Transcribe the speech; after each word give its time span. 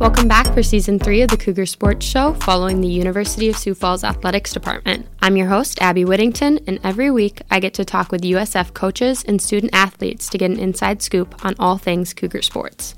Welcome 0.00 0.28
back 0.28 0.54
for 0.54 0.62
season 0.62 0.98
three 0.98 1.20
of 1.20 1.28
the 1.28 1.36
Cougar 1.36 1.66
Sports 1.66 2.06
Show 2.06 2.32
following 2.32 2.80
the 2.80 2.88
University 2.88 3.50
of 3.50 3.56
Sioux 3.58 3.74
Falls 3.74 4.02
Athletics 4.02 4.50
Department. 4.50 5.06
I'm 5.20 5.36
your 5.36 5.48
host, 5.48 5.78
Abby 5.82 6.06
Whittington, 6.06 6.58
and 6.66 6.80
every 6.82 7.10
week 7.10 7.42
I 7.50 7.60
get 7.60 7.74
to 7.74 7.84
talk 7.84 8.10
with 8.10 8.22
USF 8.22 8.72
coaches 8.72 9.22
and 9.24 9.42
student 9.42 9.74
athletes 9.74 10.30
to 10.30 10.38
get 10.38 10.50
an 10.50 10.58
inside 10.58 11.02
scoop 11.02 11.44
on 11.44 11.54
all 11.58 11.76
things 11.76 12.14
Cougar 12.14 12.40
sports. 12.40 12.94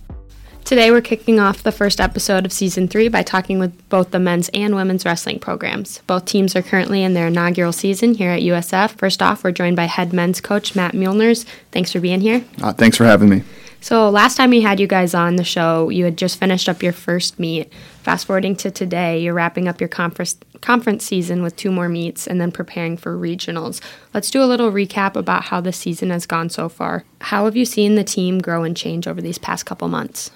Today 0.64 0.92
we're 0.92 1.00
kicking 1.00 1.40
off 1.40 1.64
the 1.64 1.72
first 1.72 2.00
episode 2.00 2.46
of 2.46 2.52
season 2.52 2.86
three 2.86 3.08
by 3.08 3.24
talking 3.24 3.58
with 3.58 3.88
both 3.88 4.12
the 4.12 4.20
men's 4.20 4.48
and 4.54 4.76
women's 4.76 5.04
wrestling 5.04 5.40
programs. 5.40 5.98
Both 6.06 6.26
teams 6.26 6.54
are 6.54 6.62
currently 6.62 7.02
in 7.02 7.14
their 7.14 7.26
inaugural 7.26 7.72
season 7.72 8.14
here 8.14 8.30
at 8.30 8.42
USF. 8.42 8.90
First 8.92 9.20
off, 9.20 9.42
we're 9.42 9.50
joined 9.50 9.74
by 9.74 9.86
head 9.86 10.12
men's 10.12 10.40
coach 10.40 10.76
Matt 10.76 10.92
Mueleners. 10.92 11.46
Thanks 11.72 11.90
for 11.90 11.98
being 11.98 12.20
here. 12.20 12.44
Uh, 12.62 12.72
thanks 12.72 12.96
for 12.96 13.06
having 13.06 13.28
me. 13.28 13.42
So 13.82 14.08
last 14.10 14.36
time 14.36 14.50
we 14.50 14.60
had 14.60 14.78
you 14.78 14.86
guys 14.86 15.12
on 15.12 15.34
the 15.34 15.42
show, 15.42 15.88
you 15.88 16.04
had 16.04 16.16
just 16.16 16.38
finished 16.38 16.68
up 16.68 16.84
your 16.84 16.92
first 16.92 17.40
meet. 17.40 17.72
Fast 18.04 18.26
forwarding 18.26 18.54
to 18.56 18.70
today, 18.70 19.20
you're 19.20 19.34
wrapping 19.34 19.66
up 19.66 19.80
your 19.80 19.88
conference 19.88 20.36
conference 20.60 21.04
season 21.04 21.42
with 21.42 21.56
two 21.56 21.72
more 21.72 21.88
meets 21.88 22.28
and 22.28 22.40
then 22.40 22.52
preparing 22.52 22.96
for 22.96 23.18
regionals. 23.18 23.80
Let's 24.14 24.30
do 24.30 24.40
a 24.40 24.46
little 24.46 24.70
recap 24.70 25.16
about 25.16 25.46
how 25.46 25.60
the 25.60 25.72
season 25.72 26.10
has 26.10 26.26
gone 26.26 26.48
so 26.48 26.68
far. 26.68 27.04
How 27.20 27.44
have 27.46 27.56
you 27.56 27.64
seen 27.64 27.96
the 27.96 28.04
team 28.04 28.38
grow 28.38 28.62
and 28.62 28.76
change 28.76 29.08
over 29.08 29.20
these 29.20 29.38
past 29.38 29.66
couple 29.66 29.88
months? 29.88 30.30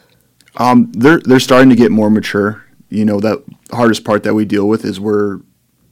Um, 0.57 0.91
they're 0.93 1.21
they're 1.21 1.39
starting 1.39 1.71
to 1.71 1.77
get 1.77 1.93
more 1.93 2.11
mature. 2.11 2.65
You 2.89 3.05
know, 3.05 3.21
the 3.21 3.45
hardest 3.71 4.05
part 4.05 4.25
that 4.25 4.35
we 4.35 4.45
deal 4.45 4.67
with 4.67 4.85
is 4.85 4.99
we're 4.99 5.39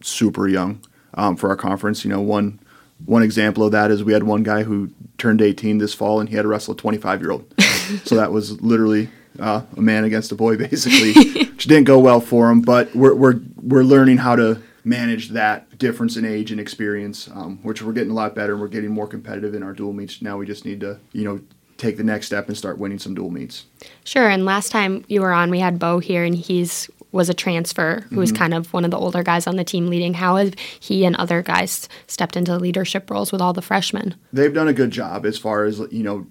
super 0.03 0.49
young 0.49 0.81
um, 1.15 1.37
for 1.37 1.51
our 1.51 1.57
conference. 1.57 2.05
You 2.05 2.11
know, 2.11 2.21
one 2.21 2.59
one 3.05 3.23
example 3.23 3.65
of 3.65 3.73
that 3.73 3.91
is 3.91 4.03
we 4.03 4.13
had 4.13 4.23
one 4.23 4.43
guy 4.43 4.63
who 4.63 4.91
turned 5.19 5.43
18 5.43 5.79
this 5.79 5.95
fall 5.95 6.21
and 6.21 6.29
he 6.29 6.37
had 6.37 6.43
to 6.43 6.49
wrestle 6.49 6.75
a 6.75 6.77
25 6.77 7.21
year 7.21 7.31
old. 7.33 7.55
so 8.05 8.15
that 8.17 8.33
was 8.33 8.61
literally 8.61 9.09
uh, 9.39 9.63
a 9.77 9.81
man 9.81 10.05
against 10.05 10.33
a 10.33 10.35
boy, 10.35 10.57
basically, 10.57 11.13
which 11.45 11.65
didn't 11.65 11.85
go 11.85 11.99
well 11.99 12.21
for 12.21 12.51
him. 12.51 12.61
But 12.61 12.95
we're 12.95 13.15
we're 13.15 13.41
we're 13.63 13.83
learning 13.83 14.19
how 14.19 14.37
to 14.37 14.63
manage 14.85 15.31
that 15.31 15.79
difference 15.79 16.17
in 16.17 16.25
age 16.25 16.51
and 16.51 16.61
experience, 16.61 17.29
um, 17.35 17.59
which 17.63 17.83
we're 17.83 17.93
getting 17.93 18.11
a 18.11 18.15
lot 18.15 18.35
better. 18.35 18.53
And 18.53 18.61
We're 18.61 18.69
getting 18.69 18.91
more 18.91 19.07
competitive 19.07 19.55
in 19.55 19.63
our 19.63 19.73
dual 19.73 19.93
meets. 19.93 20.23
Now 20.23 20.37
we 20.37 20.47
just 20.47 20.65
need 20.65 20.81
to, 20.81 20.99
you 21.13 21.25
know, 21.25 21.41
take 21.77 21.97
the 21.97 22.05
next 22.05 22.27
step 22.27 22.49
and 22.49 22.57
start 22.57 22.79
winning 22.79 22.99
some 22.99 23.15
dual 23.15 23.31
meets. 23.31 23.65
Sure. 24.05 24.29
And 24.29 24.45
last 24.45 24.71
time 24.71 25.05
you 25.09 25.21
were 25.21 25.33
on, 25.33 25.51
we 25.51 25.59
had 25.59 25.79
Bo 25.79 25.99
here, 25.99 26.25
and 26.25 26.35
he's 26.35 26.89
was 27.15 27.29
a 27.29 27.35
transfer 27.35 28.05
who 28.11 28.17
was 28.17 28.33
mm-hmm. 28.33 28.39
kind 28.39 28.55
of 28.55 28.73
one 28.73 28.85
of 28.85 28.91
the 28.91 28.99
older 28.99 29.23
guys 29.23 29.47
on 29.47 29.57
the 29.57 29.65
team 29.65 29.87
leading. 29.87 30.15
How 30.15 30.37
have 30.37 30.55
he 30.81 31.05
and 31.05 31.15
other 31.17 31.43
guys 31.43 31.89
stepped 32.09 32.37
into 32.37 32.57
leadership 32.59 33.09
roles 33.09 33.31
with 33.31 33.41
all 33.41 33.53
the 33.53 33.63
freshmen? 33.63 34.17
They've 34.33 34.53
done 34.53 34.69
a 34.69 34.73
good 34.73 34.91
job 34.91 35.25
as 35.25 35.39
far 35.39 35.65
as 35.65 35.79
you 35.91 36.03
know 36.03 36.27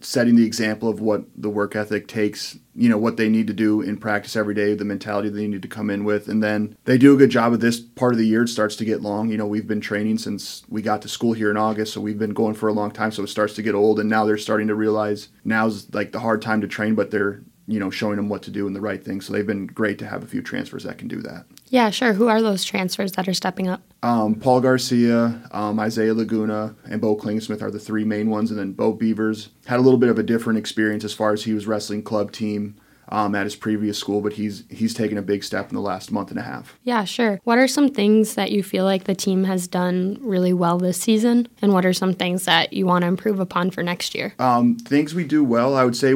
setting 0.00 0.36
the 0.36 0.46
example 0.46 0.88
of 0.88 1.00
what 1.00 1.24
the 1.36 1.50
work 1.50 1.74
ethic 1.74 2.06
takes, 2.06 2.56
you 2.76 2.88
know, 2.88 2.98
what 2.98 3.16
they 3.16 3.28
need 3.28 3.48
to 3.48 3.52
do 3.52 3.80
in 3.80 3.96
practice 3.96 4.36
every 4.36 4.54
day, 4.54 4.74
the 4.74 4.84
mentality 4.84 5.28
they 5.28 5.48
need 5.48 5.62
to 5.62 5.66
come 5.66 5.90
in 5.90 6.04
with. 6.04 6.28
And 6.28 6.40
then 6.40 6.76
they 6.84 6.98
do 6.98 7.14
a 7.14 7.16
good 7.16 7.30
job 7.30 7.52
of 7.52 7.58
this 7.58 7.80
part 7.80 8.12
of 8.12 8.18
the 8.18 8.26
year. 8.26 8.44
It 8.44 8.48
starts 8.48 8.76
to 8.76 8.84
get 8.84 9.02
long. 9.02 9.28
You 9.28 9.36
know, 9.36 9.46
we've 9.46 9.66
been 9.66 9.80
training 9.80 10.18
since 10.18 10.62
we 10.68 10.82
got 10.82 11.02
to 11.02 11.08
school 11.08 11.32
here 11.32 11.50
in 11.50 11.56
August, 11.56 11.92
so 11.92 12.00
we've 12.00 12.18
been 12.18 12.32
going 12.32 12.54
for 12.54 12.68
a 12.68 12.72
long 12.72 12.92
time. 12.92 13.10
So 13.10 13.24
it 13.24 13.28
starts 13.28 13.54
to 13.54 13.62
get 13.62 13.74
old. 13.74 13.98
And 13.98 14.08
now 14.08 14.24
they're 14.24 14.38
starting 14.38 14.68
to 14.68 14.74
realize 14.76 15.30
now's 15.44 15.92
like 15.92 16.12
the 16.12 16.20
hard 16.20 16.42
time 16.42 16.60
to 16.60 16.68
train, 16.68 16.94
but 16.94 17.10
they're 17.10 17.42
you 17.68 17.78
know, 17.78 17.90
showing 17.90 18.16
them 18.16 18.30
what 18.30 18.42
to 18.42 18.50
do 18.50 18.66
and 18.66 18.74
the 18.74 18.80
right 18.80 19.04
thing. 19.04 19.20
So 19.20 19.32
they've 19.32 19.46
been 19.46 19.66
great 19.66 19.98
to 19.98 20.06
have 20.06 20.24
a 20.24 20.26
few 20.26 20.40
transfers 20.40 20.84
that 20.84 20.96
can 20.96 21.06
do 21.06 21.20
that. 21.20 21.44
Yeah, 21.68 21.90
sure. 21.90 22.14
Who 22.14 22.28
are 22.28 22.40
those 22.40 22.64
transfers 22.64 23.12
that 23.12 23.28
are 23.28 23.34
stepping 23.34 23.68
up? 23.68 23.82
Um, 24.02 24.36
Paul 24.36 24.62
Garcia, 24.62 25.42
um, 25.52 25.78
Isaiah 25.78 26.14
Laguna, 26.14 26.74
and 26.88 27.00
Bo 27.00 27.14
Klingensmith 27.14 27.60
are 27.60 27.70
the 27.70 27.78
three 27.78 28.04
main 28.04 28.30
ones. 28.30 28.50
And 28.50 28.58
then 28.58 28.72
Bo 28.72 28.94
Beavers 28.94 29.50
had 29.66 29.78
a 29.78 29.82
little 29.82 29.98
bit 29.98 30.08
of 30.08 30.18
a 30.18 30.22
different 30.22 30.58
experience 30.58 31.04
as 31.04 31.12
far 31.12 31.34
as 31.34 31.44
he 31.44 31.52
was 31.52 31.66
wrestling 31.66 32.02
club 32.02 32.32
team. 32.32 32.76
Um, 33.10 33.34
at 33.34 33.44
his 33.44 33.56
previous 33.56 33.96
school, 33.96 34.20
but 34.20 34.34
he's 34.34 34.64
he's 34.68 34.92
taken 34.92 35.16
a 35.16 35.22
big 35.22 35.42
step 35.42 35.70
in 35.70 35.74
the 35.74 35.80
last 35.80 36.12
month 36.12 36.28
and 36.28 36.38
a 36.38 36.42
half. 36.42 36.78
Yeah, 36.84 37.04
sure. 37.04 37.40
What 37.44 37.56
are 37.56 37.66
some 37.66 37.88
things 37.88 38.34
that 38.34 38.52
you 38.52 38.62
feel 38.62 38.84
like 38.84 39.04
the 39.04 39.14
team 39.14 39.44
has 39.44 39.66
done 39.66 40.18
really 40.20 40.52
well 40.52 40.76
this 40.76 41.00
season, 41.00 41.48
and 41.62 41.72
what 41.72 41.86
are 41.86 41.94
some 41.94 42.12
things 42.12 42.44
that 42.44 42.74
you 42.74 42.84
want 42.84 43.04
to 43.04 43.08
improve 43.08 43.40
upon 43.40 43.70
for 43.70 43.82
next 43.82 44.14
year? 44.14 44.34
Um, 44.38 44.76
things 44.76 45.14
we 45.14 45.24
do 45.24 45.42
well, 45.42 45.74
I 45.74 45.86
would 45.86 45.96
say 45.96 46.12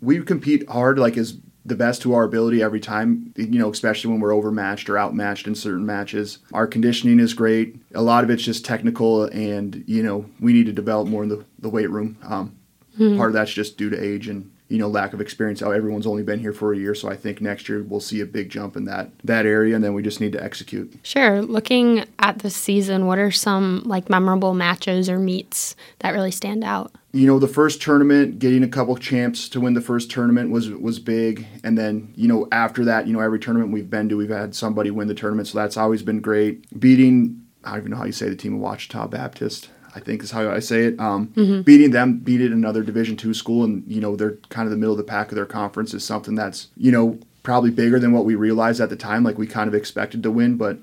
we 0.00 0.20
compete 0.22 0.68
hard, 0.68 0.98
like 0.98 1.16
as 1.16 1.38
the 1.64 1.74
best 1.74 2.00
to 2.02 2.14
our 2.14 2.24
ability 2.24 2.62
every 2.62 2.80
time, 2.80 3.32
you 3.36 3.58
know, 3.58 3.70
especially 3.70 4.10
when 4.10 4.20
we're 4.20 4.34
overmatched 4.34 4.88
or 4.88 4.98
outmatched 4.98 5.46
in 5.46 5.54
certain 5.54 5.84
matches. 5.84 6.38
Our 6.52 6.66
conditioning 6.66 7.20
is 7.20 7.34
great. 7.34 7.76
A 7.94 8.00
lot 8.00 8.24
of 8.24 8.30
it's 8.30 8.42
just 8.42 8.64
technical, 8.64 9.24
and, 9.24 9.84
you 9.86 10.02
know, 10.02 10.24
we 10.40 10.52
need 10.54 10.66
to 10.66 10.72
develop 10.72 11.08
more 11.08 11.22
in 11.22 11.28
the, 11.28 11.44
the 11.58 11.68
weight 11.68 11.90
room. 11.90 12.16
Um, 12.22 12.56
mm-hmm. 12.98 13.18
Part 13.18 13.30
of 13.30 13.34
that's 13.34 13.52
just 13.52 13.76
due 13.76 13.90
to 13.90 14.02
age 14.02 14.28
and, 14.28 14.50
you 14.68 14.78
know, 14.78 14.88
lack 14.88 15.12
of 15.12 15.20
experience. 15.20 15.60
How 15.60 15.70
everyone's 15.70 16.06
only 16.06 16.22
been 16.22 16.40
here 16.40 16.52
for 16.52 16.72
a 16.72 16.76
year, 16.76 16.94
so 16.94 17.08
I 17.08 17.16
think 17.16 17.40
next 17.40 17.68
year 17.68 17.82
we'll 17.82 18.00
see 18.00 18.20
a 18.20 18.26
big 18.26 18.50
jump 18.50 18.76
in 18.76 18.84
that 18.84 19.10
that 19.24 19.46
area, 19.46 19.74
and 19.74 19.82
then 19.82 19.94
we 19.94 20.02
just 20.02 20.20
need 20.20 20.32
to 20.32 20.42
execute. 20.42 20.92
Sure. 21.02 21.42
Looking 21.42 22.04
at 22.18 22.40
the 22.40 22.50
season, 22.50 23.06
what 23.06 23.18
are 23.18 23.30
some 23.30 23.82
like 23.84 24.10
memorable 24.10 24.54
matches 24.54 25.08
or 25.08 25.18
meets 25.18 25.74
that 26.00 26.12
really 26.12 26.30
stand 26.30 26.64
out? 26.64 26.92
you 27.12 27.26
know 27.26 27.38
the 27.38 27.48
first 27.48 27.80
tournament 27.80 28.38
getting 28.38 28.62
a 28.62 28.68
couple 28.68 28.94
champs 28.96 29.48
to 29.48 29.60
win 29.60 29.74
the 29.74 29.80
first 29.80 30.10
tournament 30.10 30.50
was 30.50 30.70
was 30.70 30.98
big 30.98 31.46
and 31.64 31.78
then 31.78 32.12
you 32.16 32.28
know 32.28 32.46
after 32.52 32.84
that 32.84 33.06
you 33.06 33.12
know 33.12 33.20
every 33.20 33.38
tournament 33.38 33.72
we've 33.72 33.90
been 33.90 34.08
to 34.08 34.16
we've 34.16 34.28
had 34.28 34.54
somebody 34.54 34.90
win 34.90 35.08
the 35.08 35.14
tournament 35.14 35.48
so 35.48 35.58
that's 35.58 35.76
always 35.76 36.02
been 36.02 36.20
great 36.20 36.78
beating 36.78 37.42
i 37.64 37.70
don't 37.70 37.80
even 37.80 37.90
know 37.92 37.96
how 37.96 38.04
you 38.04 38.12
say 38.12 38.28
the 38.28 38.36
team 38.36 38.54
of 38.54 38.60
Ouachita 38.60 39.10
Baptist 39.10 39.70
I 39.98 40.04
think 40.04 40.22
is 40.22 40.30
how 40.30 40.50
I 40.50 40.60
say 40.60 40.84
it. 40.84 41.00
Um, 41.00 41.28
mm-hmm. 41.28 41.62
Beating 41.62 41.90
them, 41.90 42.18
beating 42.18 42.52
another 42.52 42.82
Division 42.82 43.16
two 43.16 43.34
school, 43.34 43.64
and 43.64 43.84
you 43.86 44.00
know 44.00 44.16
they're 44.16 44.36
kind 44.48 44.66
of 44.66 44.70
the 44.70 44.76
middle 44.76 44.92
of 44.92 44.98
the 44.98 45.04
pack 45.04 45.28
of 45.28 45.34
their 45.34 45.46
conference 45.46 45.92
is 45.92 46.04
something 46.04 46.34
that's 46.34 46.68
you 46.76 46.92
know 46.92 47.18
probably 47.42 47.70
bigger 47.70 47.98
than 47.98 48.12
what 48.12 48.24
we 48.24 48.34
realized 48.34 48.80
at 48.80 48.90
the 48.90 48.96
time. 48.96 49.24
Like 49.24 49.38
we 49.38 49.46
kind 49.46 49.68
of 49.68 49.74
expected 49.74 50.22
to 50.22 50.30
win, 50.30 50.56
but 50.56 50.78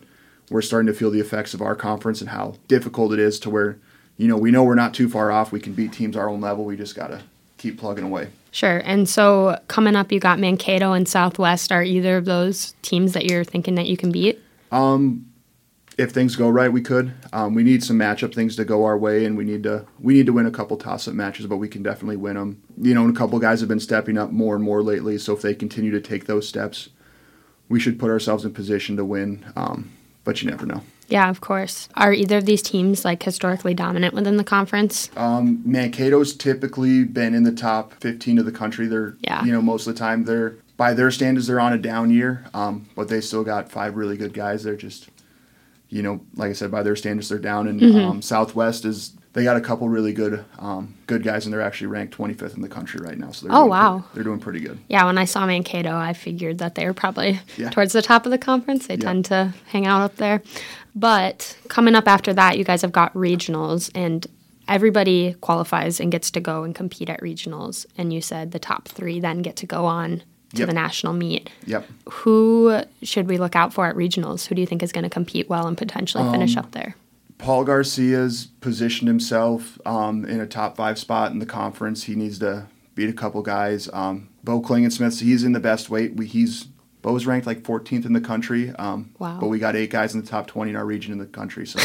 we're 0.50 0.62
starting 0.62 0.88
to 0.88 0.94
feel 0.94 1.12
the 1.12 1.20
effects 1.20 1.54
of 1.54 1.62
our 1.62 1.76
conference 1.76 2.22
and 2.22 2.30
how 2.30 2.56
difficult 2.68 3.14
it 3.14 3.20
is 3.20 3.40
to 3.40 3.50
where 3.50 3.78
you 4.18 4.28
know, 4.28 4.38
we 4.38 4.52
know 4.52 4.64
we're 4.64 4.76
not 4.76 4.94
too 4.94 5.10
far 5.10 5.32
off. 5.32 5.52
We 5.52 5.60
can 5.60 5.74
beat 5.74 5.92
teams 5.92 6.16
our 6.16 6.30
own 6.30 6.42
level. 6.42 6.64
We 6.64 6.78
just 6.78 6.96
got 6.96 7.08
to 7.08 7.22
keep 7.58 7.78
plugging 7.78 8.06
away. 8.06 8.30
Sure. 8.52 8.82
And 8.86 9.10
so 9.10 9.60
coming 9.68 9.96
up, 9.96 10.12
you 10.12 10.20
got 10.20 10.40
Mankato 10.40 10.94
and 10.94 11.08
Southwest. 11.08 11.72
Are 11.72 11.84
either 11.84 12.18
of 12.18 12.26
those 12.26 12.74
teams 12.82 13.14
that 13.14 13.26
you're 13.26 13.44
thinking 13.44 13.76
that 13.76 13.88
you 13.88 13.98
can 13.98 14.12
beat? 14.12 14.42
Um, 14.72 15.26
if 15.98 16.12
things 16.12 16.36
go 16.36 16.50
right, 16.50 16.72
we 16.72 16.82
could. 16.82 17.14
Um, 17.32 17.54
we 17.54 17.64
need 17.64 17.84
some 17.84 17.98
matchup 17.98 18.34
things 18.34 18.56
to 18.58 18.66
go 18.66 18.86
our 18.86 18.98
way, 18.98 19.26
and 19.26 19.38
we 19.38 19.46
need 19.46 19.64
to 19.64 19.86
we 20.00 20.14
need 20.14 20.26
to 20.26 20.34
win 20.34 20.46
a 20.46 20.52
couple 20.52 20.78
toss-up 20.78 21.14
matches, 21.14 21.48
but 21.48 21.58
we 21.58 21.68
can 21.68 21.84
definitely 21.84 22.18
win 22.18 22.36
them. 22.36 22.62
You 22.78 22.94
know, 22.94 23.04
and 23.06 23.16
a 23.16 23.18
couple 23.18 23.40
guys 23.40 23.60
have 23.62 23.70
been 23.70 23.80
stepping 23.80 24.18
up 24.18 24.32
more 24.32 24.56
and 24.56 24.64
more 24.64 24.84
lately. 24.84 25.18
So 25.18 25.34
if 25.34 25.42
they 25.42 25.54
continue 25.54 25.92
to 25.92 26.02
take 26.02 26.26
those 26.26 26.48
steps, 26.48 26.90
we 27.70 27.80
should 27.80 28.00
put 28.00 28.10
ourselves 28.10 28.46
in 28.46 28.54
position 28.54 28.98
to 28.98 29.06
win. 29.06 29.46
Um, 29.56 29.92
but 30.24 30.42
you 30.42 30.50
never 30.50 30.66
know. 30.66 30.82
Yeah, 31.08 31.30
of 31.30 31.40
course. 31.40 31.88
Are 31.94 32.12
either 32.12 32.38
of 32.38 32.46
these 32.46 32.62
teams 32.62 33.06
like 33.06 33.22
historically 33.22 33.74
dominant 33.74 34.14
within 34.14 34.38
the 34.38 34.44
conference? 34.44 35.12
Um, 35.16 35.60
Mankato's 35.60 36.36
typically 36.36 37.04
been 37.04 37.36
in 37.36 37.44
the 37.44 37.52
top 37.52 37.94
15 38.02 38.40
of 38.40 38.46
the 38.46 38.52
country. 38.52 38.88
They're, 38.88 39.16
yeah. 39.22 39.44
you 39.46 39.52
know, 39.52 39.62
most 39.62 39.86
of 39.88 39.94
the 39.94 40.00
time 40.00 40.26
they're 40.26 40.56
by 40.78 40.94
their 40.94 41.12
standards 41.12 41.48
they're 41.48 41.60
on 41.60 41.74
a 41.74 41.78
down 41.78 42.10
year, 42.10 42.46
um, 42.54 42.90
but 42.96 43.08
they 43.08 43.22
still 43.22 43.44
got 43.44 43.72
five 43.72 43.96
really 43.96 44.18
good 44.18 44.34
guys. 44.34 44.64
They're 44.64 44.76
just, 44.76 45.10
you 45.96 46.02
know, 46.02 46.20
like 46.36 46.50
I 46.50 46.54
said, 46.54 46.72
by 46.72 46.84
their 46.84 46.98
standards 46.98 47.30
they're 47.30 47.40
down. 47.40 47.70
And 47.70 47.80
mm-hmm. 47.80 47.98
um, 47.98 48.22
Southwest 48.22 48.84
is 48.84 49.14
they 49.32 49.46
got 49.46 49.56
a 49.56 49.62
couple 49.62 49.88
really 49.88 50.12
good 50.12 50.44
um, 50.60 50.94
good 51.08 51.24
guys, 51.24 51.46
and 51.46 51.54
they're 51.54 51.62
actually 51.62 51.88
ranked 51.88 52.18
25th 52.18 52.54
in 52.54 52.62
the 52.62 52.68
country 52.68 53.00
right 53.02 53.18
now. 53.18 53.32
So 53.32 53.48
they're 53.48 53.56
oh 53.56 53.66
wow, 53.66 54.00
pretty, 54.00 54.08
they're 54.14 54.24
doing 54.26 54.42
pretty 54.42 54.60
good. 54.60 54.78
Yeah, 54.90 55.06
when 55.06 55.18
I 55.18 55.24
saw 55.24 55.46
Mankato, 55.46 55.96
I 55.96 56.12
figured 56.12 56.58
that 56.58 56.76
they 56.76 56.86
were 56.86 56.94
probably 56.94 57.40
yeah. 57.56 57.70
towards 57.70 57.94
the 57.94 58.02
top 58.02 58.26
of 58.26 58.32
the 58.32 58.38
conference. 58.38 58.88
They 58.88 58.96
yeah. 58.96 59.06
tend 59.06 59.26
to 59.26 59.54
hang 59.68 59.86
out 59.88 60.02
up 60.02 60.18
there. 60.18 60.44
But 60.94 61.58
coming 61.70 61.96
up 61.96 62.10
after 62.10 62.34
that, 62.34 62.58
you 62.58 62.66
guys 62.66 62.82
have 62.82 62.92
got 62.92 63.14
regionals, 63.14 63.90
and 63.96 64.28
everybody 64.68 65.36
qualifies 65.36 66.02
and 66.02 66.12
gets 66.12 66.30
to 66.32 66.42
go 66.42 66.64
and 66.64 66.76
compete 66.76 67.10
at 67.10 67.22
regionals. 67.22 67.86
And 67.98 68.12
you 68.12 68.20
said 68.20 68.52
the 68.52 68.60
top 68.60 68.90
three 68.90 69.22
then 69.22 69.42
get 69.42 69.56
to 69.58 69.66
go 69.66 69.86
on 69.86 70.24
to 70.56 70.62
yep. 70.62 70.68
the 70.68 70.74
national 70.74 71.14
meet. 71.14 71.50
Yep. 71.66 71.88
Who 72.10 72.82
should 73.04 73.28
we 73.28 73.38
look 73.38 73.56
out 73.56 73.74
for 73.74 73.88
at 73.88 73.96
regionals? 73.96 74.48
Who 74.48 74.56
do 74.56 74.62
you 74.62 74.68
think 74.68 74.84
is 74.84 74.92
going 74.92 75.04
to 75.04 75.10
compete 75.10 75.50
well 75.50 75.68
and 75.68 75.78
potentially 75.78 76.30
finish 76.32 76.56
um, 76.58 76.66
up 76.66 76.72
there? 76.72 76.96
Paul 77.38 77.66
Garcia's 77.66 78.48
positioned 78.62 79.08
himself 79.08 79.80
um, 79.86 80.26
in 80.26 80.40
a 80.40 80.48
top 80.48 80.78
five 80.78 80.98
spot 80.98 81.32
in 81.32 81.40
the 81.40 81.46
conference. 81.46 82.04
He 82.04 82.16
needs 82.16 82.40
to 82.40 82.68
beat 82.96 83.10
a 83.10 83.14
couple 83.14 83.42
guys. 83.42 83.90
Um, 83.94 84.30
Bo 84.44 84.62
Klingensmith, 84.62 85.22
he's 85.22 85.44
in 85.44 85.52
the 85.52 85.60
best 85.60 85.90
weight. 85.90 86.16
We, 86.16 86.28
he's 86.28 86.68
Bo's 87.02 87.28
ranked 87.28 87.46
like 87.46 87.62
14th 87.62 88.06
in 88.06 88.14
the 88.14 88.22
country. 88.22 88.72
Um, 88.72 89.14
wow. 89.20 89.38
But 89.40 89.48
we 89.48 89.60
got 89.60 89.76
eight 89.76 89.92
guys 89.92 90.16
in 90.16 90.22
the 90.22 90.28
top 90.28 90.48
20 90.48 90.72
in 90.72 90.76
our 90.76 90.86
region 90.86 91.12
in 91.12 91.20
the 91.20 91.28
country. 91.28 91.68
So 91.68 91.80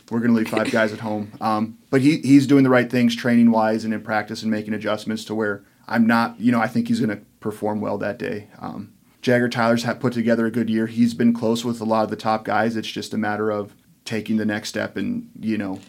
we're 0.10 0.18
going 0.18 0.32
to 0.32 0.36
leave 0.36 0.50
five 0.50 0.70
guys 0.70 0.92
at 0.92 1.00
home. 1.00 1.32
Um, 1.40 1.78
but 1.88 2.02
he, 2.02 2.18
he's 2.18 2.46
doing 2.46 2.64
the 2.64 2.70
right 2.70 2.90
things 2.90 3.16
training 3.16 3.50
wise 3.50 3.84
and 3.84 3.94
in 3.94 4.02
practice 4.02 4.42
and 4.42 4.50
making 4.50 4.74
adjustments 4.74 5.24
to 5.26 5.34
where 5.34 5.64
I'm 5.86 6.06
not, 6.06 6.38
you 6.38 6.52
know, 6.52 6.60
I 6.60 6.66
think 6.66 6.88
he's 6.88 7.00
going 7.00 7.16
to 7.16 7.24
perform 7.50 7.80
well 7.80 7.96
that 7.96 8.18
day. 8.18 8.48
Um, 8.58 8.92
Jagger 9.22 9.48
Tyler's 9.48 9.84
put 10.00 10.12
together 10.12 10.44
a 10.44 10.50
good 10.50 10.68
year. 10.68 10.86
He's 10.86 11.14
been 11.14 11.32
close 11.32 11.64
with 11.64 11.80
a 11.80 11.84
lot 11.84 12.04
of 12.04 12.10
the 12.10 12.16
top 12.16 12.44
guys. 12.44 12.76
It's 12.76 12.90
just 12.90 13.14
a 13.14 13.18
matter 13.18 13.50
of 13.50 13.74
taking 14.04 14.36
the 14.36 14.44
next 14.44 14.68
step 14.68 14.98
and, 14.98 15.30
you 15.40 15.56
know, 15.56 15.80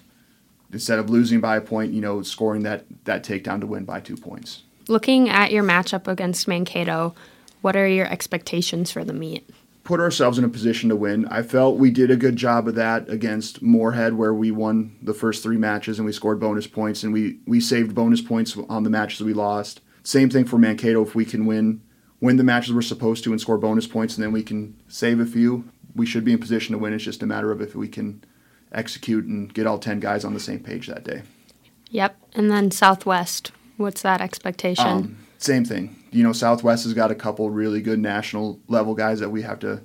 instead 0.71 1.00
of 1.00 1.09
losing 1.09 1.41
by 1.41 1.57
a 1.57 1.61
point, 1.61 1.91
you 1.91 2.00
know, 2.00 2.21
scoring 2.21 2.63
that, 2.63 2.85
that 3.03 3.25
takedown 3.25 3.59
to 3.59 3.67
win 3.67 3.83
by 3.83 4.00
two 4.00 4.15
points. 4.15 4.63
Looking 4.88 5.27
at 5.27 5.51
your 5.51 5.63
matchup 5.63 6.07
against 6.07 6.47
Mankato, 6.47 7.13
What 7.61 7.75
are 7.75 7.88
your 7.88 8.07
expectations 8.07 8.89
for 8.89 9.03
the 9.03 9.13
meet? 9.13 9.50
Put 9.83 10.00
ourselves 10.00 10.38
in 10.38 10.45
a 10.45 10.50
position 10.50 10.89
to 10.89 10.95
win. 10.95 11.25
I 11.27 11.41
felt 11.41 11.77
we 11.77 11.91
did 11.91 12.09
a 12.09 12.15
good 12.15 12.38
job 12.38 12.69
of 12.69 12.75
that 12.75 13.09
against 13.09 13.61
Moorhead, 13.61 14.13
where 14.13 14.33
we 14.33 14.50
won 14.50 14.95
the 15.01 15.13
first 15.13 15.44
three 15.44 15.57
matches 15.57 16.00
and 16.00 16.06
we 16.06 16.13
scored 16.13 16.39
bonus 16.39 16.67
points, 16.67 17.03
and 17.03 17.11
we 17.11 17.39
we 17.45 17.59
saved 17.59 17.95
bonus 17.95 18.21
points 18.21 18.56
on 18.69 18.83
the 18.83 18.89
matches 18.89 19.21
we 19.21 19.33
lost. 19.33 19.81
Same 20.09 20.31
thing 20.31 20.45
for 20.45 20.57
Mankato. 20.57 21.03
If 21.03 21.13
we 21.13 21.23
can 21.23 21.45
win 21.45 21.83
win 22.19 22.38
the 22.38 22.44
matches 22.44 22.73
we're 22.73 22.81
supposed 22.81 23.23
to 23.23 23.31
and 23.31 23.39
score 23.39 23.59
bonus 23.59 23.85
points, 23.85 24.15
and 24.15 24.23
then 24.23 24.31
we 24.31 24.41
can 24.41 24.75
save 24.88 25.19
a 25.19 25.25
few, 25.25 25.69
we 25.94 26.07
should 26.07 26.25
be 26.25 26.33
in 26.33 26.39
position 26.39 26.73
to 26.73 26.79
win. 26.79 26.94
It's 26.94 27.03
just 27.03 27.21
a 27.21 27.27
matter 27.27 27.51
of 27.51 27.61
if 27.61 27.75
we 27.75 27.88
can 27.88 28.23
execute 28.71 29.25
and 29.25 29.53
get 29.53 29.67
all 29.67 29.77
10 29.77 30.00
guys 30.00 30.25
on 30.25 30.33
the 30.33 30.39
same 30.39 30.61
page 30.61 30.88
that 30.88 31.03
day. 31.03 31.21
Yep. 31.91 32.17
And 32.33 32.50
then 32.50 32.71
Southwest, 32.71 33.51
what's 33.77 34.01
that 34.01 34.19
expectation? 34.19 34.88
Um, 34.88 35.17
same 35.38 35.63
thing. 35.63 35.95
You 36.09 36.23
know, 36.23 36.33
Southwest 36.33 36.85
has 36.85 36.95
got 36.95 37.11
a 37.11 37.15
couple 37.15 37.51
really 37.51 37.79
good 37.79 38.00
national 38.00 38.59
level 38.67 38.95
guys 38.95 39.19
that 39.19 39.29
we 39.29 39.44
have 39.44 39.59
to, 39.59 39.83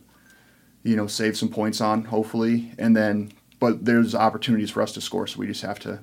you 0.85 0.97
know, 0.97 1.07
save 1.07 1.37
some 1.37 1.51
points 1.51 1.83
on, 1.83 2.05
hopefully. 2.05 2.73
And 2.79 2.97
then, 2.97 3.31
but 3.61 3.85
there's 3.85 4.15
opportunities 4.15 4.71
for 4.71 4.81
us 4.81 4.93
to 4.93 5.03
score, 5.03 5.27
so 5.27 5.39
we 5.39 5.47
just 5.47 5.61
have 5.61 5.81
to 5.81 6.03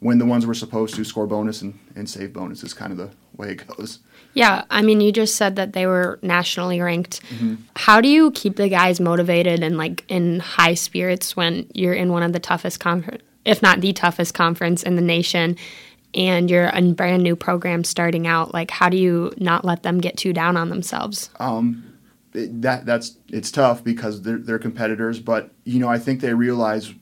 win 0.00 0.16
the 0.16 0.24
ones 0.24 0.46
we're 0.46 0.54
supposed 0.54 0.94
to, 0.94 1.04
score 1.04 1.26
bonus, 1.26 1.60
and, 1.60 1.78
and 1.94 2.08
save 2.08 2.32
bonus 2.32 2.64
is 2.64 2.72
kind 2.72 2.92
of 2.92 2.96
the 2.96 3.10
way 3.36 3.52
it 3.52 3.66
goes. 3.66 4.00
Yeah, 4.34 4.64
I 4.70 4.82
mean, 4.82 5.00
you 5.00 5.12
just 5.12 5.36
said 5.36 5.56
that 5.56 5.74
they 5.74 5.86
were 5.86 6.18
nationally 6.22 6.80
ranked. 6.80 7.22
Mm-hmm. 7.28 7.56
How 7.76 8.00
do 8.00 8.08
you 8.08 8.30
keep 8.32 8.56
the 8.56 8.68
guys 8.68 8.98
motivated 8.98 9.62
and 9.62 9.76
like 9.76 10.04
in 10.08 10.40
high 10.40 10.74
spirits 10.74 11.36
when 11.36 11.66
you're 11.74 11.92
in 11.92 12.12
one 12.12 12.22
of 12.22 12.32
the 12.32 12.40
toughest 12.40 12.80
conference, 12.80 13.22
if 13.44 13.60
not 13.60 13.80
the 13.80 13.92
toughest 13.92 14.32
conference 14.32 14.82
in 14.82 14.96
the 14.96 15.02
nation, 15.02 15.56
and 16.14 16.50
you're 16.50 16.70
a 16.72 16.82
brand 16.92 17.22
new 17.22 17.36
program 17.36 17.84
starting 17.84 18.26
out? 18.26 18.54
Like, 18.54 18.70
how 18.70 18.88
do 18.88 18.96
you 18.96 19.32
not 19.36 19.64
let 19.64 19.82
them 19.82 19.98
get 19.98 20.16
too 20.16 20.32
down 20.32 20.56
on 20.56 20.70
themselves? 20.70 21.28
Um, 21.38 21.98
it, 22.32 22.62
that 22.62 22.86
that's 22.86 23.18
it's 23.28 23.50
tough 23.50 23.84
because 23.84 24.22
they're 24.22 24.38
they're 24.38 24.58
competitors, 24.58 25.18
but 25.20 25.50
you 25.64 25.78
know, 25.78 25.88
I 25.88 25.98
think 25.98 26.20
they 26.20 26.32
realize 26.32 26.94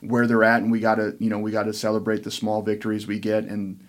where 0.00 0.26
they're 0.26 0.44
at, 0.44 0.62
and 0.62 0.72
we 0.72 0.80
gotta 0.80 1.14
you 1.20 1.30
know 1.30 1.38
we 1.38 1.52
gotta 1.52 1.72
celebrate 1.72 2.24
the 2.24 2.30
small 2.32 2.62
victories 2.62 3.06
we 3.06 3.20
get 3.20 3.44
and 3.44 3.80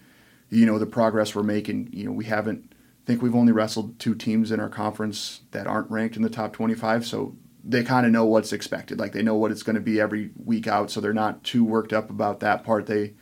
you 0.50 0.66
know 0.66 0.80
the 0.80 0.86
progress 0.86 1.36
we're 1.36 1.44
making. 1.44 1.90
You 1.92 2.06
know, 2.06 2.12
we 2.12 2.26
haven't 2.26 2.72
I 2.72 3.06
think 3.08 3.22
we've 3.22 3.36
only 3.36 3.54
wrestled 3.54 4.00
two 4.00 4.16
teams 4.16 4.52
in 4.52 4.60
our 4.60 4.70
conference 4.70 5.42
that 5.52 5.66
aren't 5.66 5.90
ranked 5.90 6.18
in 6.18 6.24
the 6.24 6.30
top 6.30 6.52
25, 6.52 7.06
so 7.06 7.38
they 7.64 7.82
kind 7.82 8.06
of 8.06 8.12
know 8.12 8.26
what's 8.26 8.52
expected. 8.52 9.00
Like 9.00 9.14
they 9.14 9.24
know 9.24 9.36
what 9.36 9.52
it's 9.52 9.64
going 9.64 9.76
to 9.76 9.82
be 9.82 10.00
every 10.00 10.32
week 10.44 10.68
out, 10.68 10.92
so 10.92 11.00
they're 11.00 11.14
not 11.14 11.44
too 11.44 11.64
worked 11.64 11.94
up 11.94 12.10
about 12.10 12.42
that 12.42 12.64
part. 12.64 12.86
They 12.86 13.14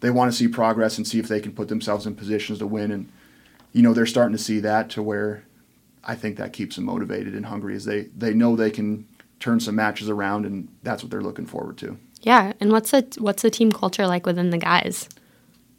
they 0.00 0.10
want 0.10 0.30
to 0.30 0.36
see 0.36 0.48
progress 0.48 0.98
and 0.98 1.06
see 1.06 1.18
if 1.18 1.28
they 1.28 1.40
can 1.40 1.52
put 1.52 1.68
themselves 1.68 2.06
in 2.06 2.14
positions 2.14 2.58
to 2.58 2.66
win, 2.66 2.90
and 2.90 3.12
you 3.72 3.82
know 3.82 3.94
they're 3.94 4.06
starting 4.06 4.36
to 4.36 4.42
see 4.42 4.60
that 4.60 4.90
to 4.90 5.02
where 5.02 5.44
I 6.04 6.14
think 6.14 6.36
that 6.36 6.52
keeps 6.52 6.76
them 6.76 6.86
motivated 6.86 7.34
and 7.34 7.46
hungry 7.46 7.76
as 7.76 7.84
they 7.84 8.02
they 8.16 8.34
know 8.34 8.56
they 8.56 8.70
can 8.70 9.06
turn 9.40 9.60
some 9.60 9.76
matches 9.76 10.08
around, 10.08 10.46
and 10.46 10.68
that's 10.82 11.02
what 11.02 11.10
they're 11.10 11.20
looking 11.20 11.46
forward 11.46 11.78
to. 11.78 11.96
Yeah, 12.22 12.54
and 12.60 12.72
what's 12.72 12.90
the 12.90 13.06
what's 13.18 13.42
the 13.42 13.50
team 13.50 13.70
culture 13.70 14.06
like 14.06 14.26
within 14.26 14.50
the 14.50 14.58
guys? 14.58 15.08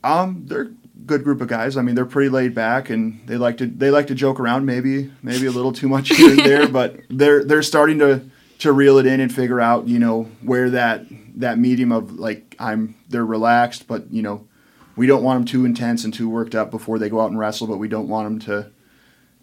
Um, 0.03 0.43
they're 0.45 0.71
good 1.05 1.23
group 1.23 1.41
of 1.41 1.47
guys. 1.47 1.77
I 1.77 1.81
mean, 1.81 1.95
they're 1.95 2.05
pretty 2.05 2.29
laid 2.29 2.53
back 2.53 2.89
and 2.89 3.21
they 3.25 3.37
like 3.37 3.57
to 3.57 3.67
they 3.67 3.91
like 3.91 4.07
to 4.07 4.15
joke 4.15 4.39
around, 4.39 4.65
maybe 4.65 5.11
maybe 5.21 5.45
a 5.45 5.51
little 5.51 5.73
too 5.73 5.89
much 5.89 6.09
here 6.09 6.31
and 6.31 6.39
there, 6.39 6.67
but 6.69 6.99
they're 7.09 7.43
they're 7.43 7.63
starting 7.63 7.99
to 7.99 8.21
to 8.59 8.71
reel 8.71 8.97
it 8.97 9.05
in 9.05 9.19
and 9.19 9.33
figure 9.33 9.59
out 9.59 9.87
you 9.87 9.99
know 9.99 10.23
where 10.41 10.69
that 10.69 11.05
that 11.35 11.57
medium 11.57 11.91
of 11.91 12.19
like 12.19 12.55
I'm 12.59 12.95
they're 13.09 13.25
relaxed, 13.25 13.87
but 13.87 14.11
you 14.11 14.21
know 14.21 14.47
we 14.95 15.07
don't 15.07 15.23
want 15.23 15.39
them 15.39 15.45
too 15.45 15.65
intense 15.65 16.03
and 16.03 16.13
too 16.13 16.29
worked 16.29 16.55
up 16.55 16.71
before 16.71 16.99
they 16.99 17.09
go 17.09 17.21
out 17.21 17.29
and 17.29 17.39
wrestle, 17.39 17.67
but 17.67 17.77
we 17.77 17.87
don't 17.87 18.09
want 18.09 18.25
them 18.25 18.39
to 18.39 18.71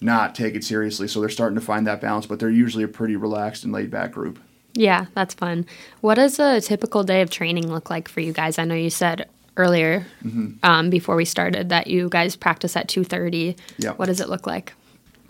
not 0.00 0.34
take 0.34 0.54
it 0.54 0.64
seriously. 0.64 1.08
So 1.08 1.20
they're 1.20 1.30
starting 1.30 1.58
to 1.58 1.64
find 1.64 1.86
that 1.86 2.00
balance, 2.00 2.26
but 2.26 2.38
they're 2.38 2.50
usually 2.50 2.84
a 2.84 2.88
pretty 2.88 3.16
relaxed 3.16 3.64
and 3.64 3.72
laid 3.72 3.90
back 3.90 4.12
group. 4.12 4.38
Yeah, 4.74 5.06
that's 5.14 5.32
fun. 5.32 5.64
What 6.02 6.16
does 6.16 6.38
a 6.38 6.60
typical 6.60 7.02
day 7.02 7.22
of 7.22 7.30
training 7.30 7.72
look 7.72 7.88
like 7.88 8.08
for 8.08 8.20
you 8.20 8.34
guys? 8.34 8.58
I 8.58 8.64
know 8.64 8.74
you 8.74 8.90
said 8.90 9.26
earlier 9.56 10.06
mm-hmm. 10.24 10.52
um, 10.62 10.90
before 10.90 11.16
we 11.16 11.24
started 11.24 11.68
that 11.68 11.86
you 11.86 12.08
guys 12.08 12.36
practice 12.36 12.76
at 12.76 12.88
2.30 12.88 13.58
yeah. 13.78 13.92
What 13.92 14.06
does 14.06 14.20
it 14.20 14.28
look 14.28 14.46
like? 14.46 14.74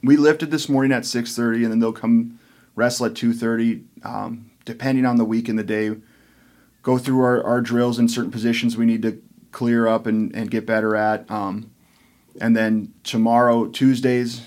We 0.02 0.16
lifted 0.16 0.50
this 0.50 0.68
morning 0.68 0.92
at 0.92 1.02
6.30 1.02 1.64
and 1.64 1.72
then 1.72 1.78
they'll 1.80 1.92
come 1.92 2.38
wrestle 2.74 3.06
at 3.06 3.14
2.30 3.14 3.84
um, 4.04 4.50
depending 4.64 5.06
on 5.06 5.16
the 5.16 5.24
week 5.24 5.48
and 5.48 5.58
the 5.58 5.64
day. 5.64 5.96
Go 6.82 6.98
through 6.98 7.20
our, 7.20 7.42
our 7.42 7.60
drills 7.60 7.98
in 7.98 8.08
certain 8.08 8.30
positions 8.30 8.76
we 8.76 8.86
need 8.86 9.02
to 9.02 9.22
clear 9.52 9.86
up 9.86 10.06
and, 10.06 10.34
and 10.34 10.50
get 10.50 10.66
better 10.66 10.94
at 10.94 11.28
um, 11.30 11.70
and 12.40 12.56
then 12.56 12.92
tomorrow 13.02 13.66
tuesdays 13.66 14.42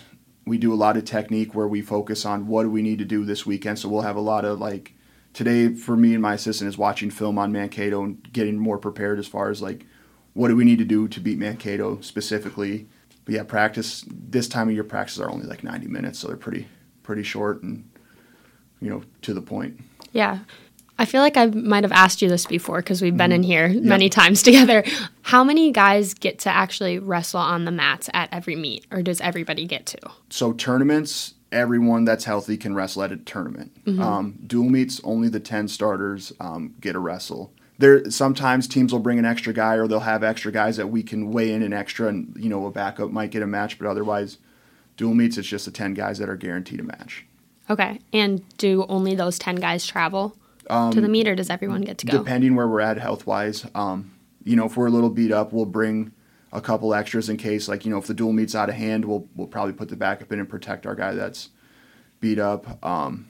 we 0.50 0.58
do 0.58 0.74
a 0.74 0.76
lot 0.76 0.98
of 0.98 1.06
technique 1.06 1.54
where 1.54 1.68
we 1.68 1.82
focus 1.82 2.26
on 2.26 2.48
what 2.48 2.64
do 2.64 2.72
we 2.72 2.82
need 2.82 2.98
to 2.98 3.06
do 3.06 3.24
this 3.24 3.46
weekend. 3.46 3.78
So 3.78 3.88
we'll 3.88 4.02
have 4.02 4.16
a 4.16 4.22
lot 4.22 4.44
of 4.44 4.60
like 4.60 4.94
today 5.34 5.74
for 5.74 5.96
me 5.96 6.14
and 6.14 6.22
my 6.22 6.34
assistant 6.34 6.68
is 6.68 6.78
watching 6.78 7.10
film 7.10 7.38
on 7.38 7.52
Mankato 7.52 8.04
and 8.04 8.32
getting 8.32 8.58
more 8.58 8.78
prepared 8.78 9.20
as 9.20 9.28
far 9.28 9.50
as 9.50 9.62
like 9.62 9.86
what 10.34 10.48
do 10.48 10.56
we 10.56 10.64
need 10.64 10.78
to 10.80 10.86
do 10.86 11.08
to 11.08 11.20
beat 11.20 11.38
Mankato 11.38 12.00
specifically. 12.02 12.88
But 13.26 13.34
yeah, 13.36 13.44
practice 13.44 14.06
this 14.08 14.48
time 14.48 14.70
of 14.70 14.74
year 14.74 14.84
practices 14.84 15.22
are 15.22 15.30
only 15.30 15.46
like 15.46 15.64
90 15.64 15.88
minutes, 15.88 16.20
so 16.20 16.28
they're 16.28 16.38
pretty 16.38 16.68
pretty 17.04 17.24
short 17.24 17.64
and 17.64 17.90
you 18.82 18.90
know 18.90 19.04
to 19.24 19.34
the 19.34 19.42
point. 19.42 19.80
Yeah. 20.12 20.40
I 21.00 21.06
feel 21.06 21.22
like 21.22 21.38
I 21.38 21.46
might 21.46 21.86
have 21.86 21.94
asked 21.94 22.22
you 22.22 22.28
this 22.28 22.46
before 22.46 22.80
because 22.80 23.02
we've 23.02 23.16
been 23.16 23.32
mm-hmm. 23.32 23.36
in 23.36 23.44
here 23.44 23.68
yep. 23.68 23.84
many 23.84 24.10
times 24.10 24.44
together. 24.44 24.84
How 25.22 25.46
many 25.46 25.72
guys 25.72 26.14
get 26.14 26.40
to 26.40 26.50
actually 26.50 27.00
wrestle 27.00 27.40
on 27.40 27.64
the 27.64 27.72
mats 27.72 28.10
at 28.14 28.28
every 28.34 28.58
meet, 28.58 28.86
or 28.92 29.02
does 29.02 29.22
everybody 29.22 29.66
get 29.66 29.86
to? 29.88 30.00
So 30.30 30.52
tournaments, 30.52 31.36
everyone 31.52 32.06
that's 32.06 32.26
healthy 32.26 32.58
can 32.58 32.76
wrestle 32.76 33.04
at 33.04 33.12
a 33.12 33.18
tournament. 33.18 33.84
Mm-hmm. 33.86 34.02
Um, 34.02 34.40
dual 34.46 34.70
meets, 34.70 35.02
only 35.04 35.30
the 35.30 35.40
10 35.40 35.68
starters 35.68 36.34
um, 36.40 36.76
get 36.80 36.96
a 36.96 37.00
wrestle. 37.00 37.54
There, 37.78 38.10
sometimes 38.12 38.68
teams 38.68 38.92
will 38.92 39.00
bring 39.00 39.20
an 39.20 39.26
extra 39.26 39.54
guy 39.54 39.76
or 39.76 39.88
they'll 39.88 40.02
have 40.02 40.24
extra 40.24 40.52
guys 40.52 40.78
that 40.78 40.88
we 40.88 41.02
can 41.02 41.32
weigh 41.32 41.54
in 41.54 41.64
an 41.64 41.72
extra 41.72 42.08
and, 42.08 42.36
you 42.38 42.50
know, 42.50 42.66
a 42.66 42.72
backup 42.72 43.10
might 43.10 43.32
get 43.32 43.42
a 43.42 43.48
match, 43.48 43.80
but 43.80 43.88
otherwise, 43.88 44.38
dual 44.98 45.14
meets, 45.14 45.38
it's 45.38 45.48
just 45.48 45.66
the 45.66 45.72
10 45.72 45.94
guys 45.94 46.20
that 46.20 46.30
are 46.30 46.36
guaranteed 46.36 46.82
a 46.82 46.84
match. 46.84 47.26
Okay. 47.70 48.00
And 48.12 48.44
do 48.58 48.86
only 48.90 49.16
those 49.16 49.40
10 49.40 49.56
guys 49.56 49.86
travel 49.86 50.36
um, 50.70 50.92
to 50.92 51.02
the 51.02 51.08
meet 51.08 51.28
or 51.28 51.36
does 51.36 51.50
everyone 51.50 51.82
get 51.82 51.98
to 52.00 52.06
go? 52.06 52.18
Depending 52.18 52.56
where 52.56 52.68
we're 52.68 52.82
at 52.82 52.98
health 52.98 53.26
wise. 53.26 53.66
Um, 53.74 54.12
you 54.44 54.56
know, 54.56 54.66
if 54.66 54.76
we're 54.76 54.88
a 54.88 54.92
little 54.92 55.10
beat 55.10 55.32
up, 55.32 55.54
we'll 55.54 55.66
bring 55.66 56.12
a 56.52 56.62
couple 56.62 56.94
extras 56.94 57.30
in 57.30 57.38
case, 57.38 57.68
like 57.68 57.86
you 57.86 57.92
know, 57.92 57.98
if 57.98 58.08
the 58.08 58.14
dual 58.14 58.34
meets 58.34 58.56
out 58.56 58.70
of 58.70 58.76
hand, 58.76 59.06
we'll 59.06 59.28
we'll 59.36 59.48
probably 59.48 59.74
put 59.74 59.90
the 59.90 59.96
backup 59.96 60.32
in 60.32 60.40
and 60.40 60.50
protect 60.50 60.86
our 60.86 60.96
guy 60.96 61.14
that's 61.14 61.50
beat 62.20 62.40
up. 62.40 62.84
Um, 62.86 63.28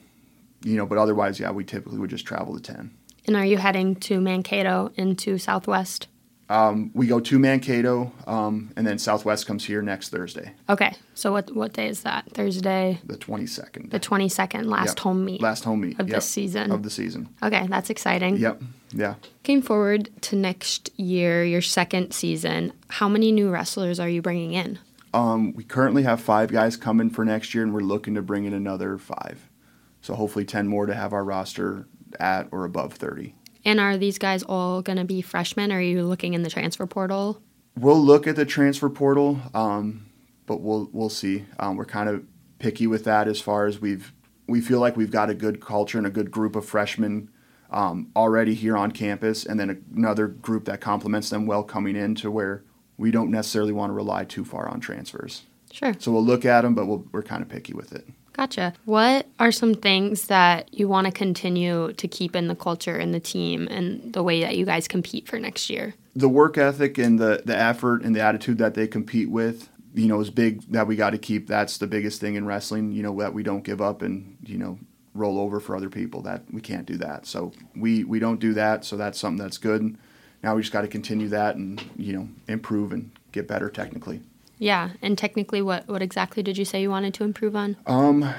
you 0.62 0.76
know, 0.76 0.86
but 0.86 0.98
otherwise, 0.98 1.40
yeah, 1.40 1.50
we 1.50 1.64
typically 1.64 1.98
would 1.98 2.10
just 2.10 2.26
travel 2.26 2.54
to 2.54 2.60
ten. 2.60 2.96
And 3.26 3.36
are 3.36 3.44
you 3.44 3.58
heading 3.58 3.96
to 3.96 4.20
Mankato 4.20 4.92
into 4.96 5.38
Southwest? 5.38 6.08
Um, 6.50 6.90
we 6.94 7.06
go 7.06 7.20
to 7.20 7.38
Mankato, 7.38 8.12
um, 8.26 8.72
and 8.76 8.84
then 8.84 8.98
Southwest 8.98 9.46
comes 9.46 9.64
here 9.64 9.82
next 9.82 10.08
Thursday. 10.08 10.52
Okay, 10.68 10.96
so 11.14 11.30
what 11.30 11.54
what 11.54 11.72
day 11.72 11.86
is 11.86 12.02
that? 12.02 12.28
Thursday. 12.34 12.98
The 13.04 13.16
twenty 13.16 13.46
second. 13.46 13.92
The 13.92 14.00
twenty 14.00 14.28
second, 14.28 14.68
last 14.68 14.88
yep. 14.88 14.98
home 14.98 15.24
meet. 15.24 15.40
Last 15.40 15.62
home 15.62 15.82
meet 15.82 16.00
of 16.00 16.08
yep. 16.08 16.16
this 16.16 16.28
season. 16.28 16.72
Of 16.72 16.82
the 16.82 16.90
season. 16.90 17.28
Okay, 17.40 17.68
that's 17.68 17.88
exciting. 17.88 18.36
Yep. 18.36 18.62
Yeah. 18.92 19.14
Looking 19.44 19.62
forward 19.62 20.10
to 20.22 20.34
next 20.34 20.90
year, 20.98 21.44
your 21.44 21.62
second 21.62 22.12
season. 22.12 22.72
How 22.88 23.08
many 23.08 23.30
new 23.30 23.48
wrestlers 23.48 24.00
are 24.00 24.08
you 24.08 24.20
bringing 24.20 24.52
in? 24.52 24.80
Um, 25.14 25.52
we 25.54 25.62
currently 25.62 26.02
have 26.02 26.20
five 26.20 26.50
guys 26.50 26.76
coming 26.76 27.10
for 27.10 27.24
next 27.24 27.54
year, 27.54 27.62
and 27.62 27.72
we're 27.72 27.80
looking 27.80 28.16
to 28.16 28.22
bring 28.22 28.44
in 28.44 28.54
another 28.54 28.98
five. 28.98 29.48
So 30.02 30.14
hopefully 30.14 30.44
ten 30.44 30.66
more 30.66 30.86
to 30.86 30.94
have 30.96 31.12
our 31.12 31.22
roster 31.22 31.86
at 32.18 32.48
or 32.50 32.64
above 32.64 32.94
thirty. 32.94 33.36
And 33.64 33.78
are 33.78 33.96
these 33.96 34.18
guys 34.18 34.42
all 34.42 34.82
going 34.82 34.98
to 34.98 35.04
be 35.04 35.22
freshmen? 35.22 35.72
Or 35.72 35.76
are 35.76 35.80
you 35.80 36.02
looking 36.02 36.34
in 36.34 36.42
the 36.42 36.50
transfer 36.50 36.86
portal? 36.86 37.42
We'll 37.76 38.00
look 38.00 38.26
at 38.26 38.36
the 38.36 38.44
transfer 38.44 38.88
portal, 38.88 39.40
um, 39.54 40.06
but 40.46 40.60
we'll 40.60 40.88
we'll 40.92 41.08
see. 41.08 41.46
Um, 41.58 41.76
we're 41.76 41.84
kind 41.84 42.08
of 42.08 42.24
picky 42.58 42.86
with 42.86 43.04
that 43.04 43.28
as 43.28 43.40
far 43.40 43.66
as 43.66 43.80
we've 43.80 44.12
we 44.46 44.60
feel 44.60 44.80
like 44.80 44.96
we've 44.96 45.10
got 45.10 45.30
a 45.30 45.34
good 45.34 45.60
culture 45.60 45.96
and 45.96 46.06
a 46.06 46.10
good 46.10 46.30
group 46.30 46.56
of 46.56 46.64
freshmen 46.64 47.30
um, 47.70 48.10
already 48.16 48.54
here 48.54 48.76
on 48.76 48.90
campus, 48.90 49.46
and 49.46 49.58
then 49.58 49.84
another 49.94 50.26
group 50.26 50.64
that 50.64 50.80
complements 50.80 51.30
them 51.30 51.46
well 51.46 51.62
coming 51.62 51.96
in 51.96 52.14
to 52.16 52.30
where 52.30 52.64
we 52.98 53.10
don't 53.10 53.30
necessarily 53.30 53.72
want 53.72 53.90
to 53.90 53.94
rely 53.94 54.24
too 54.24 54.44
far 54.44 54.68
on 54.68 54.80
transfers. 54.80 55.44
Sure. 55.72 55.94
So 55.98 56.10
we'll 56.10 56.24
look 56.24 56.44
at 56.44 56.62
them, 56.62 56.74
but 56.74 56.86
we 56.86 56.96
we 56.96 57.20
are 57.20 57.22
kind 57.22 57.42
of 57.42 57.48
picky 57.48 57.72
with 57.72 57.92
it. 57.92 58.06
Gotcha. 58.40 58.72
What 58.86 59.26
are 59.38 59.52
some 59.52 59.74
things 59.74 60.28
that 60.28 60.72
you 60.72 60.88
want 60.88 61.04
to 61.04 61.12
continue 61.12 61.92
to 61.92 62.08
keep 62.08 62.34
in 62.34 62.48
the 62.48 62.54
culture 62.54 62.96
and 62.96 63.12
the 63.12 63.20
team 63.20 63.68
and 63.70 64.14
the 64.14 64.22
way 64.22 64.40
that 64.40 64.56
you 64.56 64.64
guys 64.64 64.88
compete 64.88 65.28
for 65.28 65.38
next 65.38 65.68
year? 65.68 65.92
The 66.16 66.26
work 66.26 66.56
ethic 66.56 66.96
and 66.96 67.18
the, 67.18 67.42
the 67.44 67.54
effort 67.54 68.02
and 68.02 68.16
the 68.16 68.22
attitude 68.22 68.56
that 68.56 68.72
they 68.72 68.86
compete 68.86 69.28
with, 69.28 69.68
you 69.92 70.06
know, 70.06 70.18
is 70.20 70.30
big 70.30 70.62
that 70.72 70.86
we 70.86 70.96
got 70.96 71.10
to 71.10 71.18
keep. 71.18 71.48
That's 71.48 71.76
the 71.76 71.86
biggest 71.86 72.18
thing 72.18 72.34
in 72.34 72.46
wrestling, 72.46 72.92
you 72.92 73.02
know, 73.02 73.14
that 73.20 73.34
we 73.34 73.42
don't 73.42 73.62
give 73.62 73.82
up 73.82 74.00
and, 74.00 74.38
you 74.46 74.56
know, 74.56 74.78
roll 75.12 75.38
over 75.38 75.60
for 75.60 75.76
other 75.76 75.90
people. 75.90 76.22
That 76.22 76.44
we 76.50 76.62
can't 76.62 76.86
do 76.86 76.96
that. 76.96 77.26
So 77.26 77.52
we, 77.76 78.04
we 78.04 78.20
don't 78.20 78.40
do 78.40 78.54
that. 78.54 78.86
So 78.86 78.96
that's 78.96 79.20
something 79.20 79.36
that's 79.36 79.58
good. 79.58 79.98
Now 80.42 80.54
we 80.54 80.62
just 80.62 80.72
got 80.72 80.80
to 80.80 80.88
continue 80.88 81.28
that 81.28 81.56
and, 81.56 81.84
you 81.94 82.14
know, 82.14 82.28
improve 82.48 82.92
and 82.92 83.10
get 83.32 83.46
better 83.46 83.68
technically. 83.68 84.22
Yeah, 84.60 84.90
and 85.00 85.16
technically, 85.16 85.62
what 85.62 85.88
what 85.88 86.02
exactly 86.02 86.42
did 86.42 86.58
you 86.58 86.66
say 86.66 86.82
you 86.82 86.90
wanted 86.90 87.14
to 87.14 87.24
improve 87.24 87.56
on? 87.56 87.78
Um, 87.86 88.30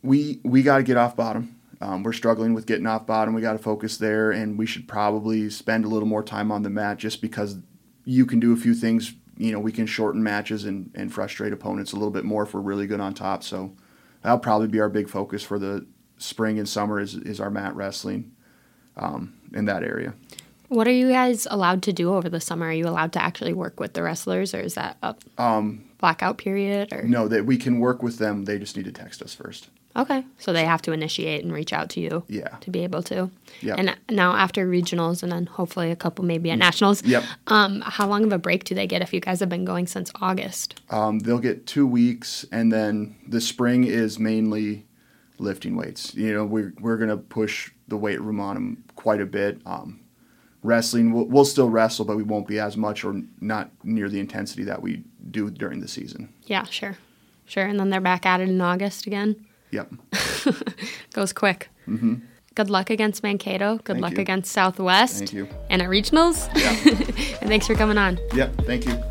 we 0.00 0.40
we 0.44 0.62
got 0.62 0.76
to 0.78 0.84
get 0.84 0.96
off 0.96 1.16
bottom. 1.16 1.58
Um, 1.80 2.04
we're 2.04 2.12
struggling 2.12 2.54
with 2.54 2.64
getting 2.64 2.86
off 2.86 3.08
bottom. 3.08 3.34
We 3.34 3.40
got 3.40 3.54
to 3.54 3.58
focus 3.58 3.96
there, 3.96 4.30
and 4.30 4.56
we 4.56 4.66
should 4.66 4.86
probably 4.86 5.50
spend 5.50 5.84
a 5.84 5.88
little 5.88 6.06
more 6.06 6.22
time 6.22 6.52
on 6.52 6.62
the 6.62 6.70
mat 6.70 6.98
just 6.98 7.20
because 7.20 7.56
you 8.04 8.24
can 8.24 8.38
do 8.38 8.52
a 8.52 8.56
few 8.56 8.72
things. 8.72 9.14
You 9.36 9.50
know, 9.50 9.58
we 9.58 9.72
can 9.72 9.86
shorten 9.86 10.22
matches 10.22 10.64
and, 10.64 10.92
and 10.94 11.12
frustrate 11.12 11.52
opponents 11.52 11.92
a 11.92 11.96
little 11.96 12.12
bit 12.12 12.24
more 12.24 12.44
if 12.44 12.54
we're 12.54 12.60
really 12.60 12.86
good 12.86 13.00
on 13.00 13.12
top. 13.12 13.42
So 13.42 13.74
that'll 14.22 14.38
probably 14.38 14.68
be 14.68 14.78
our 14.78 14.88
big 14.88 15.08
focus 15.08 15.42
for 15.42 15.58
the 15.58 15.84
spring 16.18 16.60
and 16.60 16.68
summer 16.68 17.00
is, 17.00 17.16
is 17.16 17.40
our 17.40 17.50
mat 17.50 17.74
wrestling 17.74 18.30
um, 18.96 19.34
in 19.52 19.64
that 19.64 19.82
area. 19.82 20.14
What 20.72 20.88
are 20.88 20.92
you 20.92 21.10
guys 21.10 21.46
allowed 21.50 21.82
to 21.82 21.92
do 21.92 22.14
over 22.14 22.30
the 22.30 22.40
summer? 22.40 22.68
Are 22.68 22.72
you 22.72 22.88
allowed 22.88 23.12
to 23.12 23.22
actually 23.22 23.52
work 23.52 23.78
with 23.78 23.92
the 23.92 24.02
wrestlers, 24.02 24.54
or 24.54 24.60
is 24.60 24.74
that 24.74 24.96
a 25.02 25.14
um, 25.36 25.84
blackout 25.98 26.38
period? 26.38 26.94
Or 26.94 27.02
no, 27.02 27.28
that 27.28 27.44
we 27.44 27.58
can 27.58 27.78
work 27.78 28.02
with 28.02 28.16
them. 28.16 28.46
They 28.46 28.58
just 28.58 28.74
need 28.74 28.86
to 28.86 28.92
text 28.92 29.20
us 29.20 29.34
first. 29.34 29.68
Okay, 29.94 30.24
so 30.38 30.54
they 30.54 30.64
have 30.64 30.80
to 30.82 30.92
initiate 30.92 31.44
and 31.44 31.52
reach 31.52 31.74
out 31.74 31.90
to 31.90 32.00
you. 32.00 32.24
Yeah. 32.26 32.56
To 32.62 32.70
be 32.70 32.84
able 32.84 33.02
to. 33.02 33.30
Yeah. 33.60 33.74
And 33.76 33.94
now 34.08 34.34
after 34.34 34.66
regionals, 34.66 35.22
and 35.22 35.30
then 35.30 35.44
hopefully 35.44 35.90
a 35.90 35.96
couple 35.96 36.24
maybe 36.24 36.50
at 36.50 36.58
nationals. 36.58 37.04
Yep. 37.04 37.22
Um, 37.48 37.82
how 37.82 38.06
long 38.06 38.24
of 38.24 38.32
a 38.32 38.38
break 38.38 38.64
do 38.64 38.74
they 38.74 38.86
get 38.86 39.02
if 39.02 39.12
you 39.12 39.20
guys 39.20 39.40
have 39.40 39.50
been 39.50 39.66
going 39.66 39.86
since 39.86 40.10
August? 40.22 40.80
Um, 40.88 41.18
they'll 41.18 41.38
get 41.38 41.66
two 41.66 41.86
weeks, 41.86 42.46
and 42.50 42.72
then 42.72 43.16
the 43.28 43.42
spring 43.42 43.84
is 43.84 44.18
mainly 44.18 44.86
lifting 45.38 45.76
weights. 45.76 46.14
You 46.14 46.32
know, 46.32 46.46
we're 46.46 46.72
we're 46.80 46.96
gonna 46.96 47.18
push 47.18 47.70
the 47.88 47.98
weight 47.98 48.22
room 48.22 48.40
on 48.40 48.54
them 48.54 48.84
quite 48.96 49.20
a 49.20 49.26
bit. 49.26 49.60
Um, 49.66 50.01
wrestling, 50.62 51.12
we'll, 51.12 51.24
we'll 51.26 51.44
still 51.44 51.68
wrestle, 51.68 52.04
but 52.04 52.16
we 52.16 52.22
won't 52.22 52.46
be 52.46 52.58
as 52.58 52.76
much 52.76 53.04
or 53.04 53.20
not 53.40 53.70
near 53.84 54.08
the 54.08 54.20
intensity 54.20 54.64
that 54.64 54.82
we 54.82 55.04
do 55.30 55.50
during 55.50 55.80
the 55.80 55.88
season. 55.88 56.32
Yeah, 56.44 56.64
sure, 56.64 56.96
sure. 57.46 57.64
And 57.66 57.78
then 57.78 57.90
they're 57.90 58.00
back 58.00 58.26
at 58.26 58.40
it 58.40 58.48
in 58.48 58.60
August 58.60 59.06
again. 59.06 59.46
Yep. 59.70 59.92
Goes 61.12 61.32
quick. 61.32 61.68
Mm-hmm. 61.88 62.16
Good 62.54 62.68
luck 62.68 62.90
against 62.90 63.22
Mankato. 63.22 63.76
Good 63.78 63.94
Thank 63.94 64.02
luck 64.02 64.12
you. 64.12 64.20
against 64.20 64.52
Southwest. 64.52 65.18
Thank 65.18 65.32
you. 65.32 65.48
And 65.70 65.80
at 65.80 65.88
regionals. 65.88 66.48
Yeah. 66.54 67.38
and 67.40 67.48
thanks 67.48 67.66
for 67.66 67.74
coming 67.74 67.96
on. 67.96 68.18
yep. 68.34 68.54
Thank 68.66 68.86
you. 68.86 69.02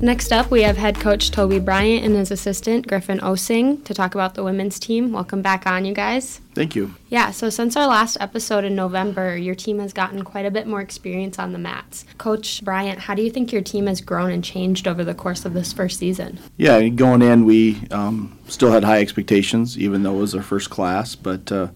Next 0.00 0.30
up, 0.30 0.50
we 0.50 0.62
have 0.62 0.76
head 0.76 1.00
coach 1.00 1.30
Toby 1.30 1.58
Bryant 1.58 2.04
and 2.04 2.14
his 2.14 2.30
assistant 2.30 2.86
Griffin 2.86 3.18
Osing 3.20 3.82
to 3.84 3.94
talk 3.94 4.14
about 4.14 4.34
the 4.34 4.44
women's 4.44 4.78
team. 4.78 5.10
Welcome 5.10 5.40
back 5.40 5.66
on, 5.66 5.86
you 5.86 5.94
guys. 5.94 6.42
Thank 6.54 6.76
you. 6.76 6.94
Yeah, 7.08 7.30
so 7.30 7.48
since 7.48 7.76
our 7.76 7.86
last 7.86 8.18
episode 8.20 8.64
in 8.64 8.76
November, 8.76 9.38
your 9.38 9.54
team 9.54 9.78
has 9.78 9.94
gotten 9.94 10.22
quite 10.22 10.44
a 10.44 10.50
bit 10.50 10.66
more 10.66 10.82
experience 10.82 11.38
on 11.38 11.52
the 11.52 11.58
mats. 11.58 12.04
Coach 12.18 12.62
Bryant, 12.62 13.00
how 13.00 13.14
do 13.14 13.22
you 13.22 13.30
think 13.30 13.52
your 13.52 13.62
team 13.62 13.86
has 13.86 14.02
grown 14.02 14.30
and 14.30 14.44
changed 14.44 14.86
over 14.86 15.02
the 15.02 15.14
course 15.14 15.46
of 15.46 15.54
this 15.54 15.72
first 15.72 15.98
season? 15.98 16.40
Yeah, 16.58 16.86
going 16.88 17.22
in, 17.22 17.46
we 17.46 17.80
um, 17.90 18.38
still 18.48 18.72
had 18.72 18.84
high 18.84 19.00
expectations, 19.00 19.78
even 19.78 20.02
though 20.02 20.18
it 20.18 20.20
was 20.20 20.34
our 20.34 20.42
first 20.42 20.68
class. 20.68 21.14
But 21.14 21.50
uh, 21.50 21.68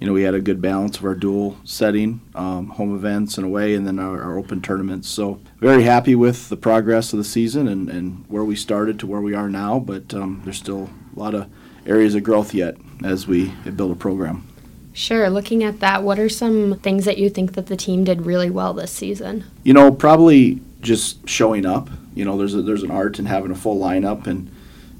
you 0.00 0.06
know, 0.06 0.12
we 0.12 0.22
had 0.22 0.34
a 0.34 0.40
good 0.40 0.62
balance 0.62 0.98
of 0.98 1.04
our 1.04 1.14
dual 1.14 1.56
setting, 1.64 2.20
um, 2.34 2.68
home 2.68 2.94
events 2.94 3.36
and 3.36 3.44
away, 3.44 3.74
and 3.74 3.86
then 3.86 3.98
our, 3.98 4.22
our 4.22 4.38
open 4.38 4.62
tournaments. 4.62 5.08
So 5.08 5.40
very 5.58 5.82
happy 5.82 6.14
with 6.14 6.48
the 6.48 6.56
progress 6.56 7.12
of 7.12 7.18
the 7.18 7.24
season 7.24 7.66
and, 7.66 7.88
and 7.88 8.24
where 8.28 8.44
we 8.44 8.54
started 8.54 9.00
to 9.00 9.06
where 9.06 9.20
we 9.20 9.34
are 9.34 9.48
now. 9.48 9.80
But 9.80 10.14
um, 10.14 10.42
there's 10.44 10.58
still 10.58 10.88
a 11.16 11.18
lot 11.18 11.34
of 11.34 11.50
areas 11.86 12.14
of 12.14 12.22
growth 12.22 12.54
yet 12.54 12.76
as 13.02 13.26
we 13.26 13.48
build 13.74 13.90
a 13.90 13.96
program. 13.96 14.46
Sure, 14.92 15.30
looking 15.30 15.62
at 15.62 15.80
that, 15.80 16.02
what 16.02 16.18
are 16.18 16.28
some 16.28 16.78
things 16.80 17.04
that 17.04 17.18
you 17.18 17.30
think 17.30 17.52
that 17.52 17.66
the 17.66 17.76
team 17.76 18.04
did 18.04 18.26
really 18.26 18.50
well 18.50 18.74
this 18.74 18.90
season? 18.90 19.44
You 19.62 19.72
know, 19.72 19.92
probably 19.92 20.60
just 20.80 21.28
showing 21.28 21.66
up. 21.66 21.88
You 22.14 22.24
know, 22.24 22.36
there's 22.36 22.54
a, 22.54 22.62
there's 22.62 22.82
an 22.82 22.90
art 22.90 23.18
in 23.18 23.26
having 23.26 23.52
a 23.52 23.54
full 23.54 23.78
lineup 23.78 24.26
and 24.26 24.50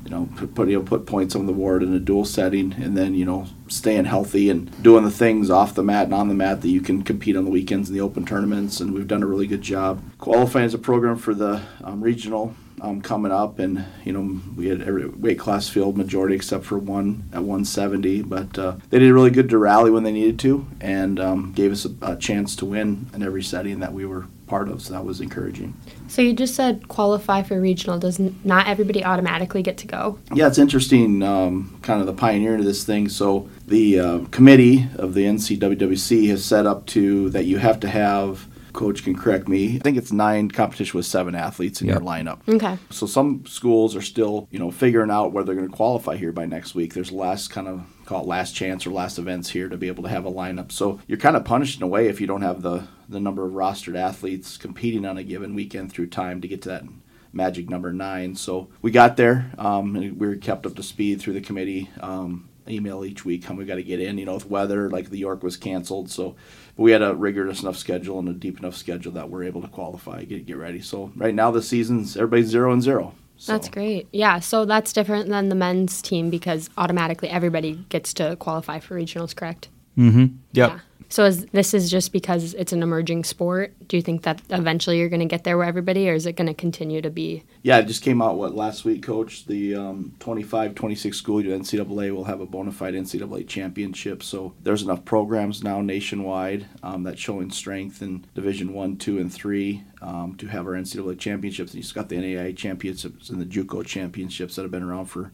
you 0.04 0.10
know 0.10 0.28
put 0.36 0.54
put, 0.54 0.68
you 0.68 0.78
know, 0.78 0.84
put 0.84 1.06
points 1.06 1.34
on 1.34 1.46
the 1.46 1.52
board 1.52 1.82
in 1.82 1.92
a 1.92 1.98
dual 1.98 2.24
setting, 2.24 2.72
and 2.74 2.96
then 2.96 3.14
you 3.14 3.24
know 3.24 3.46
staying 3.68 4.06
healthy 4.06 4.50
and 4.50 4.82
doing 4.82 5.04
the 5.04 5.10
things 5.10 5.50
off 5.50 5.74
the 5.74 5.82
mat 5.82 6.04
and 6.04 6.14
on 6.14 6.28
the 6.28 6.34
mat 6.34 6.62
that 6.62 6.68
you 6.68 6.80
can 6.80 7.02
compete 7.02 7.36
on 7.36 7.44
the 7.44 7.50
weekends 7.50 7.88
in 7.88 7.94
the 7.94 8.00
open 8.00 8.24
tournaments. 8.24 8.80
And 8.80 8.94
we've 8.94 9.06
done 9.06 9.22
a 9.22 9.26
really 9.26 9.46
good 9.46 9.62
job 9.62 10.02
qualifying 10.18 10.64
as 10.64 10.74
a 10.74 10.78
program 10.78 11.16
for 11.16 11.34
the 11.34 11.62
um, 11.82 12.02
regional. 12.02 12.54
Um, 12.80 13.02
coming 13.02 13.32
up, 13.32 13.58
and 13.58 13.84
you 14.04 14.12
know 14.12 14.40
we 14.54 14.68
had 14.68 14.82
every 14.82 15.08
weight 15.08 15.36
class 15.36 15.68
field 15.68 15.96
majority 15.96 16.36
except 16.36 16.64
for 16.64 16.78
one 16.78 17.28
at 17.32 17.40
170, 17.40 18.22
but 18.22 18.56
uh, 18.56 18.76
they 18.90 19.00
did 19.00 19.12
really 19.12 19.32
good 19.32 19.48
to 19.48 19.58
rally 19.58 19.90
when 19.90 20.04
they 20.04 20.12
needed 20.12 20.38
to, 20.38 20.64
and 20.80 21.18
um, 21.18 21.52
gave 21.54 21.72
us 21.72 21.84
a, 21.84 21.90
a 22.02 22.14
chance 22.14 22.54
to 22.54 22.64
win 22.64 23.10
in 23.12 23.24
every 23.24 23.42
setting 23.42 23.80
that 23.80 23.92
we 23.92 24.06
were 24.06 24.26
part 24.48 24.68
of. 24.68 24.82
So 24.82 24.94
that 24.94 25.04
was 25.04 25.20
encouraging. 25.20 25.74
So 26.08 26.22
you 26.22 26.32
just 26.32 26.54
said 26.54 26.88
qualify 26.88 27.42
for 27.42 27.60
regional. 27.60 27.98
Does 27.98 28.18
n- 28.18 28.38
not 28.42 28.66
everybody 28.66 29.04
automatically 29.04 29.62
get 29.62 29.76
to 29.78 29.86
go? 29.86 30.18
Yeah, 30.34 30.46
it's 30.48 30.58
interesting, 30.58 31.22
um, 31.22 31.78
kind 31.82 32.00
of 32.00 32.06
the 32.06 32.14
pioneer 32.14 32.56
of 32.56 32.64
this 32.64 32.82
thing. 32.84 33.08
So 33.08 33.48
the 33.66 34.00
uh, 34.00 34.18
committee 34.30 34.88
of 34.96 35.14
the 35.14 35.24
NCWWC 35.24 36.28
has 36.30 36.44
set 36.44 36.66
up 36.66 36.86
to 36.86 37.30
that 37.30 37.44
you 37.44 37.58
have 37.58 37.78
to 37.80 37.88
have. 37.88 38.47
Coach 38.78 39.02
can 39.02 39.16
correct 39.16 39.48
me. 39.48 39.74
I 39.74 39.78
think 39.80 39.96
it's 39.96 40.12
nine 40.12 40.50
competition 40.50 40.96
with 40.96 41.04
seven 41.06 41.34
athletes 41.34 41.80
in 41.82 41.88
Yep. 41.88 41.94
your 41.98 42.08
lineup. 42.08 42.38
Okay. 42.48 42.78
So 42.90 43.06
some 43.06 43.44
schools 43.44 43.96
are 43.96 44.00
still, 44.02 44.46
you 44.52 44.58
know, 44.60 44.70
figuring 44.70 45.10
out 45.10 45.32
where 45.32 45.42
they're 45.42 45.56
going 45.56 45.68
to 45.68 45.74
qualify 45.76 46.16
here 46.16 46.30
by 46.30 46.46
next 46.46 46.76
week. 46.76 46.94
There's 46.94 47.10
last 47.10 47.50
kind 47.50 47.66
of 47.66 47.82
call 48.06 48.22
it 48.22 48.28
last 48.28 48.54
chance 48.54 48.86
or 48.86 48.90
last 48.90 49.18
events 49.18 49.50
here 49.50 49.68
to 49.68 49.76
be 49.76 49.88
able 49.88 50.04
to 50.04 50.08
have 50.08 50.24
a 50.24 50.30
lineup. 50.30 50.70
So 50.70 51.00
you're 51.08 51.18
kind 51.18 51.36
of 51.36 51.44
punished 51.44 51.78
in 51.78 51.82
a 51.82 51.88
way 51.88 52.06
if 52.06 52.20
you 52.20 52.26
don't 52.28 52.42
have 52.42 52.62
the 52.62 52.84
the 53.08 53.18
number 53.20 53.44
of 53.46 53.52
rostered 53.52 53.96
athletes 53.96 54.56
competing 54.56 55.04
on 55.04 55.18
a 55.18 55.24
given 55.24 55.54
weekend 55.54 55.90
through 55.90 56.06
time 56.06 56.40
to 56.40 56.46
get 56.48 56.62
to 56.62 56.68
that 56.68 56.84
magic 57.32 57.68
number 57.68 57.92
nine. 57.92 58.34
So 58.36 58.68
we 58.80 58.90
got 58.90 59.16
there. 59.16 59.50
Um, 59.58 59.96
and 59.96 60.18
we 60.20 60.26
were 60.28 60.36
kept 60.36 60.66
up 60.66 60.74
to 60.76 60.82
speed 60.82 61.20
through 61.20 61.34
the 61.34 61.40
committee. 61.40 61.90
Um, 62.00 62.47
email 62.70 63.04
each 63.04 63.24
week 63.24 63.44
how 63.44 63.54
we 63.54 63.64
got 63.64 63.76
to 63.76 63.82
get 63.82 64.00
in. 64.00 64.18
You 64.18 64.26
know, 64.26 64.34
with 64.34 64.50
weather, 64.50 64.90
like 64.90 65.10
the 65.10 65.18
York 65.18 65.42
was 65.42 65.56
canceled, 65.56 66.10
so 66.10 66.36
we 66.76 66.92
had 66.92 67.02
a 67.02 67.14
rigorous 67.14 67.62
enough 67.62 67.76
schedule 67.76 68.18
and 68.18 68.28
a 68.28 68.32
deep 68.32 68.58
enough 68.58 68.76
schedule 68.76 69.12
that 69.12 69.30
we're 69.30 69.44
able 69.44 69.62
to 69.62 69.68
qualify, 69.68 70.24
get 70.24 70.46
get 70.46 70.56
ready. 70.56 70.80
So 70.80 71.12
right 71.16 71.34
now 71.34 71.50
the 71.50 71.62
season's 71.62 72.16
everybody's 72.16 72.48
zero 72.48 72.72
and 72.72 72.82
zero. 72.82 73.14
So. 73.36 73.52
That's 73.52 73.68
great. 73.68 74.08
Yeah, 74.12 74.40
so 74.40 74.64
that's 74.64 74.92
different 74.92 75.28
than 75.28 75.48
the 75.48 75.54
men's 75.54 76.02
team 76.02 76.28
because 76.28 76.68
automatically 76.76 77.28
everybody 77.28 77.84
gets 77.88 78.12
to 78.14 78.34
qualify 78.36 78.80
for 78.80 78.96
regionals, 78.96 79.34
correct? 79.34 79.68
Mm-hmm. 79.98 80.26
Yep. 80.52 80.70
Yeah. 80.70 80.78
So 81.10 81.24
is 81.24 81.46
this 81.46 81.72
is 81.72 81.90
just 81.90 82.12
because 82.12 82.52
it's 82.54 82.72
an 82.72 82.82
emerging 82.82 83.24
sport? 83.24 83.74
Do 83.88 83.96
you 83.96 84.02
think 84.02 84.22
that 84.22 84.42
eventually 84.50 84.98
you're 84.98 85.08
going 85.08 85.20
to 85.20 85.26
get 85.26 85.44
there 85.44 85.56
where 85.56 85.66
everybody, 85.66 86.08
or 86.08 86.12
is 86.12 86.26
it 86.26 86.34
going 86.34 86.48
to 86.48 86.54
continue 86.54 87.00
to 87.00 87.08
be? 87.08 87.44
Yeah, 87.62 87.78
it 87.78 87.86
just 87.86 88.02
came 88.02 88.20
out 88.20 88.36
what 88.36 88.54
last 88.54 88.84
week, 88.84 89.02
Coach. 89.02 89.46
The 89.46 89.74
um, 89.74 90.14
25, 90.20 90.74
26 90.74 91.16
school 91.16 91.42
year 91.42 91.56
NCAA 91.56 92.14
will 92.14 92.24
have 92.24 92.40
a 92.42 92.46
bona 92.46 92.72
fide 92.72 92.92
NCAA 92.92 93.48
championship. 93.48 94.22
So 94.22 94.52
there's 94.62 94.82
enough 94.82 95.04
programs 95.06 95.64
now 95.64 95.80
nationwide 95.80 96.66
um, 96.82 97.04
that's 97.04 97.20
showing 97.20 97.50
strength 97.50 98.02
in 98.02 98.26
Division 98.34 98.74
One, 98.74 98.96
Two, 98.98 99.18
and 99.18 99.32
Three 99.32 99.84
um, 100.02 100.34
to 100.36 100.46
have 100.46 100.66
our 100.66 100.74
NCAA 100.74 101.18
championships. 101.18 101.72
And 101.72 101.82
you've 101.82 101.94
got 101.94 102.10
the 102.10 102.16
NAIA 102.16 102.54
championships 102.54 103.30
and 103.30 103.40
the 103.40 103.46
JUCO 103.46 103.86
championships 103.86 104.56
that 104.56 104.62
have 104.62 104.70
been 104.70 104.82
around 104.82 105.06
for 105.06 105.32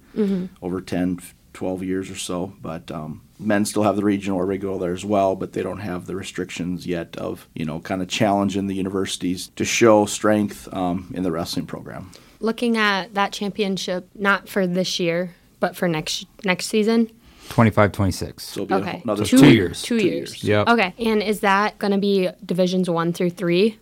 over 0.62 0.80
10, 0.80 1.18
12 1.52 1.82
years 1.82 2.10
or 2.10 2.16
so. 2.16 2.52
But 2.62 2.92
um, 2.92 3.22
men 3.44 3.64
still 3.64 3.82
have 3.82 3.96
the 3.96 4.04
regional 4.04 4.38
or 4.38 4.46
regular 4.46 4.78
there 4.78 4.92
as 4.92 5.04
well, 5.04 5.36
but 5.36 5.52
they 5.52 5.62
don't 5.62 5.78
have 5.80 6.06
the 6.06 6.16
restrictions 6.16 6.86
yet 6.86 7.16
of 7.16 7.48
you 7.54 7.64
know 7.64 7.80
kind 7.80 8.02
of 8.02 8.08
challenging 8.08 8.66
the 8.66 8.74
universities 8.74 9.48
to 9.56 9.64
show 9.64 10.06
strength 10.06 10.72
um, 10.72 11.12
in 11.14 11.22
the 11.22 11.30
wrestling 11.32 11.66
program. 11.66 12.10
Looking 12.40 12.76
at 12.76 13.14
that 13.14 13.32
championship, 13.32 14.08
not 14.14 14.48
for 14.48 14.66
this 14.66 14.98
year, 15.00 15.34
but 15.60 15.76
for 15.76 15.88
next 15.88 16.26
next 16.44 16.66
season. 16.66 17.10
25 17.50 17.92
26. 17.92 18.42
So 18.42 18.62
it'll 18.62 18.66
be 18.78 18.82
Okay, 18.82 19.00
another 19.04 19.24
two 19.24 19.46
years. 19.52 19.82
Two, 19.82 19.98
Two 19.98 20.06
years. 20.06 20.30
years. 20.42 20.44
Yep. 20.44 20.68
Okay, 20.68 20.94
and 20.98 21.22
is 21.22 21.40
that 21.40 21.78
going 21.78 21.92
to 21.92 21.98
be 21.98 22.30
divisions 22.44 22.88
one 22.88 23.12
through 23.12 23.30
three? 23.30 23.78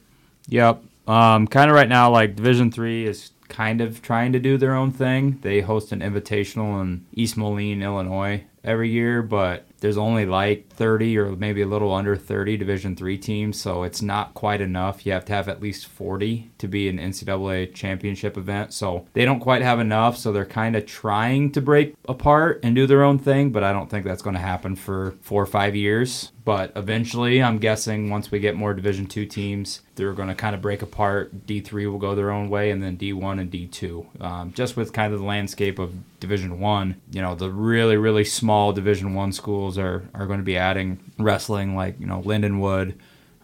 Yep. 0.49 0.83
Um, 1.07 1.47
kind 1.47 1.71
of 1.71 1.75
right 1.77 1.89
now, 1.89 2.11
like 2.11 2.35
Division 2.37 2.71
Three 2.73 3.07
is 3.07 3.31
kind 3.49 3.81
of 3.81 4.03
trying 4.03 4.33
to 4.33 4.39
do 4.41 4.57
their 4.57 4.75
own 4.75 4.91
thing. 4.93 5.39
They 5.43 5.61
host 5.61 5.93
an 5.93 6.01
invitational 6.01 6.81
in 6.81 7.05
East 7.13 7.37
Moline, 7.37 7.83
Illinois, 7.83 8.45
every 8.65 8.91
year, 8.91 9.23
but 9.23 9.67
there's 9.81 9.99
only 9.99 10.27
like 10.27 10.72
30 10.73 11.19
or 11.19 11.37
maybe 11.37 11.63
a 11.63 11.67
little 11.67 11.93
under 11.93 12.17
30 12.17 12.57
Division 12.57 12.97
Three 12.97 13.19
teams, 13.19 13.61
so 13.61 13.83
it's 13.83 14.03
not 14.03 14.35
quite 14.35 14.61
enough. 14.61 15.07
You 15.07 15.13
have 15.13 15.25
to 15.27 15.33
have 15.33 15.49
at 15.49 15.63
least 15.63 15.87
40 15.87 16.51
to 16.59 16.69
be 16.69 16.89
an 16.89 16.99
NCAA 16.99 17.75
championship 17.75 18.37
event. 18.37 18.73
So 18.73 19.07
they 19.13 19.25
don't 19.25 19.41
quite 19.41 19.63
have 19.63 19.81
enough, 19.81 20.17
so 20.17 20.33
they're 20.33 20.45
kind 20.45 20.77
of 20.77 20.87
trying 20.87 21.53
to 21.53 21.61
break 21.61 21.95
apart 22.09 22.61
and 22.63 22.75
do 22.75 22.87
their 22.87 23.03
own 23.03 23.19
thing, 23.19 23.51
but 23.51 23.65
I 23.65 23.73
don't 23.73 23.91
think 23.91 24.05
that's 24.05 24.23
going 24.23 24.35
to 24.35 24.41
happen 24.41 24.77
for 24.77 25.15
four 25.23 25.43
or 25.43 25.47
five 25.47 25.75
years. 25.77 26.33
But 26.45 26.73
eventually, 26.75 27.43
I'm 27.43 27.59
guessing 27.59 28.11
once 28.11 28.31
we 28.31 28.41
get 28.41 28.57
more 28.57 28.75
Division 28.75 29.07
two 29.07 29.27
teams, 29.27 29.81
they're 29.95 30.13
going 30.13 30.29
to 30.29 30.35
kind 30.35 30.55
of 30.55 30.61
break 30.61 30.83
apart. 30.83 31.47
D3 31.47 31.91
will 31.91 31.99
go 31.99 32.15
their 32.15 32.33
own 32.33 32.49
way, 32.49 32.71
and 32.71 32.83
then 32.83 32.97
D1 32.97 33.41
and 33.41 33.51
D2. 33.51 34.21
Um, 34.21 34.53
just 34.53 34.77
with 34.77 34.93
kind 34.93 35.13
of 35.13 35.21
the 35.21 35.27
landscape 35.27 35.79
of 35.79 35.95
Division 36.19 36.59
one, 36.59 37.01
you 37.11 37.21
know, 37.21 37.35
the 37.35 37.51
really 37.51 37.97
really 37.97 38.25
small 38.25 38.73
Division 38.73 39.15
one 39.15 39.33
schools 39.33 39.79
are 39.79 40.09
are 40.15 40.27
going 40.27 40.39
to 40.39 40.45
be 40.45 40.57
adding 40.73 40.99
wrestling, 41.19 41.77
like 41.77 42.01
you 42.01 42.07
know 42.07 42.23
Lindenwood, 42.23 42.95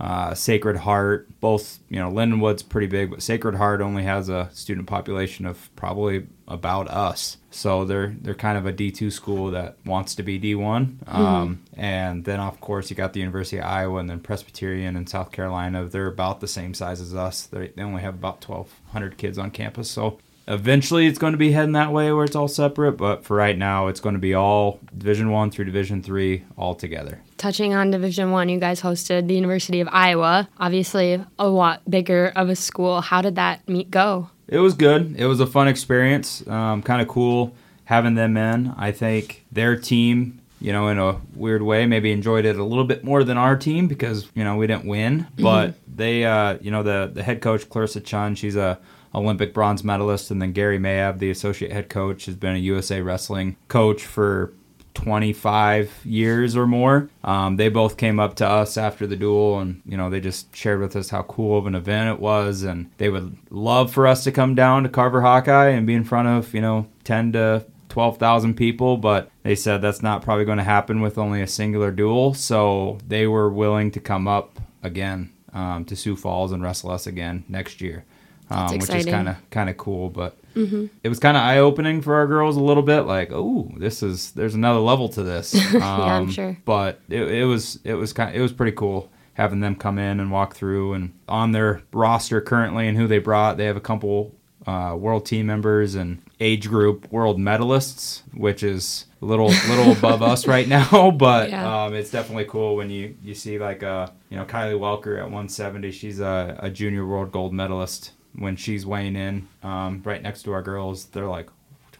uh, 0.00 0.34
Sacred 0.34 0.76
Heart. 0.76 1.28
Both, 1.40 1.78
you 1.88 1.98
know, 1.98 2.10
Lindenwood's 2.10 2.62
pretty 2.62 2.86
big, 2.86 3.10
but 3.10 3.22
Sacred 3.22 3.54
Heart 3.54 3.80
only 3.80 4.04
has 4.04 4.28
a 4.28 4.48
student 4.52 4.86
population 4.86 5.46
of 5.46 5.70
probably 5.76 6.26
about 6.46 6.88
us. 6.88 7.36
So 7.50 7.84
they're 7.84 8.14
they're 8.20 8.34
kind 8.34 8.58
of 8.58 8.66
a 8.66 8.72
D 8.72 8.90
two 8.90 9.10
school 9.10 9.50
that 9.50 9.76
wants 9.84 10.14
to 10.16 10.22
be 10.22 10.38
D 10.38 10.54
one. 10.54 10.98
Mm-hmm. 11.04 11.16
Um, 11.16 11.62
and 11.76 12.24
then 12.24 12.40
of 12.40 12.60
course 12.60 12.90
you 12.90 12.96
got 12.96 13.12
the 13.12 13.20
University 13.20 13.58
of 13.58 13.64
Iowa 13.64 13.98
and 14.00 14.08
then 14.08 14.20
Presbyterian 14.20 14.96
in 14.96 15.06
South 15.06 15.30
Carolina. 15.32 15.84
They're 15.84 16.06
about 16.06 16.40
the 16.40 16.48
same 16.48 16.74
size 16.74 17.00
as 17.00 17.14
us. 17.14 17.46
They 17.46 17.68
they 17.68 17.82
only 17.82 18.02
have 18.02 18.14
about 18.14 18.40
twelve 18.40 18.68
hundred 18.92 19.16
kids 19.18 19.38
on 19.38 19.50
campus. 19.50 19.90
So 19.90 20.18
eventually 20.48 21.06
it's 21.06 21.18
going 21.18 21.32
to 21.32 21.38
be 21.38 21.52
heading 21.52 21.72
that 21.72 21.92
way 21.92 22.10
where 22.12 22.24
it's 22.24 22.34
all 22.34 22.48
separate. 22.48 22.92
But 22.92 23.24
for 23.24 23.36
right 23.36 23.56
now, 23.56 23.86
it's 23.86 24.00
going 24.00 24.14
to 24.14 24.20
be 24.20 24.34
all 24.34 24.80
Division 24.96 25.30
one 25.30 25.50
through 25.50 25.66
Division 25.66 26.02
three 26.02 26.44
all 26.56 26.74
together. 26.74 27.20
Touching 27.36 27.74
on 27.74 27.92
Division 27.92 28.32
One, 28.32 28.48
you 28.48 28.58
guys 28.58 28.80
hosted 28.80 29.28
the 29.28 29.34
University 29.34 29.80
of 29.80 29.88
Iowa. 29.92 30.48
Obviously, 30.58 31.22
a 31.38 31.48
lot 31.48 31.88
bigger 31.88 32.32
of 32.34 32.48
a 32.48 32.56
school. 32.56 33.00
How 33.00 33.22
did 33.22 33.36
that 33.36 33.68
meet 33.68 33.90
go? 33.90 34.30
It 34.48 34.58
was 34.58 34.74
good. 34.74 35.14
It 35.16 35.26
was 35.26 35.38
a 35.38 35.46
fun 35.46 35.68
experience. 35.68 36.44
Um, 36.48 36.82
kind 36.82 37.00
of 37.00 37.06
cool 37.06 37.54
having 37.84 38.14
them 38.14 38.36
in. 38.36 38.74
I 38.76 38.92
think 38.92 39.44
their 39.52 39.76
team, 39.76 40.40
you 40.60 40.72
know, 40.72 40.88
in 40.88 40.98
a 40.98 41.20
weird 41.34 41.62
way, 41.62 41.86
maybe 41.86 42.10
enjoyed 42.10 42.44
it 42.44 42.56
a 42.56 42.64
little 42.64 42.84
bit 42.84 43.04
more 43.04 43.22
than 43.22 43.36
our 43.36 43.56
team 43.56 43.86
because 43.86 44.26
you 44.34 44.42
know 44.42 44.56
we 44.56 44.66
didn't 44.66 44.86
win. 44.86 45.26
But 45.38 45.74
they, 45.86 46.24
uh, 46.24 46.58
you 46.60 46.70
know, 46.70 46.82
the 46.82 47.10
the 47.12 47.22
head 47.22 47.40
coach 47.40 47.68
Clarissa 47.68 48.00
Chun, 48.00 48.34
she's 48.34 48.56
a 48.56 48.80
Olympic 49.14 49.54
bronze 49.54 49.82
medalist, 49.84 50.30
and 50.30 50.40
then 50.40 50.52
Gary 50.52 50.78
Mayabb, 50.78 51.18
the 51.18 51.30
associate 51.30 51.72
head 51.72 51.88
coach, 51.88 52.26
has 52.26 52.36
been 52.36 52.54
a 52.54 52.58
USA 52.58 53.00
Wrestling 53.00 53.56
coach 53.68 54.04
for 54.04 54.52
25 54.94 56.00
years 56.04 56.56
or 56.56 56.66
more. 56.66 57.08
Um, 57.22 57.56
they 57.56 57.68
both 57.68 57.96
came 57.96 58.18
up 58.18 58.34
to 58.36 58.48
us 58.48 58.76
after 58.76 59.06
the 59.06 59.14
duel 59.16 59.60
and, 59.60 59.80
you 59.86 59.96
know, 59.96 60.10
they 60.10 60.20
just 60.20 60.54
shared 60.54 60.80
with 60.80 60.96
us 60.96 61.10
how 61.10 61.22
cool 61.22 61.58
of 61.58 61.66
an 61.66 61.76
event 61.76 62.10
it 62.10 62.20
was. 62.20 62.64
And 62.64 62.90
they 62.98 63.08
would 63.08 63.36
love 63.50 63.92
for 63.92 64.08
us 64.08 64.24
to 64.24 64.32
come 64.32 64.56
down 64.56 64.82
to 64.82 64.88
Carver 64.88 65.20
Hawkeye 65.20 65.68
and 65.68 65.86
be 65.86 65.94
in 65.94 66.02
front 66.02 66.26
of, 66.26 66.52
you 66.52 66.60
know, 66.60 66.88
10 67.04 67.32
to 67.32 67.64
12,000 67.88 68.54
people, 68.54 68.96
but 68.96 69.30
they 69.42 69.54
said 69.54 69.80
that's 69.80 70.02
not 70.02 70.22
probably 70.22 70.44
going 70.44 70.58
to 70.58 70.64
happen 70.64 71.00
with 71.00 71.16
only 71.16 71.42
a 71.42 71.46
singular 71.46 71.90
duel. 71.90 72.34
So 72.34 72.98
they 73.06 73.26
were 73.26 73.50
willing 73.50 73.90
to 73.92 74.00
come 74.00 74.28
up 74.28 74.58
again 74.82 75.32
um, 75.52 75.84
to 75.86 75.96
Sioux 75.96 76.16
Falls 76.16 76.52
and 76.52 76.62
wrestle 76.62 76.90
us 76.90 77.06
again 77.06 77.44
next 77.48 77.80
year, 77.80 78.04
um, 78.50 78.72
which 78.78 78.90
is 78.90 79.04
kind 79.06 79.28
of 79.28 79.36
kind 79.50 79.68
of 79.70 79.76
cool. 79.76 80.10
But 80.10 80.36
it 80.54 81.08
was 81.08 81.20
kind 81.20 81.36
of 81.36 81.42
eye 81.44 81.58
opening 81.58 82.00
for 82.02 82.14
our 82.16 82.26
girls 82.26 82.56
a 82.56 82.60
little 82.62 82.82
bit. 82.82 83.02
Like, 83.02 83.30
oh, 83.32 83.70
this 83.76 84.02
is 84.02 84.32
there's 84.32 84.54
another 84.56 84.80
level 84.80 85.08
to 85.10 85.22
this. 85.22 85.54
Um, 85.74 85.80
I'm 85.82 86.30
sure. 86.30 86.56
But 86.64 87.00
it, 87.08 87.22
it 87.30 87.44
was 87.44 87.78
it 87.84 87.94
was 87.94 88.12
kind 88.12 88.34
it 88.34 88.40
was 88.40 88.52
pretty 88.52 88.72
cool 88.76 89.10
having 89.34 89.60
them 89.60 89.76
come 89.76 89.98
in 89.98 90.18
and 90.18 90.32
walk 90.32 90.56
through 90.56 90.94
and 90.94 91.12
on 91.28 91.52
their 91.52 91.82
roster 91.92 92.40
currently 92.40 92.88
and 92.88 92.96
who 92.98 93.06
they 93.06 93.18
brought. 93.18 93.56
They 93.56 93.66
have 93.66 93.76
a 93.76 93.80
couple 93.80 94.34
uh, 94.66 94.96
world 94.98 95.24
team 95.24 95.46
members 95.46 95.94
and 95.94 96.20
age 96.40 96.68
group 96.68 97.10
world 97.12 97.38
medalists, 97.38 98.22
which 98.34 98.62
is 98.64 99.06
a 99.22 99.24
little 99.24 99.46
little 99.68 99.92
above 99.92 100.22
us 100.22 100.46
right 100.48 100.66
now. 100.78 101.10
But 101.16 101.50
Yeah. 101.50 101.84
um, 101.84 101.94
it's 101.94 102.10
definitely 102.10 102.46
cool 102.46 102.74
when 102.76 102.90
you 102.90 103.14
you 103.22 103.34
see 103.34 103.58
like 103.60 103.82
uh 103.84 104.08
you 104.28 104.36
know 104.36 104.44
Kylie 104.44 104.78
Welker 104.78 105.18
at 105.18 105.24
170. 105.24 105.92
She's 105.92 106.18
a, 106.18 106.56
a 106.58 106.68
junior 106.70 107.06
world 107.06 107.30
gold 107.30 107.52
medalist. 107.52 108.10
When 108.34 108.56
she's 108.56 108.86
weighing 108.86 109.16
in 109.16 109.48
um, 109.62 110.02
right 110.04 110.22
next 110.22 110.42
to 110.42 110.52
our 110.52 110.62
girls, 110.62 111.06
they're 111.06 111.26
like, 111.26 111.48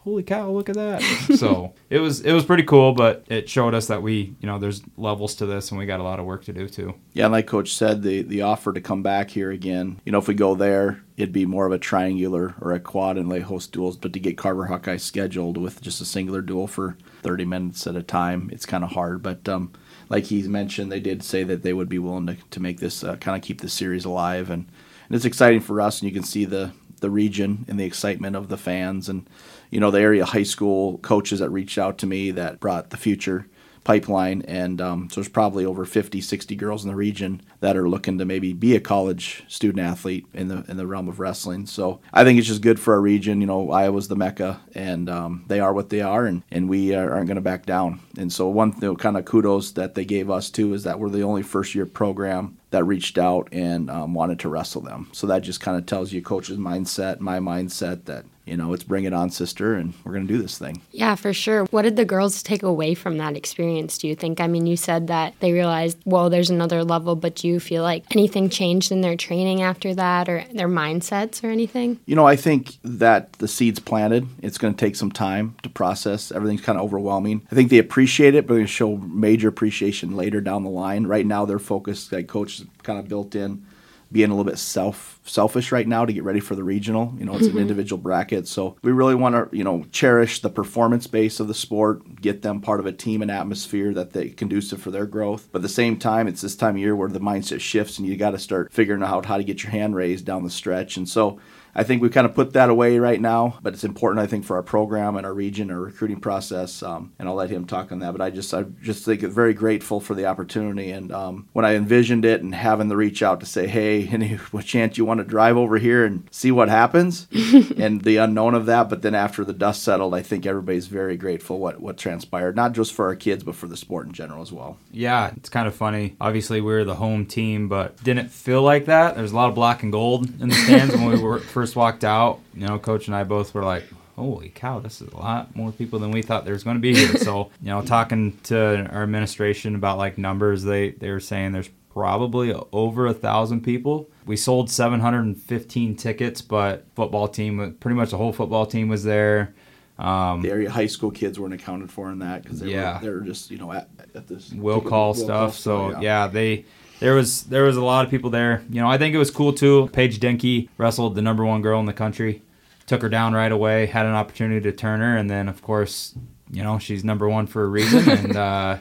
holy 0.01 0.23
cow 0.23 0.49
look 0.49 0.69
at 0.69 0.75
that 0.75 1.01
so 1.35 1.73
it 1.89 1.99
was 1.99 2.21
it 2.21 2.31
was 2.31 2.45
pretty 2.45 2.63
cool 2.63 2.93
but 2.93 3.25
it 3.27 3.49
showed 3.49 3.73
us 3.73 3.87
that 3.87 4.01
we 4.01 4.33
you 4.39 4.47
know 4.47 4.57
there's 4.57 4.81
levels 4.95 5.35
to 5.35 5.45
this 5.45 5.71
and 5.71 5.77
we 5.77 5.85
got 5.85 5.99
a 5.99 6.03
lot 6.03 6.21
of 6.21 6.25
work 6.25 6.41
to 6.45 6.53
do 6.53 6.69
too 6.69 6.95
Yeah, 7.19 7.25
and 7.25 7.33
like 7.33 7.47
Coach 7.47 7.73
said, 7.73 8.01
the 8.01 8.21
the 8.21 8.43
offer 8.43 8.71
to 8.71 8.79
come 8.79 9.03
back 9.03 9.29
here 9.31 9.51
again, 9.51 9.99
you 10.05 10.13
know, 10.13 10.19
if 10.19 10.29
we 10.29 10.35
go 10.35 10.55
there, 10.55 11.01
it'd 11.17 11.33
be 11.33 11.45
more 11.45 11.65
of 11.65 11.73
a 11.73 11.77
triangular 11.77 12.55
or 12.61 12.71
a 12.71 12.79
quad 12.79 13.17
and 13.17 13.27
lay 13.27 13.41
host 13.41 13.73
duels. 13.73 13.97
But 13.97 14.13
to 14.13 14.21
get 14.21 14.37
Carver 14.37 14.67
Hawkeye 14.67 14.95
scheduled 14.95 15.57
with 15.57 15.81
just 15.81 15.99
a 15.99 16.05
singular 16.05 16.41
duel 16.41 16.65
for 16.65 16.95
30 17.23 17.43
minutes 17.43 17.85
at 17.87 17.97
a 17.97 18.03
time, 18.03 18.49
it's 18.53 18.65
kind 18.65 18.85
of 18.85 18.91
hard. 18.91 19.21
But 19.21 19.49
um, 19.49 19.73
like 20.07 20.25
he 20.25 20.43
mentioned, 20.47 20.93
they 20.93 21.01
did 21.01 21.21
say 21.23 21.43
that 21.43 21.61
they 21.61 21.73
would 21.73 21.89
be 21.89 21.99
willing 21.99 22.27
to, 22.27 22.37
to 22.51 22.61
make 22.61 22.79
this 22.79 23.03
uh, 23.03 23.17
kind 23.17 23.35
of 23.35 23.43
keep 23.43 23.59
the 23.59 23.67
series 23.69 24.05
alive, 24.05 24.49
and, 24.49 24.67
and 25.09 25.15
it's 25.15 25.25
exciting 25.25 25.59
for 25.59 25.81
us. 25.81 25.99
And 25.99 26.09
you 26.09 26.15
can 26.15 26.23
see 26.23 26.45
the 26.45 26.71
the 27.01 27.09
region 27.09 27.65
and 27.69 27.79
the 27.79 27.85
excitement 27.85 28.35
of 28.35 28.49
the 28.49 28.57
fans, 28.57 29.09
and 29.09 29.27
you 29.69 29.79
know 29.79 29.91
the 29.91 29.99
area 29.99 30.25
high 30.25 30.43
school 30.43 30.99
coaches 30.99 31.39
that 31.39 31.49
reached 31.49 31.77
out 31.77 31.97
to 31.99 32.07
me 32.07 32.31
that 32.31 32.59
brought 32.59 32.89
the 32.91 32.97
future 32.97 33.47
pipeline. 33.83 34.43
And 34.43 34.79
um, 34.81 35.09
so 35.09 35.15
there's 35.15 35.29
probably 35.29 35.65
over 35.65 35.83
50 35.83 36.21
60 36.21 36.55
girls 36.55 36.83
in 36.83 36.91
the 36.91 36.95
region 36.95 37.41
that 37.59 37.75
are 37.75 37.89
looking 37.89 38.19
to 38.19 38.25
maybe 38.25 38.53
be 38.53 38.75
a 38.75 38.79
college 38.79 39.43
student 39.47 39.83
athlete 39.83 40.27
in 40.31 40.47
the 40.47 40.63
in 40.67 40.77
the 40.77 40.85
realm 40.85 41.09
of 41.09 41.19
wrestling. 41.19 41.65
So 41.65 41.99
i 42.13 42.23
think 42.23 42.37
it's 42.37 42.47
just 42.47 42.61
good 42.61 42.79
for 42.79 42.93
our 42.93 43.01
region. 43.01 43.41
You 43.41 43.47
know 43.47 43.71
iowa's 43.71 44.07
the 44.07 44.15
mecca 44.15 44.61
and 44.75 45.09
um, 45.09 45.43
they 45.47 45.59
are 45.59 45.73
what 45.73 45.89
they 45.89 46.01
are 46.01 46.25
and, 46.25 46.43
and 46.51 46.69
we 46.69 46.93
are, 46.93 47.11
aren't 47.11 47.25
going 47.27 47.35
to 47.35 47.41
back 47.41 47.65
down. 47.65 48.01
And 48.15 48.31
so 48.31 48.47
one 48.47 48.73
you 48.73 48.89
know, 48.89 48.95
kind 48.95 49.17
of 49.17 49.25
kudos 49.25 49.71
that 49.71 49.95
they 49.95 50.05
gave 50.05 50.29
us 50.29 50.51
too 50.51 50.75
is 50.75 50.83
that 50.83 50.99
we're 50.99 51.09
the 51.09 51.23
only 51.23 51.41
first 51.41 51.73
year 51.73 51.87
program 51.87 52.58
that 52.71 52.83
reached 52.83 53.17
out 53.17 53.49
and 53.51 53.89
um, 53.89 54.13
wanted 54.13 54.39
to 54.39 54.49
wrestle 54.49 54.81
them. 54.81 55.09
So 55.11 55.27
that 55.27 55.39
just 55.39 55.61
kind 55.61 55.77
of 55.77 55.85
tells 55.85 56.13
you 56.13 56.21
coach's 56.21 56.57
mindset 56.57 57.19
my 57.19 57.39
mindset 57.39 58.05
that 58.05 58.25
you 58.49 58.57
know 58.57 58.73
it's 58.73 58.83
bring 58.83 59.03
it 59.03 59.13
on 59.13 59.29
sister 59.29 59.75
and 59.75 59.93
we're 60.03 60.13
going 60.13 60.27
to 60.27 60.33
do 60.33 60.41
this 60.41 60.57
thing 60.57 60.81
Yeah, 60.91 61.15
for 61.15 61.33
sure. 61.33 61.65
What 61.65 61.83
did 61.83 61.95
the 61.95 62.05
girls 62.05 62.41
take 62.41 62.63
away 62.63 62.93
from 62.93 63.17
that 63.17 63.37
experience, 63.37 63.97
do 63.97 64.07
you 64.07 64.15
think? 64.15 64.41
I 64.41 64.47
mean, 64.47 64.65
you 64.65 64.75
said 64.75 65.07
that 65.07 65.33
they 65.39 65.51
realized, 65.53 65.97
well, 66.05 66.29
there's 66.29 66.49
another 66.49 66.83
level, 66.83 67.15
but 67.15 67.35
do 67.35 67.47
you 67.47 67.59
feel 67.59 67.83
like 67.83 68.03
anything 68.11 68.49
changed 68.49 68.91
in 68.91 69.01
their 69.01 69.15
training 69.15 69.61
after 69.61 69.93
that 69.95 70.27
or 70.27 70.43
their 70.51 70.67
mindsets 70.67 71.43
or 71.43 71.47
anything? 71.47 71.99
You 72.05 72.15
know, 72.15 72.25
I 72.25 72.35
think 72.35 72.77
that 72.83 73.33
the 73.33 73.47
seed's 73.47 73.79
planted. 73.79 74.27
It's 74.41 74.57
going 74.57 74.73
to 74.73 74.79
take 74.79 74.95
some 74.95 75.11
time 75.11 75.55
to 75.63 75.69
process. 75.69 76.31
Everything's 76.31 76.61
kind 76.61 76.77
of 76.77 76.83
overwhelming. 76.83 77.45
I 77.51 77.55
think 77.55 77.69
they 77.69 77.77
appreciate 77.77 78.35
it, 78.35 78.47
but 78.47 78.53
they're 78.53 78.59
going 78.59 78.67
to 78.67 78.73
show 78.73 78.97
major 78.97 79.47
appreciation 79.47 80.15
later 80.15 80.41
down 80.41 80.63
the 80.63 80.69
line. 80.69 81.05
Right 81.07 81.25
now, 81.25 81.45
they're 81.45 81.59
focused, 81.59 82.11
like 82.11 82.27
coach 82.27 82.61
kind 82.83 82.99
of 82.99 83.07
built 83.07 83.35
in, 83.35 83.65
being 84.11 84.29
a 84.29 84.33
little 84.33 84.49
bit 84.49 84.57
self 84.57 85.19
selfish 85.23 85.71
right 85.71 85.87
now 85.87 86.05
to 86.05 86.13
get 86.13 86.23
ready 86.23 86.39
for 86.39 86.55
the 86.55 86.63
regional. 86.63 87.13
You 87.17 87.25
know, 87.25 87.33
it's 87.33 87.43
an 87.43 87.49
mm-hmm. 87.49 87.59
individual 87.59 88.01
bracket, 88.01 88.47
so 88.47 88.75
we 88.81 88.91
really 88.91 89.15
want 89.15 89.35
to 89.35 89.55
you 89.55 89.63
know 89.63 89.85
cherish 89.91 90.41
the 90.41 90.49
performance 90.49 91.07
base 91.07 91.39
of 91.39 91.47
the 91.47 91.53
sport, 91.53 92.21
get 92.21 92.41
them 92.41 92.61
part 92.61 92.79
of 92.79 92.85
a 92.85 92.91
team 92.91 93.21
and 93.21 93.31
atmosphere 93.31 93.93
that 93.93 94.13
they 94.13 94.29
conducive 94.29 94.81
for 94.81 94.91
their 94.91 95.05
growth. 95.05 95.49
But 95.51 95.59
at 95.59 95.63
the 95.63 95.69
same 95.69 95.97
time, 95.97 96.27
it's 96.27 96.41
this 96.41 96.55
time 96.55 96.75
of 96.75 96.81
year 96.81 96.95
where 96.95 97.09
the 97.09 97.19
mindset 97.19 97.61
shifts, 97.61 97.97
and 97.97 98.07
you 98.07 98.17
got 98.17 98.31
to 98.31 98.39
start 98.39 98.73
figuring 98.73 99.03
out 99.03 99.25
how 99.25 99.37
to 99.37 99.43
get 99.43 99.63
your 99.63 99.71
hand 99.71 99.95
raised 99.95 100.25
down 100.25 100.43
the 100.43 100.49
stretch. 100.49 100.97
And 100.97 101.07
so 101.07 101.39
I 101.79 101.83
think 101.83 102.01
we 102.01 102.09
kind 102.09 102.25
of 102.25 102.35
put 102.35 102.53
that 102.53 102.69
away 102.69 102.99
right 102.99 103.21
now, 103.21 103.57
but 103.61 103.73
it's 103.73 103.85
important, 103.85 104.21
I 104.21 104.27
think, 104.27 104.43
for 104.43 104.57
our 104.57 104.63
program 104.63 105.15
and 105.15 105.25
our 105.25 105.33
region, 105.33 105.71
our 105.71 105.79
recruiting 105.79 106.19
process. 106.19 106.83
Um, 106.83 107.13
and 107.17 107.29
I'll 107.29 107.35
let 107.35 107.49
him 107.49 107.65
talk 107.65 107.91
on 107.93 107.99
that. 107.99 108.11
But 108.11 108.21
I 108.21 108.29
just, 108.31 108.53
I 108.53 108.63
just 108.81 109.05
think 109.05 109.23
it's 109.23 109.33
very 109.33 109.53
grateful 109.53 110.01
for 110.01 110.13
the 110.13 110.25
opportunity. 110.25 110.91
And 110.91 111.11
um, 111.11 111.47
when 111.53 111.63
I 111.63 111.75
envisioned 111.75 112.25
it 112.25 112.41
and 112.41 112.53
having 112.53 112.89
the 112.89 112.97
reach 112.97 113.23
out 113.23 113.39
to 113.39 113.45
say, 113.45 113.65
hey, 113.67 114.07
any 114.11 114.37
chance 114.63 114.97
you 114.97 115.05
want 115.05 115.19
to 115.19 115.23
drive 115.23 115.55
over 115.55 115.77
here 115.77 116.03
and 116.03 116.27
see 116.31 116.51
what 116.51 116.67
happens, 116.67 117.27
and 117.77 118.01
the 118.01 118.17
unknown 118.17 118.55
of 118.55 118.65
that. 118.65 118.89
But 118.89 119.01
then 119.01 119.15
after 119.15 119.45
the 119.45 119.53
dust 119.53 119.81
settled, 119.81 120.13
I 120.13 120.21
think 120.21 120.45
everybody's 120.45 120.87
very 120.87 121.15
grateful 121.15 121.59
what 121.59 121.79
what 121.79 121.97
transpired, 121.97 122.55
not 122.57 122.73
just 122.73 122.93
for 122.93 123.05
our 123.05 123.15
kids, 123.15 123.43
but 123.43 123.55
for 123.55 123.67
the 123.67 123.77
sport 123.77 124.05
in 124.05 124.11
general 124.13 124.41
as 124.41 124.51
well. 124.51 124.77
yeah 124.91 125.31
it's 125.37 125.49
kind 125.49 125.67
of 125.67 125.75
funny 125.75 126.15
obviously 126.19 126.61
we 126.61 126.71
were 126.71 126.83
the 126.83 126.95
home 126.95 127.25
team 127.25 127.67
but 127.67 128.01
didn't 128.03 128.29
feel 128.29 128.61
like 128.61 128.85
that 128.85 129.15
there's 129.15 129.31
a 129.31 129.35
lot 129.35 129.49
of 129.49 129.55
black 129.55 129.83
and 129.83 129.91
gold 129.91 130.27
in 130.41 130.49
the 130.49 130.55
stands 130.55 130.93
when 130.95 131.05
we 131.05 131.21
were 131.21 131.39
first 131.55 131.68
walked 131.75 132.03
out 132.03 132.39
you 132.53 132.65
know 132.65 132.77
coach 132.79 133.07
and 133.07 133.15
i 133.15 133.23
both 133.23 133.53
were 133.53 133.63
like 133.63 133.83
holy 134.15 134.49
cow 134.49 134.79
this 134.79 135.01
is 135.01 135.07
a 135.13 135.17
lot 135.17 135.55
more 135.55 135.71
people 135.71 135.97
than 135.99 136.11
we 136.11 136.21
thought 136.21 136.43
there 136.43 136.53
was 136.53 136.63
going 136.63 136.75
to 136.75 136.81
be 136.81 136.93
here 136.93 137.15
so 137.17 137.49
you 137.61 137.67
know 137.69 137.81
talking 137.81 138.37
to 138.43 138.57
our 138.91 139.03
administration 139.03 139.75
about 139.75 139.97
like 139.97 140.17
numbers 140.17 140.63
they 140.63 140.91
they 140.91 141.09
were 141.09 141.19
saying 141.21 141.51
there's 141.53 141.69
probably 141.93 142.53
over 142.71 143.07
a 143.07 143.13
thousand 143.13 143.61
people 143.61 144.09
we 144.25 144.35
sold 144.35 144.69
715 144.69 145.95
tickets 145.95 146.41
but 146.41 146.85
football 146.95 147.27
team 147.27 147.75
pretty 147.79 147.95
much 147.95 148.11
the 148.11 148.17
whole 148.17 148.31
football 148.33 148.65
team 148.65 148.89
was 148.89 149.03
there 149.03 149.53
um, 149.97 150.41
The 150.41 150.49
area 150.49 150.69
high 150.69 150.85
school 150.85 151.11
kids 151.11 151.37
weren't 151.37 151.53
accounted 151.53 151.91
for 151.91 152.09
in 152.09 152.19
that 152.19 152.43
because 152.43 152.61
they 152.61 152.69
Yeah. 152.69 152.99
were 152.99 153.05
they 153.05 153.09
were 153.09 153.19
just 153.21 153.51
you 153.51 153.57
know 153.57 153.73
at, 153.73 153.89
at 154.15 154.27
this 154.27 154.53
will 154.53 154.79
call 154.79 155.13
stuff. 155.13 155.55
So 155.55 155.91
yeah. 155.91 155.99
yeah. 155.99 156.27
they 156.27 156.63
there 156.99 157.15
was 157.15 157.43
there 157.43 157.63
was 157.63 157.77
a 157.77 157.83
lot 157.83 158.05
of 158.05 158.11
people 158.11 158.29
there. 158.29 158.63
You 158.69 158.81
know, 158.81 158.89
I 158.89 158.97
think 158.97 159.15
it 159.15 159.17
was 159.19 159.31
cool 159.31 159.53
too. 159.53 159.89
Paige 159.93 160.19
Denke 160.19 160.69
wrestled 160.77 161.15
the 161.15 161.21
number 161.21 161.45
one 161.45 161.61
girl 161.61 161.79
in 161.79 161.85
the 161.85 161.93
country, 161.93 162.41
took 162.87 163.01
her 163.01 163.09
down 163.09 163.33
right 163.33 163.51
away, 163.51 163.85
had 163.85 164.05
an 164.05 164.13
opportunity 164.15 164.61
to 164.61 164.71
turn 164.71 164.99
her, 164.99 165.15
and 165.17 165.29
then 165.29 165.47
of 165.49 165.61
course, 165.61 166.15
you 166.51 166.63
know, 166.63 166.79
she's 166.79 167.03
number 167.03 167.27
one 167.29 167.47
for 167.47 167.63
a 167.63 167.67
reason, 167.67 168.09
and 168.17 168.35
uh, 168.35 168.77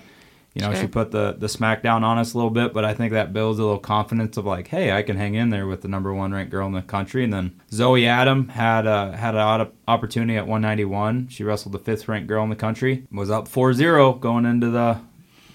you 0.55 0.63
know, 0.63 0.73
Sure. 0.73 0.81
she 0.83 0.87
put 0.89 1.13
the 1.13 1.37
the 1.39 1.47
smackdown 1.47 2.03
on 2.03 2.19
us 2.19 2.35
a 2.35 2.37
little 2.37 2.51
bit, 2.51 2.73
but 2.73 2.85
I 2.85 2.93
think 2.95 3.13
that 3.13 3.33
builds 3.33 3.61
a 3.61 3.63
little 3.63 3.79
confidence 3.79 4.37
of 4.37 4.45
like, 4.47 4.67
hey, 4.69 4.91
I 4.91 5.03
can 5.03 5.17
hang 5.17 5.35
in 5.35 5.51
there 5.51 5.69
with 5.69 5.83
the 5.83 5.89
number 5.89 6.13
one 6.13 6.33
ranked 6.33 6.51
girl 6.51 6.67
in 6.67 6.73
the 6.73 6.83
country. 6.83 7.23
And 7.23 7.33
then 7.33 7.61
Zoe 7.71 8.07
Adam 8.07 8.49
had 8.49 8.85
a 8.87 9.17
had 9.17 9.35
an 9.37 9.41
odd 9.43 9.71
opportunity 9.87 10.37
at 10.37 10.49
191. 10.49 11.29
She 11.29 11.45
wrestled 11.45 11.75
the 11.75 11.79
fifth 11.79 12.09
ranked 12.09 12.27
girl 12.27 12.43
in 12.43 12.51
the 12.51 12.57
country, 12.57 13.05
was 13.13 13.31
up 13.31 13.47
4-0 13.47 14.19
going 14.21 14.47
into 14.47 14.71
the 14.71 14.99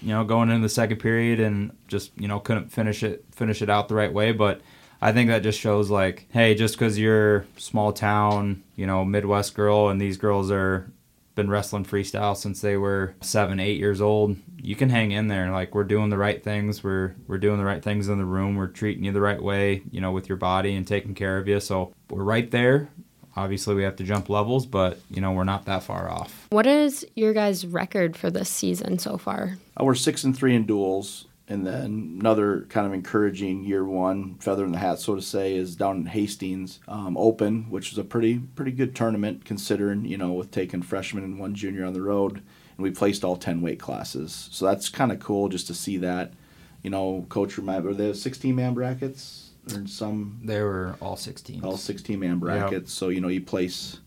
you 0.04 0.10
know, 0.10 0.22
going 0.24 0.50
into 0.50 0.62
the 0.62 0.68
second 0.68 0.98
period 0.98 1.40
and 1.40 1.76
just 1.88 2.12
you 2.16 2.28
know 2.28 2.38
couldn't 2.38 2.70
finish 2.70 3.02
it 3.02 3.24
finish 3.32 3.62
it 3.62 3.70
out 3.70 3.88
the 3.88 3.94
right 3.94 4.12
way. 4.12 4.32
But 4.32 4.60
I 5.00 5.12
think 5.12 5.28
that 5.30 5.42
just 5.42 5.58
shows 5.58 5.90
like, 5.90 6.26
hey, 6.30 6.54
just 6.54 6.74
because 6.74 6.98
you're 6.98 7.46
small 7.56 7.92
town, 7.92 8.62
you 8.76 8.86
know, 8.86 9.04
Midwest 9.04 9.54
girl, 9.54 9.88
and 9.88 10.00
these 10.00 10.16
girls 10.16 10.50
are 10.50 10.90
been 11.34 11.50
wrestling 11.50 11.84
freestyle 11.84 12.36
since 12.36 12.60
they 12.60 12.76
were 12.76 13.14
seven, 13.20 13.58
eight 13.58 13.78
years 13.78 14.00
old. 14.00 14.36
You 14.62 14.76
can 14.76 14.88
hang 14.88 15.10
in 15.10 15.28
there. 15.28 15.50
Like 15.50 15.74
we're 15.74 15.84
doing 15.84 16.10
the 16.10 16.18
right 16.18 16.42
things. 16.42 16.84
We're 16.84 17.14
we're 17.26 17.38
doing 17.38 17.58
the 17.58 17.64
right 17.64 17.82
things 17.82 18.08
in 18.08 18.18
the 18.18 18.24
room. 18.24 18.56
We're 18.56 18.68
treating 18.68 19.04
you 19.04 19.12
the 19.12 19.20
right 19.20 19.42
way, 19.42 19.82
you 19.90 20.00
know, 20.00 20.12
with 20.12 20.28
your 20.28 20.38
body 20.38 20.74
and 20.76 20.86
taking 20.86 21.14
care 21.14 21.38
of 21.38 21.48
you. 21.48 21.60
So 21.60 21.92
we're 22.08 22.22
right 22.22 22.50
there. 22.50 22.88
Obviously, 23.36 23.74
we 23.74 23.82
have 23.82 23.96
to 23.96 24.04
jump 24.04 24.28
levels, 24.28 24.64
but 24.66 25.00
you 25.10 25.20
know 25.20 25.32
we're 25.32 25.44
not 25.44 25.64
that 25.64 25.82
far 25.82 26.08
off. 26.08 26.46
What 26.50 26.66
is 26.66 27.04
your 27.14 27.32
guys' 27.32 27.66
record 27.66 28.16
for 28.16 28.30
this 28.30 28.48
season 28.48 28.98
so 28.98 29.18
far? 29.18 29.58
Uh, 29.78 29.84
we're 29.84 29.94
six 29.94 30.22
and 30.22 30.36
three 30.36 30.54
in 30.54 30.66
duels, 30.66 31.26
and 31.48 31.66
then 31.66 32.18
another 32.20 32.66
kind 32.68 32.86
of 32.86 32.92
encouraging 32.92 33.64
year 33.64 33.84
one 33.84 34.36
feather 34.36 34.64
in 34.64 34.72
the 34.72 34.78
hat, 34.78 35.00
so 35.00 35.16
to 35.16 35.22
say, 35.22 35.54
is 35.56 35.74
down 35.74 35.96
in 35.96 36.06
Hastings 36.06 36.78
um, 36.86 37.16
Open, 37.16 37.68
which 37.70 37.90
was 37.90 37.98
a 37.98 38.04
pretty 38.04 38.38
pretty 38.38 38.72
good 38.72 38.94
tournament 38.94 39.44
considering 39.44 40.04
you 40.04 40.16
know 40.16 40.32
with 40.32 40.50
taking 40.52 40.82
freshmen 40.82 41.24
and 41.24 41.38
one 41.38 41.54
junior 41.54 41.84
on 41.84 41.92
the 41.92 42.02
road, 42.02 42.34
and 42.34 42.78
we 42.78 42.90
placed 42.90 43.24
all 43.24 43.36
ten 43.36 43.60
weight 43.60 43.80
classes. 43.80 44.48
So 44.52 44.64
that's 44.64 44.88
kind 44.88 45.10
of 45.10 45.18
cool 45.18 45.48
just 45.48 45.66
to 45.66 45.74
see 45.74 45.96
that. 45.98 46.32
You 46.82 46.90
know, 46.90 47.26
coach 47.30 47.56
remember 47.56 47.94
they 47.94 48.06
have 48.06 48.16
sixteen 48.16 48.54
man 48.54 48.74
brackets 48.74 49.43
or 49.72 49.86
some 49.86 50.40
They 50.42 50.60
were 50.60 50.96
all 51.00 51.16
16. 51.16 51.64
all 51.64 51.76
16 51.76 52.18
man 52.18 52.38
brackets. 52.38 52.92
So, 52.92 53.08
you 53.08 53.20
know, 53.20 53.28
you 53.28 53.40
place 53.40 53.98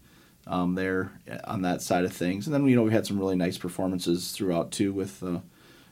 um, 0.46 0.76
there 0.76 1.12
on 1.44 1.62
that 1.64 1.82
side 1.82 2.06
of 2.06 2.14
things. 2.14 2.48
And 2.48 2.54
then, 2.54 2.66
you 2.68 2.76
know, 2.76 2.84
we 2.84 2.92
had 2.92 3.06
some 3.06 3.20
really 3.20 3.36
nice 3.36 3.58
performances 3.58 4.32
throughout, 4.32 4.72
too, 4.72 4.94
with, 4.94 5.22
uh, 5.24 5.40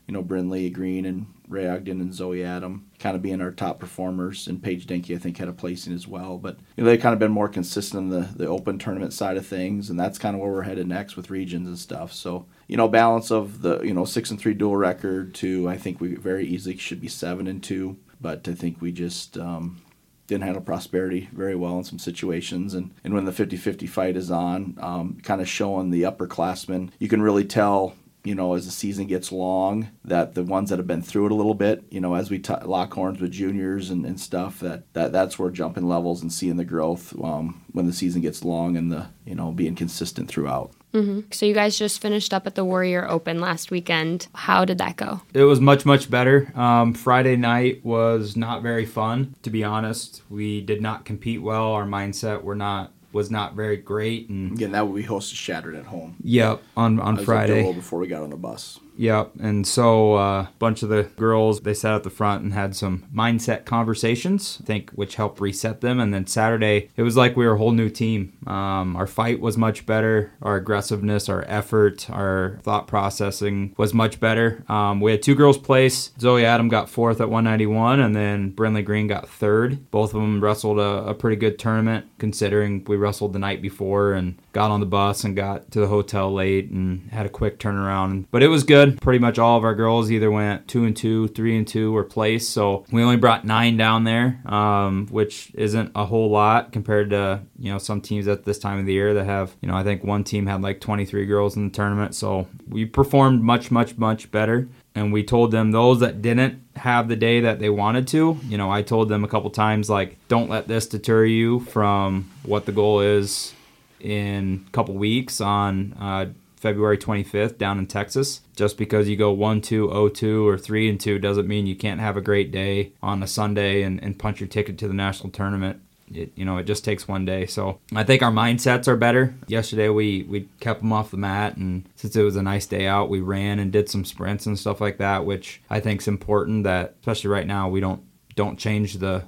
you 0.07 0.13
know, 0.13 0.23
Brinley 0.23 0.71
Green 0.71 1.05
and 1.05 1.27
Ray 1.47 1.67
Ogden 1.67 1.99
and 1.99 2.13
Zoe 2.13 2.43
Adam 2.43 2.85
kind 2.99 3.15
of 3.15 3.21
being 3.21 3.41
our 3.41 3.51
top 3.51 3.79
performers. 3.79 4.47
And 4.47 4.61
Paige 4.61 4.85
Denke, 4.85 5.15
I 5.15 5.17
think, 5.17 5.37
had 5.37 5.47
a 5.47 5.53
placing 5.53 5.93
as 5.93 6.07
well. 6.07 6.37
But, 6.37 6.57
you 6.75 6.83
know, 6.83 6.89
they've 6.89 7.01
kind 7.01 7.13
of 7.13 7.19
been 7.19 7.31
more 7.31 7.49
consistent 7.49 8.03
in 8.03 8.09
the, 8.09 8.29
the 8.35 8.47
open 8.47 8.77
tournament 8.77 9.13
side 9.13 9.37
of 9.37 9.45
things. 9.45 9.89
And 9.89 9.99
that's 9.99 10.19
kind 10.19 10.35
of 10.35 10.41
where 10.41 10.51
we're 10.51 10.61
headed 10.61 10.87
next 10.87 11.15
with 11.15 11.29
regions 11.29 11.67
and 11.67 11.77
stuff. 11.77 12.13
So, 12.13 12.45
you 12.67 12.77
know, 12.77 12.87
balance 12.87 13.31
of 13.31 13.61
the, 13.61 13.81
you 13.81 13.93
know, 13.93 14.05
six 14.05 14.29
and 14.31 14.39
three 14.39 14.53
dual 14.53 14.77
record 14.77 15.33
to 15.35 15.67
I 15.67 15.77
think 15.77 15.99
we 15.99 16.15
very 16.15 16.45
easily 16.47 16.77
should 16.77 17.01
be 17.01 17.07
seven 17.07 17.47
and 17.47 17.61
two 17.61 17.97
but 18.19 18.47
I 18.47 18.53
think 18.53 18.81
we 18.81 18.91
just 18.91 19.37
um, 19.37 19.81
didn't 20.27 20.43
handle 20.43 20.61
prosperity 20.61 21.29
very 21.31 21.55
well 21.55 21.77
in 21.77 21.83
some 21.83 21.99
situations. 21.99 22.73
And, 22.73 22.93
and 23.03 23.13
when 23.13 23.25
the 23.25 23.31
50 23.31 23.57
50 23.57 23.87
fight 23.87 24.15
is 24.15 24.31
on, 24.31 24.77
um, 24.79 25.17
kind 25.23 25.41
of 25.41 25.47
showing 25.47 25.91
the 25.91 26.03
upperclassmen, 26.03 26.91
you 26.99 27.07
can 27.07 27.21
really 27.21 27.45
tell. 27.45 27.95
You 28.23 28.33
know, 28.33 28.55
as 28.55 28.65
the 28.65 28.71
season 28.71 29.05
gets 29.05 29.31
long, 29.31 29.89
that 30.03 30.33
the 30.33 30.41
ones 30.41 30.71
that 30.71 30.79
have 30.79 30.87
been 30.87 31.03
through 31.03 31.27
it 31.27 31.31
a 31.31 31.35
little 31.35 31.53
bit, 31.53 31.83
you 31.91 32.01
know, 32.01 32.15
as 32.15 32.31
we 32.31 32.39
t- 32.39 32.55
lock 32.63 32.91
horns 32.91 33.21
with 33.21 33.29
juniors 33.29 33.91
and, 33.91 34.03
and 34.03 34.19
stuff, 34.19 34.59
that, 34.61 34.91
that 34.93 35.11
that's 35.11 35.37
where 35.37 35.51
jumping 35.51 35.87
levels 35.87 36.23
and 36.23 36.33
seeing 36.33 36.57
the 36.57 36.65
growth 36.65 37.13
um, 37.23 37.61
when 37.71 37.85
the 37.85 37.93
season 37.93 38.23
gets 38.23 38.43
long 38.43 38.77
and 38.77 38.91
the 38.91 39.09
you 39.27 39.35
know 39.35 39.51
being 39.51 39.75
consistent 39.75 40.27
throughout. 40.27 40.71
Mm-hmm. 40.95 41.21
So 41.31 41.45
you 41.45 41.53
guys 41.53 41.77
just 41.77 42.01
finished 42.01 42.33
up 42.33 42.47
at 42.47 42.55
the 42.55 42.63
Warrior 42.63 43.05
Open 43.09 43.39
last 43.39 43.69
weekend. 43.69 44.27
How 44.33 44.63
did 44.63 44.77
that 44.77 44.95
go? 44.95 45.21
It 45.33 45.43
was 45.43 45.59
much 45.59 45.85
much 45.85 46.09
better. 46.09 46.51
Um, 46.55 46.93
Friday 46.93 47.35
night 47.35 47.83
was 47.83 48.37
not 48.37 48.61
very 48.63 48.85
fun, 48.85 49.35
to 49.43 49.49
be 49.49 49.63
honest. 49.63 50.21
We 50.29 50.61
did 50.61 50.81
not 50.81 51.03
compete 51.03 51.41
well. 51.41 51.73
Our 51.73 51.85
mindset 51.85 52.43
were 52.43 52.55
not 52.55 52.93
was 53.11 53.29
not 53.29 53.55
very 53.55 53.77
great, 53.77 54.29
and 54.29 54.53
Again, 54.53 54.71
that 54.73 54.87
we 54.87 55.03
hosted 55.03 55.35
Chadron 55.35 55.75
at 55.75 55.85
home. 55.85 56.15
yep 56.23 56.61
on 56.77 56.99
on 56.99 57.17
I 57.17 57.19
was 57.19 57.21
up 57.21 57.25
there 57.27 57.35
a 57.35 57.47
Friday. 57.47 57.73
before 57.73 57.99
we 57.99 58.07
got 58.07 58.23
on 58.23 58.29
the 58.29 58.37
bus. 58.37 58.79
Yep. 58.97 59.31
And 59.39 59.67
so 59.67 60.15
a 60.15 60.39
uh, 60.39 60.47
bunch 60.59 60.83
of 60.83 60.89
the 60.89 61.03
girls, 61.03 61.61
they 61.61 61.73
sat 61.73 61.93
at 61.93 62.03
the 62.03 62.09
front 62.09 62.43
and 62.43 62.53
had 62.53 62.75
some 62.75 63.05
mindset 63.13 63.65
conversations, 63.65 64.59
I 64.61 64.65
think, 64.65 64.91
which 64.91 65.15
helped 65.15 65.41
reset 65.41 65.81
them. 65.81 65.99
And 65.99 66.13
then 66.13 66.27
Saturday, 66.27 66.89
it 66.95 67.03
was 67.03 67.17
like 67.17 67.35
we 67.35 67.45
were 67.45 67.53
a 67.53 67.57
whole 67.57 67.71
new 67.71 67.89
team. 67.89 68.33
Um, 68.47 68.95
our 68.95 69.07
fight 69.07 69.39
was 69.39 69.57
much 69.57 69.85
better. 69.85 70.31
Our 70.41 70.55
aggressiveness, 70.55 71.29
our 71.29 71.43
effort, 71.47 72.09
our 72.09 72.59
thought 72.63 72.87
processing 72.87 73.73
was 73.77 73.93
much 73.93 74.19
better. 74.19 74.63
Um, 74.69 75.01
we 75.01 75.11
had 75.11 75.21
two 75.21 75.35
girls 75.35 75.57
place. 75.57 76.11
Zoe 76.19 76.45
Adam 76.45 76.69
got 76.69 76.89
fourth 76.89 77.21
at 77.21 77.29
191, 77.29 77.99
and 77.99 78.15
then 78.15 78.51
Brinley 78.51 78.83
Green 78.83 79.07
got 79.07 79.27
third. 79.27 79.91
Both 79.91 80.13
of 80.13 80.21
them 80.21 80.43
wrestled 80.43 80.79
a, 80.79 81.07
a 81.07 81.13
pretty 81.13 81.35
good 81.35 81.59
tournament, 81.59 82.05
considering 82.17 82.83
we 82.85 82.95
wrestled 82.95 83.33
the 83.33 83.39
night 83.39 83.61
before 83.61 84.13
and 84.13 84.35
got 84.53 84.71
on 84.71 84.79
the 84.79 84.85
bus 84.85 85.23
and 85.23 85.35
got 85.35 85.71
to 85.71 85.79
the 85.79 85.87
hotel 85.87 86.33
late 86.33 86.69
and 86.69 87.11
had 87.11 87.25
a 87.25 87.29
quick 87.29 87.59
turnaround. 87.59 88.25
But 88.31 88.43
it 88.43 88.47
was 88.47 88.63
good. 88.63 88.84
Pretty 88.93 89.19
much 89.19 89.39
all 89.39 89.57
of 89.57 89.63
our 89.63 89.75
girls 89.75 90.11
either 90.11 90.31
went 90.31 90.67
two 90.67 90.83
and 90.85 90.95
two, 90.95 91.27
three 91.29 91.57
and 91.57 91.67
two, 91.67 91.95
or 91.95 92.03
placed. 92.03 92.51
So 92.51 92.85
we 92.91 93.03
only 93.03 93.17
brought 93.17 93.45
nine 93.45 93.77
down 93.77 94.03
there, 94.03 94.41
um, 94.45 95.07
which 95.07 95.51
isn't 95.55 95.91
a 95.95 96.05
whole 96.05 96.29
lot 96.29 96.71
compared 96.71 97.09
to 97.11 97.41
you 97.59 97.71
know 97.71 97.77
some 97.77 98.01
teams 98.01 98.27
at 98.27 98.45
this 98.45 98.59
time 98.59 98.79
of 98.79 98.85
the 98.85 98.93
year 98.93 99.13
that 99.13 99.25
have 99.25 99.55
you 99.61 99.67
know 99.67 99.75
I 99.75 99.83
think 99.83 100.03
one 100.03 100.23
team 100.23 100.47
had 100.47 100.61
like 100.61 100.79
23 100.81 101.25
girls 101.25 101.55
in 101.55 101.65
the 101.65 101.73
tournament. 101.73 102.15
So 102.15 102.47
we 102.67 102.85
performed 102.85 103.41
much, 103.43 103.71
much, 103.71 103.97
much 103.97 104.31
better. 104.31 104.67
And 104.97 105.11
we 105.11 105.23
told 105.23 105.51
them 105.51 105.71
those 105.71 105.99
that 105.99 106.21
didn't 106.21 106.63
have 106.77 107.09
the 107.09 107.17
day 107.17 107.41
that 107.41 107.59
they 107.59 107.69
wanted 107.69 108.07
to, 108.09 108.39
you 108.47 108.57
know, 108.57 108.71
I 108.71 108.81
told 108.81 109.09
them 109.09 109.25
a 109.25 109.27
couple 109.27 109.49
times 109.49 109.89
like, 109.89 110.15
don't 110.29 110.49
let 110.49 110.69
this 110.69 110.87
deter 110.87 111.25
you 111.25 111.59
from 111.59 112.31
what 112.43 112.65
the 112.65 112.71
goal 112.71 113.01
is 113.01 113.53
in 113.99 114.63
a 114.67 114.71
couple 114.71 114.93
weeks 114.95 115.41
on 115.41 115.93
uh, 115.99 116.27
February 116.65 116.97
25th 116.97 117.59
down 117.59 117.77
in 117.77 117.85
Texas. 117.85 118.41
Just 118.55 118.75
because 118.75 119.07
you 119.07 119.15
go 119.15 119.31
1 119.31 119.61
2 119.61 119.87
0 119.87 120.09
2 120.09 120.47
or 120.47 120.57
3 120.57 120.89
and 120.89 120.99
2 120.99 121.19
doesn't 121.19 121.47
mean 121.47 121.67
you 121.67 121.75
can't 121.75 121.99
have 121.99 122.17
a 122.17 122.21
great 122.21 122.51
day 122.51 122.91
on 123.03 123.21
a 123.21 123.27
Sunday 123.27 123.83
and, 123.83 124.01
and 124.03 124.17
punch 124.17 124.39
your 124.39 124.49
ticket 124.49 124.79
to 124.79 124.87
the 124.87 124.93
national 124.95 125.29
tournament. 125.29 125.79
It, 126.11 126.31
you 126.35 126.43
know, 126.43 126.57
it 126.57 126.63
just 126.63 126.83
takes 126.83 127.07
one 127.07 127.23
day. 127.23 127.45
So 127.45 127.79
I 127.93 128.03
think 128.03 128.23
our 128.23 128.31
mindsets 128.31 128.87
are 128.87 128.95
better. 128.95 129.35
Yesterday 129.45 129.89
we, 129.89 130.23
we 130.23 130.49
kept 130.59 130.81
them 130.81 130.91
off 130.91 131.11
the 131.11 131.17
mat, 131.17 131.55
and 131.55 131.87
since 131.97 132.15
it 132.15 132.23
was 132.23 132.35
a 132.35 132.41
nice 132.41 132.65
day 132.65 132.87
out, 132.87 133.09
we 133.09 133.21
ran 133.21 133.59
and 133.59 133.71
did 133.71 133.87
some 133.87 134.03
sprints 134.03 134.47
and 134.47 134.57
stuff 134.57 134.81
like 134.81 134.97
that, 134.97 135.23
which 135.23 135.61
I 135.69 135.79
think 135.79 136.01
is 136.01 136.07
important. 136.07 136.63
That 136.63 136.95
especially 136.99 137.29
right 137.29 137.45
now, 137.45 137.69
we 137.69 137.79
don't 137.79 138.01
don't 138.35 138.57
change 138.57 138.95
the 138.95 139.25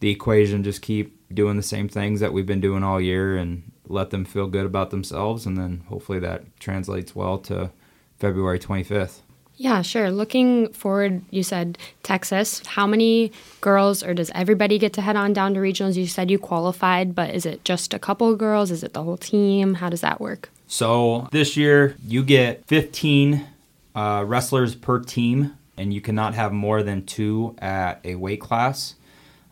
the 0.00 0.10
equation. 0.10 0.64
Just 0.64 0.82
keep 0.82 1.16
doing 1.32 1.56
the 1.56 1.62
same 1.62 1.88
things 1.88 2.18
that 2.18 2.32
we've 2.32 2.44
been 2.44 2.60
doing 2.60 2.82
all 2.82 3.00
year, 3.00 3.36
and 3.36 3.70
let 3.88 4.10
them 4.10 4.24
feel 4.24 4.46
good 4.46 4.66
about 4.66 4.90
themselves, 4.90 5.46
and 5.46 5.56
then 5.56 5.84
hopefully 5.88 6.18
that 6.20 6.44
translates 6.58 7.14
well 7.14 7.38
to 7.38 7.70
February 8.18 8.58
25th. 8.58 9.20
Yeah, 9.58 9.80
sure. 9.80 10.10
Looking 10.10 10.70
forward, 10.74 11.22
you 11.30 11.42
said 11.42 11.78
Texas. 12.02 12.62
How 12.66 12.86
many 12.86 13.32
girls, 13.62 14.02
or 14.02 14.12
does 14.12 14.30
everybody 14.34 14.78
get 14.78 14.92
to 14.94 15.00
head 15.00 15.16
on 15.16 15.32
down 15.32 15.54
to 15.54 15.60
regionals? 15.60 15.96
You 15.96 16.06
said 16.06 16.30
you 16.30 16.38
qualified, 16.38 17.14
but 17.14 17.34
is 17.34 17.46
it 17.46 17.64
just 17.64 17.94
a 17.94 17.98
couple 17.98 18.30
of 18.30 18.38
girls? 18.38 18.70
Is 18.70 18.82
it 18.82 18.92
the 18.92 19.02
whole 19.02 19.16
team? 19.16 19.74
How 19.74 19.88
does 19.88 20.02
that 20.02 20.20
work? 20.20 20.50
So 20.66 21.28
this 21.32 21.56
year 21.56 21.96
you 22.06 22.22
get 22.22 22.66
15 22.66 23.46
uh, 23.94 24.24
wrestlers 24.26 24.74
per 24.74 25.00
team, 25.00 25.56
and 25.78 25.94
you 25.94 26.02
cannot 26.02 26.34
have 26.34 26.52
more 26.52 26.82
than 26.82 27.06
two 27.06 27.56
at 27.58 28.00
a 28.04 28.16
weight 28.16 28.42
class. 28.42 28.94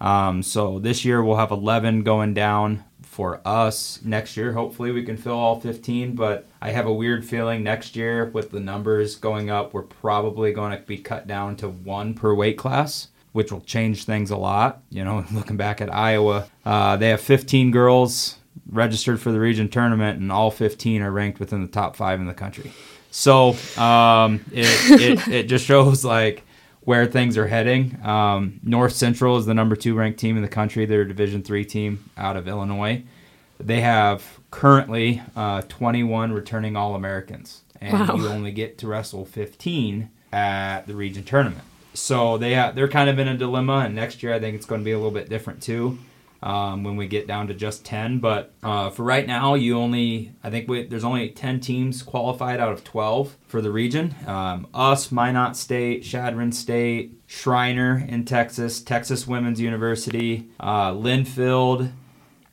Um, 0.01 0.42
so 0.42 0.79
this 0.81 1.05
year 1.05 1.25
we'll 1.25 1.37
have 1.37 1.51
11 1.51 2.03
going 2.03 2.35
down 2.35 2.85
for 3.14 3.40
us. 3.44 4.00
Next 4.03 4.37
year, 4.37 4.53
hopefully, 4.53 4.90
we 4.90 5.05
can 5.05 5.16
fill 5.16 5.38
all 5.38 5.61
15. 5.61 6.16
But 6.16 6.48
I 6.61 6.72
have 6.72 6.87
a 6.87 6.92
weird 6.92 7.24
feeling 7.24 7.62
next 7.62 7.94
year 7.94 8.27
with 8.27 8.50
the 8.50 8.59
numbers 8.59 9.14
going 9.14 9.50
up, 9.50 9.72
we're 9.72 9.83
probably 9.83 10.53
going 10.53 10.77
to 10.77 10.85
be 10.85 10.98
cut 10.98 11.27
down 11.27 11.57
to 11.57 11.68
one 11.68 12.14
per 12.14 12.35
weight 12.35 12.59
class. 12.59 13.09
Which 13.33 13.50
will 13.50 13.62
change 13.62 14.05
things 14.05 14.31
a 14.31 14.37
lot. 14.37 14.83
You 14.90 15.05
know, 15.05 15.24
looking 15.33 15.57
back 15.57 15.81
at 15.81 15.92
Iowa, 15.92 16.46
uh, 16.64 16.96
they 16.96 17.09
have 17.09 17.20
15 17.20 17.70
girls 17.70 18.38
registered 18.70 19.20
for 19.20 19.33
the 19.33 19.40
region 19.40 19.68
tournament, 19.68 20.20
and 20.20 20.31
all 20.31 20.50
15 20.50 21.03
are 21.03 21.11
ranked 21.11 21.40
within 21.40 21.62
the 21.62 21.68
top 21.68 21.96
five 21.96 22.20
in 22.20 22.27
the 22.27 22.35
country. 22.35 22.72
So 23.11 23.57
um, 23.77 24.44
it, 24.53 25.00
it, 25.00 25.29
it 25.33 25.42
just 25.44 25.64
shows 25.64 26.05
like 26.05 26.43
where 26.85 27.07
things 27.07 27.37
are 27.38 27.47
heading. 27.47 27.99
Um, 28.05 28.61
North 28.62 28.92
Central 28.92 29.37
is 29.38 29.47
the 29.47 29.55
number 29.55 29.75
two 29.77 29.94
ranked 29.94 30.18
team 30.20 30.37
in 30.37 30.42
the 30.42 30.49
country. 30.49 30.85
They're 30.87 31.03
a 31.03 31.09
Division 31.09 31.42
three 31.42 31.64
team 31.64 32.11
out 32.16 32.37
of 32.37 32.47
Illinois. 32.49 33.03
They 33.59 33.81
have 33.81 34.23
currently 34.51 35.23
uh, 35.37 35.62
21 35.62 36.33
returning 36.33 36.77
All 36.77 36.94
Americans, 36.94 37.62
and 37.81 38.09
Wow. 38.09 38.16
you 38.16 38.29
only 38.29 38.53
get 38.53 38.79
to 38.79 38.87
wrestle 38.88 39.25
15 39.25 40.11
at 40.33 40.87
the 40.87 40.94
region 40.94 41.23
tournament. 41.25 41.62
So 41.94 42.37
they 42.38 42.55
ha- 42.55 42.73
they're 42.73 42.88
kind 42.88 43.09
of 43.09 43.18
in 43.20 43.29
a 43.29 43.37
dilemma, 43.37 43.79
and 43.87 43.94
next 43.94 44.23
year 44.23 44.35
I 44.35 44.40
think 44.40 44.57
it's 44.57 44.66
going 44.66 44.81
to 44.81 44.85
be 44.85 44.90
a 44.90 44.97
little 44.97 45.12
bit 45.12 45.29
different 45.29 45.62
too. 45.62 45.99
Um, 46.44 46.85
when 46.85 46.96
we 46.96 47.07
get 47.09 47.26
down 47.26 47.46
to 47.46 47.54
just 47.54 47.87
10 47.87 48.18
but 48.18 48.52
uh, 48.62 48.90
for 48.90 49.02
right 49.02 49.26
now 49.26 49.54
you 49.54 49.78
only 49.78 50.33
i 50.44 50.50
think 50.50 50.68
we, 50.68 50.85
there's 50.85 51.02
only 51.02 51.30
10 51.30 51.59
teams 51.61 52.02
qualified 52.02 52.61
out 52.61 52.70
of 52.70 52.85
12 52.85 53.38
for 53.48 53.62
the 53.62 53.70
region 53.70 54.14
um, 54.26 54.66
us 54.74 55.11
minot 55.11 55.57
state 55.57 56.02
Chadron 56.02 56.52
state 56.52 57.14
Schreiner 57.26 58.04
in 58.07 58.26
texas 58.26 58.83
texas 58.83 59.26
women's 59.26 59.59
university 59.59 60.48
uh, 60.61 60.90
linfield 60.92 61.90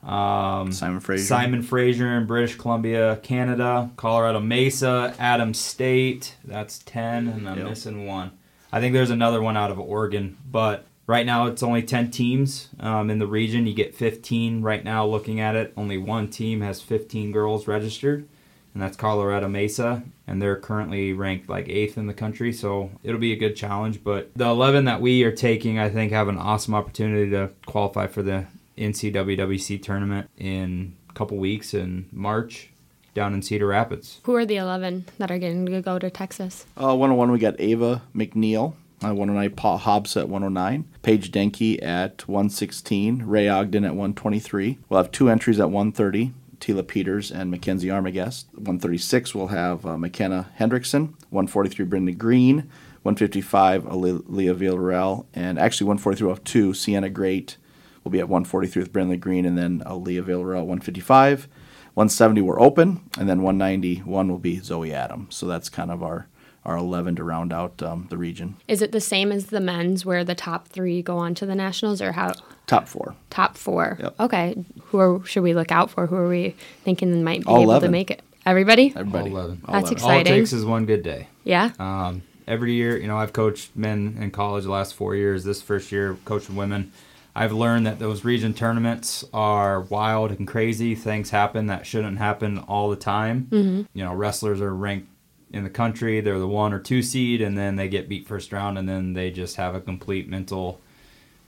Um, 0.03 0.71
Simon 0.71 0.99
Fraser. 1.01 1.25
Simon 1.25 1.61
Fraser 1.61 2.17
in 2.17 2.25
British 2.25 2.55
Columbia, 2.55 3.19
Canada. 3.21 3.91
Colorado 3.97 4.39
Mesa, 4.39 5.13
Adams 5.19 5.59
State. 5.59 6.35
That's 6.43 6.79
10, 6.79 7.27
and 7.27 7.47
I'm 7.49 7.57
Yep. 7.59 7.67
missing 7.69 8.07
one. 8.07 8.31
I 8.71 8.79
think 8.79 8.93
there's 8.93 9.11
another 9.11 9.41
one 9.41 9.57
out 9.57 9.69
of 9.69 9.79
Oregon, 9.79 10.37
but 10.49 10.85
right 11.07 11.25
now 11.25 11.47
it's 11.47 11.63
only 11.63 11.83
10 11.83 12.11
teams 12.11 12.69
um, 12.79 13.09
in 13.09 13.19
the 13.19 13.27
region. 13.27 13.67
You 13.67 13.73
get 13.73 13.95
15 13.95 14.61
right 14.61 14.83
now 14.83 15.05
looking 15.05 15.39
at 15.39 15.55
it. 15.55 15.73
Only 15.75 15.97
one 15.97 16.29
team 16.29 16.61
has 16.61 16.81
15 16.81 17.31
girls 17.31 17.67
registered, 17.67 18.27
and 18.73 18.81
that's 18.81 18.97
Colorado 18.97 19.47
Mesa, 19.47 20.03
and 20.27 20.41
they're 20.41 20.55
currently 20.55 21.13
ranked 21.13 21.49
like 21.49 21.67
eighth 21.69 21.97
in 21.97 22.07
the 22.07 22.13
country, 22.13 22.53
so 22.53 22.91
it'll 23.03 23.19
be 23.19 23.33
a 23.33 23.37
good 23.37 23.55
challenge. 23.55 24.03
But 24.03 24.31
the 24.35 24.45
11 24.45 24.85
that 24.85 25.01
we 25.01 25.23
are 25.23 25.31
taking, 25.31 25.79
I 25.79 25.89
think, 25.89 26.11
have 26.11 26.27
an 26.27 26.37
awesome 26.37 26.73
opportunity 26.75 27.29
to 27.31 27.51
qualify 27.65 28.07
for 28.07 28.21
the 28.21 28.45
NCWWC 28.77 29.81
tournament 29.81 30.29
in 30.37 30.95
a 31.09 31.13
couple 31.13 31.37
weeks 31.37 31.73
in 31.73 32.07
March 32.11 32.69
down 33.13 33.33
in 33.33 33.41
Cedar 33.41 33.67
Rapids. 33.67 34.21
Who 34.23 34.35
are 34.35 34.45
the 34.45 34.55
11 34.55 35.05
that 35.17 35.31
are 35.31 35.37
getting 35.37 35.65
to 35.65 35.81
go 35.81 35.99
to 35.99 36.09
Texas? 36.09 36.65
Uh, 36.77 36.95
101, 36.95 37.31
we 37.31 37.39
got 37.39 37.59
Ava 37.59 38.01
McNeil. 38.15 38.73
Uh, 39.03 39.15
109, 39.15 39.55
Paul 39.55 39.77
Hobbs 39.79 40.15
at 40.15 40.29
109. 40.29 40.85
Paige 41.01 41.31
Denke 41.31 41.81
at 41.83 42.27
116. 42.27 43.23
Ray 43.23 43.49
Ogden 43.49 43.83
at 43.83 43.91
123. 43.91 44.77
We'll 44.89 45.01
have 45.01 45.11
two 45.11 45.29
entries 45.29 45.59
at 45.59 45.71
130. 45.71 46.33
Tila 46.59 46.87
Peters 46.87 47.31
and 47.31 47.49
Mackenzie 47.49 47.89
Armagest. 47.89 48.45
136, 48.53 49.33
we'll 49.33 49.47
have 49.47 49.83
uh, 49.83 49.97
McKenna 49.97 50.51
Hendrickson. 50.59 51.13
143, 51.31 51.85
Brenda 51.85 52.11
Green. 52.11 52.69
155, 53.01 53.85
Leah 53.95 54.53
Villarreal. 54.53 55.25
And 55.33 55.57
actually, 55.57 55.85
143, 55.85 56.25
we'll 56.25 56.35
have 56.35 56.43
two. 56.43 56.75
Sienna 56.75 57.09
Great 57.09 57.57
will 58.03 58.11
be 58.11 58.19
at 58.19 58.29
143 58.29 58.83
with 58.83 58.93
Brenda 58.93 59.17
Green. 59.17 59.45
And 59.45 59.57
then 59.57 59.79
Aaliyah 59.87 60.23
Villarreal, 60.23 60.67
155. 60.67 61.47
170 61.93 62.41
we're 62.41 62.61
open, 62.61 63.01
and 63.19 63.27
then 63.27 63.41
191 63.41 64.29
will 64.29 64.37
be 64.37 64.59
Zoe 64.59 64.93
Adams. 64.93 65.35
So 65.35 65.45
that's 65.45 65.67
kind 65.67 65.91
of 65.91 66.01
our 66.01 66.27
our 66.65 66.77
11 66.77 67.15
to 67.15 67.23
round 67.23 67.51
out 67.51 67.81
um, 67.81 68.07
the 68.09 68.17
region. 68.17 68.55
Is 68.67 68.81
it 68.81 68.91
the 68.91 69.01
same 69.01 69.31
as 69.31 69.47
the 69.47 69.59
men's 69.59 70.05
where 70.05 70.23
the 70.23 70.35
top 70.35 70.67
three 70.67 71.01
go 71.01 71.17
on 71.17 71.33
to 71.35 71.45
the 71.45 71.55
nationals 71.55 72.01
or 72.01 72.11
how? 72.11 72.33
Top 72.67 72.87
four. 72.87 73.15
Top 73.29 73.57
four. 73.57 73.97
Yep. 73.99 74.19
Okay. 74.19 74.65
Who 74.85 74.99
are, 74.99 75.25
should 75.25 75.43
we 75.43 75.53
look 75.53 75.71
out 75.71 75.89
for? 75.89 76.07
Who 76.07 76.15
are 76.15 76.29
we 76.29 76.55
thinking 76.83 77.23
might 77.23 77.41
be 77.41 77.47
All 77.47 77.61
able 77.61 77.81
to 77.81 77.89
make 77.89 78.11
it? 78.11 78.21
Everybody? 78.45 78.93
Everybody. 78.95 79.31
All 79.31 79.37
11. 79.37 79.61
All 79.65 79.73
That's 79.73 79.91
11. 79.91 79.93
exciting. 79.93 80.15
All 80.15 80.21
it 80.21 80.39
takes 80.39 80.53
is 80.53 80.65
one 80.65 80.85
good 80.85 81.03
day. 81.03 81.27
Yeah. 81.43 81.71
Um, 81.79 82.23
every 82.47 82.73
year, 82.73 82.97
you 82.97 83.07
know, 83.07 83.17
I've 83.17 83.33
coached 83.33 83.75
men 83.75 84.17
in 84.19 84.31
college 84.31 84.63
the 84.63 84.71
last 84.71 84.93
four 84.93 85.15
years. 85.15 85.43
This 85.43 85.61
first 85.61 85.91
year, 85.91 86.17
coaching 86.25 86.55
women. 86.55 86.91
I've 87.35 87.53
learned 87.53 87.85
that 87.87 87.97
those 87.99 88.25
region 88.25 88.53
tournaments 88.53 89.23
are 89.33 89.81
wild 89.81 90.31
and 90.31 90.45
crazy. 90.47 90.95
Things 90.95 91.29
happen 91.29 91.67
that 91.67 91.85
shouldn't 91.85 92.17
happen 92.17 92.59
all 92.59 92.89
the 92.89 92.97
time. 92.97 93.47
Mm-hmm. 93.49 93.81
You 93.93 94.03
know, 94.03 94.13
wrestlers 94.13 94.59
are 94.59 94.73
ranked 94.73 95.07
in 95.51 95.63
the 95.63 95.69
country. 95.69 96.21
They're 96.21 96.39
the 96.39 96.47
one 96.47 96.73
or 96.73 96.79
two 96.79 97.01
seed, 97.01 97.41
and 97.41 97.57
then 97.57 97.75
they 97.75 97.87
get 97.87 98.09
beat 98.09 98.27
first 98.27 98.51
round, 98.51 98.77
and 98.77 98.87
then 98.87 99.13
they 99.13 99.31
just 99.31 99.55
have 99.57 99.75
a 99.75 99.81
complete 99.81 100.27
mental 100.27 100.81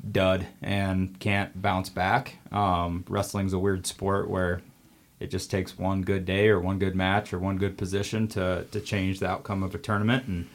dud 0.09 0.45
and 0.61 1.17
can't 1.19 1.61
bounce 1.61 1.89
back. 1.89 2.37
Um, 2.51 3.05
wrestling's 3.07 3.53
a 3.53 3.59
weird 3.59 3.87
sport 3.87 4.29
where 4.29 4.61
it 5.19 5.31
just 5.31 5.49
takes 5.49 5.77
one 5.77 6.01
good 6.01 6.25
day 6.25 6.49
or 6.49 6.59
one 6.59 6.79
good 6.79 6.95
match 6.95 7.31
or 7.31 7.39
one 7.39 7.57
good 7.57 7.77
position 7.77 8.27
to, 8.29 8.65
to 8.71 8.81
change 8.81 9.19
the 9.19 9.27
outcome 9.27 9.63
of 9.63 9.73
a 9.73 9.77
tournament. 9.77 10.27
And 10.27 10.49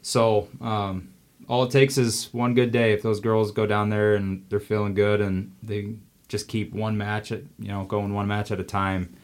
so 0.00 0.48
um, 0.62 1.12
all 1.48 1.64
it 1.64 1.70
takes 1.70 1.98
is 1.98 2.32
one 2.32 2.54
good 2.54 2.72
day. 2.72 2.92
If 2.92 3.02
those 3.02 3.20
girls 3.20 3.52
go 3.52 3.66
down 3.66 3.90
there 3.90 4.14
and 4.14 4.46
they're 4.48 4.60
feeling 4.60 4.94
good 4.94 5.20
and 5.20 5.52
they 5.62 5.94
just 6.28 6.48
keep 6.48 6.72
one 6.72 6.96
match 6.96 7.30
at 7.32 7.42
you 7.58 7.68
know 7.68 7.84
going 7.84 8.14
one 8.14 8.26
match 8.26 8.50
at 8.50 8.60
a 8.60 8.64
time, 8.64 9.14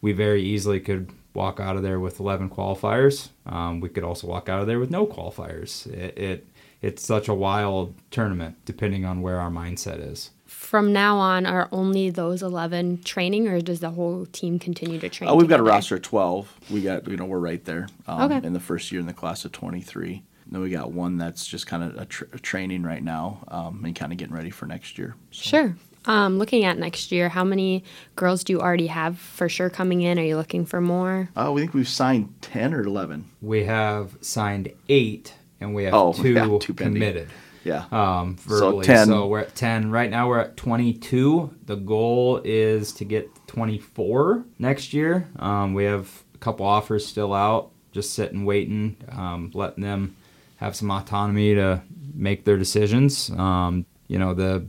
we 0.00 0.12
very 0.12 0.42
easily 0.42 0.80
could 0.80 1.10
walk 1.36 1.60
out 1.60 1.76
of 1.76 1.82
there 1.82 2.00
with 2.00 2.18
11 2.18 2.50
qualifiers. 2.50 3.28
Um, 3.44 3.80
we 3.80 3.88
could 3.88 4.02
also 4.02 4.26
walk 4.26 4.48
out 4.48 4.60
of 4.60 4.66
there 4.66 4.80
with 4.80 4.90
no 4.90 5.06
qualifiers. 5.06 5.86
It, 5.86 6.18
it 6.18 6.46
it's 6.82 7.02
such 7.04 7.28
a 7.28 7.34
wild 7.34 7.94
tournament 8.10 8.56
depending 8.64 9.04
on 9.04 9.20
where 9.20 9.38
our 9.38 9.50
mindset 9.50 10.00
is. 10.12 10.30
From 10.46 10.92
now 10.92 11.16
on, 11.18 11.46
are 11.46 11.68
only 11.72 12.10
those 12.10 12.42
11 12.42 13.02
training 13.02 13.48
or 13.48 13.60
does 13.60 13.80
the 13.80 13.90
whole 13.90 14.26
team 14.26 14.58
continue 14.58 14.98
to 14.98 15.08
train? 15.08 15.28
Oh, 15.30 15.34
we've 15.36 15.48
got 15.48 15.60
a 15.60 15.62
roster 15.62 15.96
of 15.96 16.02
12. 16.02 16.54
We 16.70 16.82
got, 16.82 17.06
you 17.08 17.16
know, 17.16 17.24
we're 17.24 17.38
right 17.38 17.64
there 17.64 17.88
um, 18.06 18.30
Okay. 18.32 18.46
in 18.46 18.52
the 18.52 18.60
first 18.60 18.90
year 18.92 19.00
in 19.00 19.06
the 19.06 19.12
class 19.14 19.44
of 19.44 19.52
23. 19.52 20.22
Then 20.48 20.60
we 20.60 20.70
got 20.70 20.92
one 20.92 21.18
that's 21.18 21.46
just 21.46 21.66
kind 21.66 21.82
of 21.82 21.96
a, 21.96 22.04
tr- 22.04 22.24
a 22.32 22.38
training 22.38 22.84
right 22.84 23.02
now 23.02 23.42
um, 23.48 23.84
and 23.84 23.94
kind 23.96 24.12
of 24.12 24.18
getting 24.18 24.34
ready 24.34 24.50
for 24.50 24.66
next 24.66 24.96
year. 24.98 25.16
So, 25.32 25.42
Sure. 25.50 25.76
Um, 26.06 26.38
looking 26.38 26.64
at 26.64 26.78
next 26.78 27.10
year, 27.12 27.28
how 27.28 27.44
many 27.44 27.84
girls 28.14 28.44
do 28.44 28.52
you 28.52 28.60
already 28.60 28.86
have 28.86 29.18
for 29.18 29.48
sure 29.48 29.68
coming 29.70 30.02
in? 30.02 30.18
Are 30.18 30.22
you 30.24 30.36
looking 30.36 30.64
for 30.64 30.80
more? 30.80 31.28
Uh, 31.36 31.50
we 31.52 31.60
think 31.60 31.74
we've 31.74 31.88
signed 31.88 32.32
10 32.42 32.74
or 32.74 32.82
11. 32.82 33.28
We 33.42 33.64
have 33.64 34.16
signed 34.20 34.72
eight, 34.88 35.34
and 35.60 35.74
we 35.74 35.84
have 35.84 35.94
Oh, 35.94 36.12
two, 36.12 36.32
yeah, 36.32 36.58
two 36.60 36.74
committed. 36.74 37.28
Yeah. 37.64 37.84
Um, 37.90 38.36
So 38.46 38.80
10. 38.80 39.08
So 39.08 39.26
we're 39.26 39.40
at 39.40 39.56
10. 39.56 39.90
Right 39.90 40.08
now 40.08 40.28
we're 40.28 40.38
at 40.38 40.56
22. 40.56 41.50
The 41.66 41.74
goal 41.74 42.40
is 42.44 42.92
to 42.92 43.04
get 43.04 43.28
24 43.48 44.44
next 44.60 44.92
year. 44.94 45.28
Um, 45.40 45.74
we 45.74 45.82
have 45.84 46.22
a 46.34 46.38
couple 46.38 46.64
offers 46.64 47.04
still 47.04 47.34
out, 47.34 47.70
just 47.90 48.14
sitting, 48.14 48.44
waiting, 48.44 48.96
um, 49.10 49.50
letting 49.52 49.82
them 49.82 50.14
have 50.58 50.76
some 50.76 50.90
autonomy 50.92 51.56
to 51.56 51.82
make 52.14 52.44
their 52.44 52.56
decisions. 52.56 53.30
Um, 53.30 53.84
you 54.06 54.20
know, 54.20 54.32
the 54.32 54.64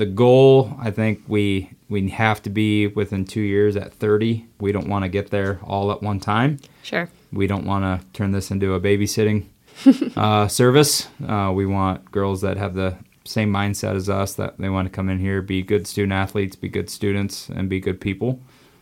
the 0.00 0.06
goal, 0.06 0.74
I 0.80 0.90
think 0.90 1.22
we 1.28 1.70
we 1.88 2.08
have 2.10 2.42
to 2.42 2.50
be 2.50 2.86
within 2.86 3.24
two 3.24 3.40
years 3.40 3.76
at 3.76 3.92
30. 3.94 4.46
We 4.60 4.72
don't 4.72 4.88
want 4.88 5.04
to 5.04 5.08
get 5.08 5.30
there 5.30 5.58
all 5.64 5.90
at 5.92 6.02
one 6.02 6.20
time 6.20 6.58
Sure. 6.82 7.08
we 7.32 7.46
don't 7.46 7.64
want 7.66 7.84
to 7.84 8.06
turn 8.12 8.30
this 8.32 8.50
into 8.50 8.74
a 8.74 8.80
babysitting 8.80 9.46
uh, 10.16 10.46
service. 10.48 11.08
Uh, 11.26 11.50
we 11.54 11.66
want 11.66 12.10
girls 12.12 12.40
that 12.42 12.56
have 12.56 12.74
the 12.74 12.96
same 13.24 13.52
mindset 13.52 13.94
as 13.96 14.08
us 14.08 14.34
that 14.34 14.56
they 14.58 14.68
want 14.68 14.86
to 14.86 14.90
come 14.90 15.08
in 15.08 15.18
here, 15.18 15.42
be 15.42 15.62
good 15.62 15.86
student 15.86 16.12
athletes, 16.12 16.56
be 16.56 16.68
good 16.68 16.88
students, 16.90 17.48
and 17.48 17.68
be 17.68 17.80
good 17.80 18.00
people. 18.00 18.40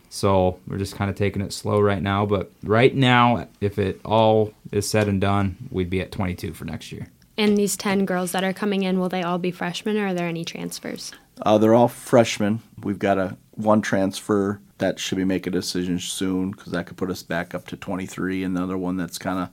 So 0.09 0.59
we're 0.67 0.77
just 0.79 0.95
kind 0.95 1.09
of 1.11 1.15
taking 1.15 1.41
it 1.41 1.53
slow 1.53 1.79
right 1.79 2.01
now. 2.01 2.25
But 2.25 2.51
right 2.63 2.95
now, 2.95 3.47
if 3.61 3.77
it 3.77 3.99
all 4.05 4.53
is 4.71 4.89
said 4.89 5.07
and 5.07 5.19
done, 5.21 5.57
we'd 5.71 5.89
be 5.89 6.01
at 6.01 6.11
22 6.11 6.53
for 6.53 6.65
next 6.65 6.91
year. 6.91 7.07
And 7.39 7.57
these 7.57 7.77
10 7.77 8.05
girls 8.05 8.33
that 8.33 8.43
are 8.43 8.51
coming 8.51 8.83
in, 8.83 8.99
will 8.99 9.07
they 9.07 9.23
all 9.23 9.37
be 9.37 9.49
freshmen 9.49 9.97
or 9.97 10.07
are 10.07 10.13
there 10.13 10.27
any 10.27 10.43
transfers? 10.43 11.13
Uh, 11.41 11.57
they're 11.57 11.73
all 11.73 11.87
freshmen. 11.87 12.61
We've 12.83 12.99
got 12.99 13.17
a 13.17 13.37
one 13.51 13.81
transfer 13.81 14.59
that 14.79 14.99
should 14.99 15.17
be 15.17 15.23
making 15.23 15.53
a 15.53 15.55
decision 15.55 15.99
soon 15.99 16.51
because 16.51 16.73
that 16.73 16.85
could 16.85 16.97
put 16.97 17.09
us 17.09 17.23
back 17.23 17.55
up 17.55 17.65
to 17.67 17.77
23. 17.77 18.43
And 18.43 18.57
another 18.57 18.77
one 18.77 18.97
that's 18.97 19.17
kind 19.17 19.39
of 19.39 19.49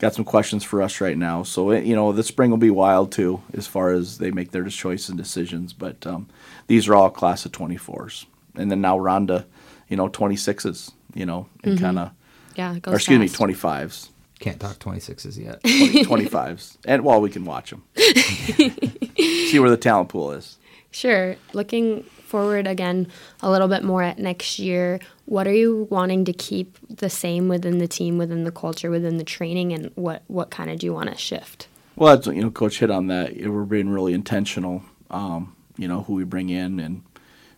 got 0.00 0.12
some 0.12 0.24
questions 0.24 0.64
for 0.64 0.82
us 0.82 1.00
right 1.00 1.16
now. 1.16 1.44
So 1.44 1.70
it, 1.70 1.84
you 1.84 1.94
know, 1.94 2.10
the 2.10 2.24
spring 2.24 2.50
will 2.50 2.58
be 2.58 2.68
wild 2.68 3.12
too 3.12 3.40
as 3.54 3.68
far 3.68 3.92
as 3.92 4.18
they 4.18 4.32
make 4.32 4.50
their 4.50 4.64
choice 4.64 5.08
and 5.08 5.16
decisions. 5.16 5.72
But 5.72 6.04
um, 6.04 6.28
these 6.66 6.88
are 6.88 6.96
all 6.96 7.10
class 7.10 7.46
of 7.46 7.52
24s, 7.52 8.26
and 8.56 8.72
then 8.72 8.80
now 8.80 8.98
Rhonda, 8.98 9.44
you 9.88 9.96
know, 9.96 10.08
26s. 10.08 10.90
You 11.14 11.26
know, 11.26 11.48
and 11.64 11.78
kind 11.78 11.98
of, 11.98 12.10
Yeah, 12.54 12.78
or 12.86 12.94
excuse 12.94 13.18
me, 13.18 13.28
25s. 13.28 14.10
Can't 14.40 14.58
talk 14.58 14.78
26s 14.78 15.38
yet. 15.38 15.62
20, 16.06 16.24
25s. 16.24 16.78
And 16.86 17.04
well, 17.04 17.20
we 17.20 17.30
can 17.30 17.44
watch 17.44 17.70
them. 17.70 17.84
See 17.96 19.58
where 19.58 19.70
the 19.70 19.76
talent 19.76 20.08
pool 20.08 20.32
is. 20.32 20.56
Sure. 20.90 21.36
Looking 21.52 22.02
forward 22.02 22.66
again 22.66 23.06
a 23.42 23.50
little 23.50 23.68
bit 23.68 23.84
more 23.84 24.02
at 24.02 24.18
next 24.18 24.58
year, 24.58 24.98
what 25.26 25.46
are 25.46 25.52
you 25.52 25.86
wanting 25.90 26.24
to 26.24 26.32
keep 26.32 26.78
the 26.88 27.10
same 27.10 27.48
within 27.48 27.78
the 27.78 27.86
team, 27.86 28.18
within 28.18 28.44
the 28.44 28.52
culture, 28.52 28.90
within 28.90 29.18
the 29.18 29.24
training, 29.24 29.72
and 29.72 29.92
what, 29.94 30.22
what 30.26 30.50
kind 30.50 30.70
of 30.70 30.78
do 30.78 30.86
you 30.86 30.94
want 30.94 31.10
to 31.10 31.16
shift? 31.16 31.68
Well, 31.96 32.16
that's, 32.16 32.26
you 32.26 32.42
know, 32.42 32.50
Coach 32.50 32.78
hit 32.78 32.90
on 32.90 33.08
that. 33.08 33.36
We're 33.36 33.64
being 33.64 33.90
really 33.90 34.14
intentional. 34.14 34.82
Um, 35.10 35.54
you 35.76 35.88
know, 35.88 36.02
who 36.02 36.14
we 36.14 36.24
bring 36.24 36.50
in 36.50 36.78
and 36.78 37.02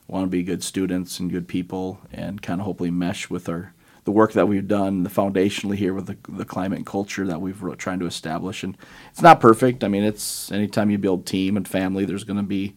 want 0.09 0.25
to 0.25 0.29
be 0.29 0.43
good 0.43 0.65
students 0.65 1.21
and 1.21 1.31
good 1.31 1.47
people, 1.47 2.01
and 2.13 2.43
kind 2.43 2.61
of 2.61 2.67
hopefully 2.67 2.91
mesh 2.91 3.31
with 3.31 3.49
our 3.49 3.73
the 4.05 4.11
work 4.11 4.33
that 4.33 4.49
we've 4.49 4.67
done, 4.67 5.05
the 5.05 5.11
foundationally 5.11 5.77
here 5.77 5.95
with 5.95 6.07
the, 6.07 6.17
the 6.29 6.45
climate 6.45 6.79
and 6.79 6.87
culture 6.87 7.27
that 7.27 7.41
we've 7.41 7.63
re- 7.63 7.77
trying 7.77 8.01
to 8.01 8.07
establish. 8.07 8.65
And 8.65 8.77
it's 9.11 9.23
not 9.23 9.41
perfect. 9.41 9.85
I 9.85 9.89
mean, 9.89 10.03
it's 10.03 10.51
anytime 10.51 10.91
you 10.91 10.99
build 10.99 11.25
team 11.25 11.57
and 11.57 11.67
family, 11.67 12.05
there's 12.05 12.25
going 12.25 12.39
to 12.39 12.43
be 12.43 12.75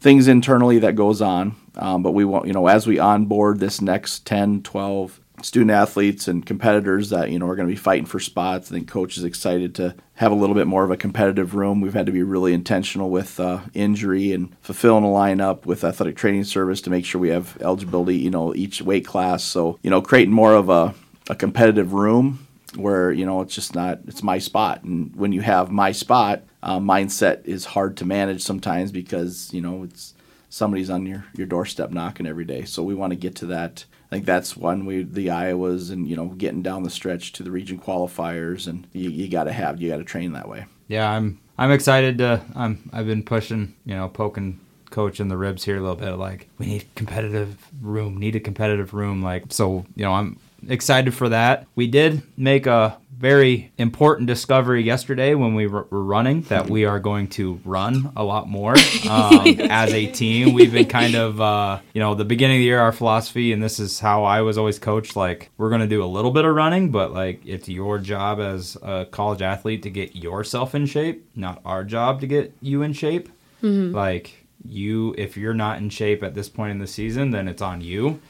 things 0.00 0.28
internally 0.28 0.78
that 0.80 0.94
goes 0.94 1.22
on. 1.22 1.56
Um, 1.76 2.02
but 2.02 2.12
we 2.12 2.24
want, 2.24 2.46
you 2.46 2.52
know, 2.52 2.66
as 2.66 2.86
we 2.86 2.98
onboard 2.98 3.60
this 3.60 3.80
next 3.80 4.26
10, 4.26 4.62
12 4.62 5.20
student 5.42 5.70
athletes 5.70 6.28
and 6.28 6.44
competitors 6.44 7.10
that, 7.10 7.30
you 7.30 7.38
know, 7.38 7.46
are 7.46 7.56
going 7.56 7.68
to 7.68 7.72
be 7.72 7.78
fighting 7.78 8.06
for 8.06 8.20
spots, 8.20 8.70
I 8.70 8.74
think 8.74 8.88
coach 8.88 9.16
is 9.16 9.24
excited 9.24 9.74
to 9.76 9.94
have 10.14 10.32
a 10.32 10.34
little 10.34 10.54
bit 10.54 10.66
more 10.66 10.84
of 10.84 10.90
a 10.90 10.96
competitive 10.96 11.54
room. 11.54 11.80
We've 11.80 11.94
had 11.94 12.06
to 12.06 12.12
be 12.12 12.22
really 12.22 12.54
intentional 12.54 13.10
with 13.10 13.38
uh, 13.38 13.60
injury 13.74 14.32
and 14.32 14.56
fulfilling 14.60 15.04
a 15.04 15.08
lineup 15.08 15.66
with 15.66 15.84
athletic 15.84 16.16
training 16.16 16.44
service 16.44 16.80
to 16.82 16.90
make 16.90 17.04
sure 17.04 17.20
we 17.20 17.28
have 17.28 17.56
eligibility, 17.60 18.16
you 18.16 18.30
know, 18.30 18.54
each 18.54 18.82
weight 18.82 19.06
class. 19.06 19.44
So, 19.44 19.78
you 19.82 19.90
know, 19.90 20.02
creating 20.02 20.34
more 20.34 20.54
of 20.54 20.68
a, 20.68 20.94
a 21.28 21.34
competitive 21.34 21.92
room 21.92 22.46
where 22.74 23.10
you 23.10 23.24
know 23.24 23.40
it's 23.40 23.54
just 23.54 23.74
not 23.74 24.00
it's 24.06 24.22
my 24.22 24.38
spot 24.38 24.82
and 24.82 25.14
when 25.16 25.32
you 25.32 25.40
have 25.40 25.70
my 25.70 25.92
spot 25.92 26.42
uh, 26.62 26.78
mindset 26.78 27.42
is 27.46 27.64
hard 27.64 27.96
to 27.96 28.04
manage 28.04 28.42
sometimes 28.42 28.92
because 28.92 29.48
you 29.50 29.62
know 29.62 29.84
it's 29.84 30.12
somebody's 30.56 30.90
on 30.90 31.06
your, 31.06 31.24
your 31.36 31.46
doorstep 31.46 31.90
knocking 31.90 32.26
every 32.26 32.44
day. 32.44 32.64
So 32.64 32.82
we 32.82 32.94
want 32.94 33.12
to 33.12 33.16
get 33.16 33.36
to 33.36 33.46
that. 33.46 33.84
Think 34.16 34.24
that's 34.24 34.56
one 34.56 34.86
we 34.86 35.02
the 35.02 35.26
Iowas 35.26 35.90
and 35.92 36.08
you 36.08 36.16
know 36.16 36.28
getting 36.28 36.62
down 36.62 36.84
the 36.84 36.88
stretch 36.88 37.32
to 37.32 37.42
the 37.42 37.50
region 37.50 37.78
qualifiers 37.78 38.66
and 38.66 38.86
you, 38.94 39.10
you 39.10 39.28
got 39.28 39.44
to 39.44 39.52
have 39.52 39.78
you 39.78 39.90
got 39.90 39.98
to 39.98 40.04
train 40.04 40.32
that 40.32 40.48
way. 40.48 40.64
Yeah, 40.88 41.10
I'm 41.10 41.38
I'm 41.58 41.70
excited 41.70 42.16
to 42.16 42.40
I'm 42.54 42.88
I've 42.94 43.06
been 43.06 43.22
pushing 43.22 43.74
you 43.84 43.94
know 43.94 44.08
poking 44.08 44.58
coach 44.88 45.20
in 45.20 45.28
the 45.28 45.36
ribs 45.36 45.64
here 45.64 45.76
a 45.76 45.80
little 45.82 45.96
bit 45.96 46.12
like 46.12 46.48
we 46.56 46.64
need 46.64 46.86
competitive 46.94 47.58
room 47.82 48.16
need 48.16 48.34
a 48.36 48.40
competitive 48.40 48.94
room 48.94 49.22
like 49.22 49.52
so 49.52 49.84
you 49.94 50.04
know 50.06 50.14
I'm 50.14 50.38
excited 50.66 51.12
for 51.12 51.28
that. 51.28 51.66
We 51.74 51.86
did 51.86 52.22
make 52.38 52.66
a 52.66 52.96
very 53.18 53.72
important 53.78 54.26
discovery 54.26 54.82
yesterday 54.82 55.34
when 55.34 55.54
we 55.54 55.66
were 55.66 55.86
running 55.90 56.42
that 56.42 56.68
we 56.68 56.84
are 56.84 57.00
going 57.00 57.26
to 57.26 57.58
run 57.64 58.12
a 58.14 58.22
lot 58.22 58.48
more 58.48 58.74
um, 59.08 59.46
as 59.70 59.92
a 59.92 60.06
team. 60.06 60.52
We've 60.52 60.72
been 60.72 60.86
kind 60.86 61.14
of, 61.14 61.40
uh, 61.40 61.80
you 61.94 62.00
know, 62.00 62.14
the 62.14 62.26
beginning 62.26 62.58
of 62.58 62.60
the 62.60 62.64
year, 62.64 62.78
our 62.78 62.92
philosophy, 62.92 63.52
and 63.52 63.62
this 63.62 63.80
is 63.80 64.00
how 64.00 64.24
I 64.24 64.42
was 64.42 64.58
always 64.58 64.78
coached 64.78 65.16
like, 65.16 65.50
we're 65.56 65.70
going 65.70 65.80
to 65.80 65.86
do 65.86 66.04
a 66.04 66.06
little 66.06 66.30
bit 66.30 66.44
of 66.44 66.54
running, 66.54 66.90
but 66.90 67.12
like, 67.14 67.40
it's 67.46 67.68
your 67.68 67.98
job 67.98 68.38
as 68.38 68.76
a 68.82 69.06
college 69.10 69.40
athlete 69.40 69.82
to 69.84 69.90
get 69.90 70.14
yourself 70.14 70.74
in 70.74 70.84
shape, 70.84 71.26
not 71.34 71.62
our 71.64 71.84
job 71.84 72.20
to 72.20 72.26
get 72.26 72.52
you 72.60 72.82
in 72.82 72.92
shape. 72.92 73.30
Mm-hmm. 73.62 73.94
Like, 73.94 74.46
you, 74.62 75.14
if 75.16 75.36
you're 75.36 75.54
not 75.54 75.78
in 75.78 75.88
shape 75.88 76.22
at 76.22 76.34
this 76.34 76.50
point 76.50 76.72
in 76.72 76.78
the 76.78 76.86
season, 76.86 77.30
then 77.30 77.48
it's 77.48 77.62
on 77.62 77.80
you 77.80 78.20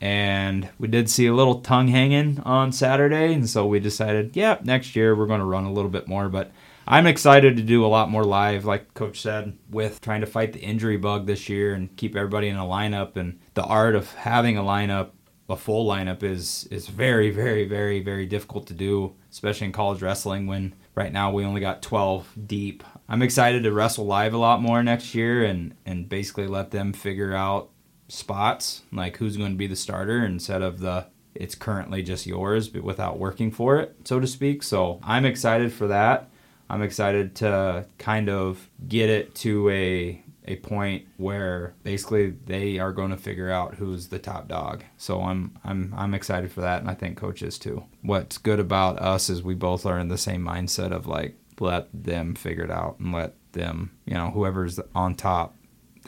and 0.00 0.68
we 0.78 0.88
did 0.88 1.10
see 1.10 1.26
a 1.26 1.34
little 1.34 1.60
tongue 1.60 1.88
hanging 1.88 2.40
on 2.40 2.72
Saturday, 2.72 3.34
and 3.34 3.48
so 3.48 3.66
we 3.66 3.80
decided, 3.80 4.34
yeah, 4.34 4.58
next 4.62 4.96
year 4.96 5.14
we're 5.14 5.26
going 5.26 5.40
to 5.40 5.46
run 5.46 5.64
a 5.64 5.72
little 5.72 5.90
bit 5.90 6.08
more. 6.08 6.30
But 6.30 6.50
I'm 6.86 7.06
excited 7.06 7.56
to 7.56 7.62
do 7.62 7.84
a 7.84 7.88
lot 7.88 8.10
more 8.10 8.24
live, 8.24 8.64
like 8.64 8.94
Coach 8.94 9.20
said, 9.20 9.58
with 9.68 10.00
trying 10.00 10.22
to 10.22 10.26
fight 10.26 10.54
the 10.54 10.60
injury 10.60 10.96
bug 10.96 11.26
this 11.26 11.50
year 11.50 11.74
and 11.74 11.94
keep 11.96 12.16
everybody 12.16 12.48
in 12.48 12.56
a 12.56 12.64
lineup. 12.64 13.16
And 13.16 13.40
the 13.52 13.62
art 13.62 13.94
of 13.94 14.10
having 14.14 14.56
a 14.56 14.62
lineup, 14.62 15.10
a 15.50 15.56
full 15.56 15.86
lineup, 15.86 16.22
is 16.22 16.66
is 16.70 16.88
very, 16.88 17.30
very, 17.30 17.66
very, 17.66 18.00
very 18.00 18.24
difficult 18.24 18.66
to 18.68 18.74
do, 18.74 19.14
especially 19.30 19.66
in 19.66 19.72
college 19.72 20.00
wrestling 20.00 20.46
when 20.46 20.74
right 20.94 21.12
now 21.12 21.30
we 21.30 21.44
only 21.44 21.60
got 21.60 21.82
12 21.82 22.32
deep. 22.46 22.82
I'm 23.06 23.20
excited 23.20 23.64
to 23.64 23.72
wrestle 23.72 24.06
live 24.06 24.32
a 24.32 24.38
lot 24.38 24.62
more 24.62 24.82
next 24.82 25.14
year 25.14 25.44
and 25.44 25.74
and 25.84 26.08
basically 26.08 26.46
let 26.46 26.70
them 26.70 26.94
figure 26.94 27.34
out 27.34 27.68
spots, 28.10 28.82
like 28.92 29.16
who's 29.16 29.36
going 29.36 29.52
to 29.52 29.58
be 29.58 29.66
the 29.66 29.76
starter 29.76 30.24
instead 30.24 30.62
of 30.62 30.80
the 30.80 31.06
it's 31.34 31.54
currently 31.54 32.02
just 32.02 32.26
yours, 32.26 32.68
but 32.68 32.82
without 32.82 33.18
working 33.18 33.50
for 33.50 33.78
it, 33.78 33.96
so 34.04 34.18
to 34.18 34.26
speak. 34.26 34.62
So 34.62 34.98
I'm 35.02 35.24
excited 35.24 35.72
for 35.72 35.86
that. 35.86 36.28
I'm 36.68 36.82
excited 36.82 37.36
to 37.36 37.86
kind 37.98 38.28
of 38.28 38.68
get 38.88 39.10
it 39.10 39.34
to 39.36 39.70
a 39.70 40.22
a 40.46 40.56
point 40.56 41.06
where 41.16 41.74
basically 41.84 42.30
they 42.30 42.78
are 42.78 42.92
going 42.92 43.10
to 43.10 43.16
figure 43.16 43.50
out 43.50 43.74
who's 43.74 44.08
the 44.08 44.18
top 44.18 44.48
dog. 44.48 44.82
So 44.96 45.22
I'm 45.22 45.56
I'm 45.64 45.94
I'm 45.96 46.14
excited 46.14 46.50
for 46.50 46.62
that, 46.62 46.80
and 46.80 46.90
I 46.90 46.94
think 46.94 47.16
coaches 47.16 47.58
too. 47.58 47.84
What's 48.02 48.38
good 48.38 48.58
about 48.58 48.98
us 48.98 49.30
is 49.30 49.42
we 49.42 49.54
both 49.54 49.86
are 49.86 49.98
in 49.98 50.08
the 50.08 50.18
same 50.18 50.44
mindset 50.44 50.92
of 50.92 51.06
like 51.06 51.36
let 51.60 51.88
them 51.92 52.34
figure 52.34 52.64
it 52.64 52.70
out 52.70 52.98
and 52.98 53.12
let 53.12 53.34
them 53.52 53.92
you 54.06 54.14
know 54.14 54.30
whoever's 54.30 54.80
on 54.94 55.14
top 55.14 55.54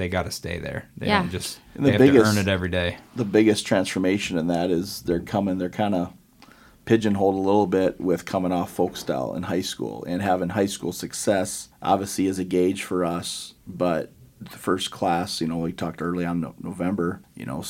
they 0.02 0.08
got 0.08 0.24
to 0.24 0.32
stay 0.32 0.58
there. 0.58 0.88
They 0.96 1.06
yeah. 1.06 1.20
don't 1.20 1.30
just 1.30 1.60
and 1.76 1.86
they 1.86 1.96
the 1.96 2.06
have 2.06 2.14
to 2.14 2.22
earn 2.24 2.38
it 2.38 2.48
every 2.48 2.68
day. 2.68 2.98
The 3.14 3.24
biggest 3.24 3.64
transformation 3.64 4.36
in 4.36 4.48
that 4.48 4.68
is 4.68 5.02
they're 5.02 5.20
coming. 5.20 5.58
They're 5.58 5.70
kind 5.70 5.94
of 5.94 6.12
pigeonholed 6.86 7.36
a 7.36 7.38
little 7.38 7.68
bit 7.68 8.00
with 8.00 8.24
coming 8.24 8.50
off 8.50 8.72
folk 8.72 8.96
style 8.96 9.32
in 9.34 9.44
high 9.44 9.60
school 9.60 10.04
and 10.08 10.20
having 10.20 10.48
high 10.48 10.66
school 10.66 10.90
success. 10.90 11.68
Obviously, 11.80 12.26
is 12.26 12.40
a 12.40 12.44
gauge 12.44 12.82
for 12.82 13.04
us, 13.04 13.54
but 13.64 14.10
the 14.40 14.58
first 14.58 14.90
class, 14.90 15.40
you 15.40 15.46
know, 15.46 15.58
we 15.58 15.72
talked 15.72 16.02
early 16.02 16.24
on 16.24 16.52
November. 16.60 17.22
You 17.36 17.46
know, 17.46 17.62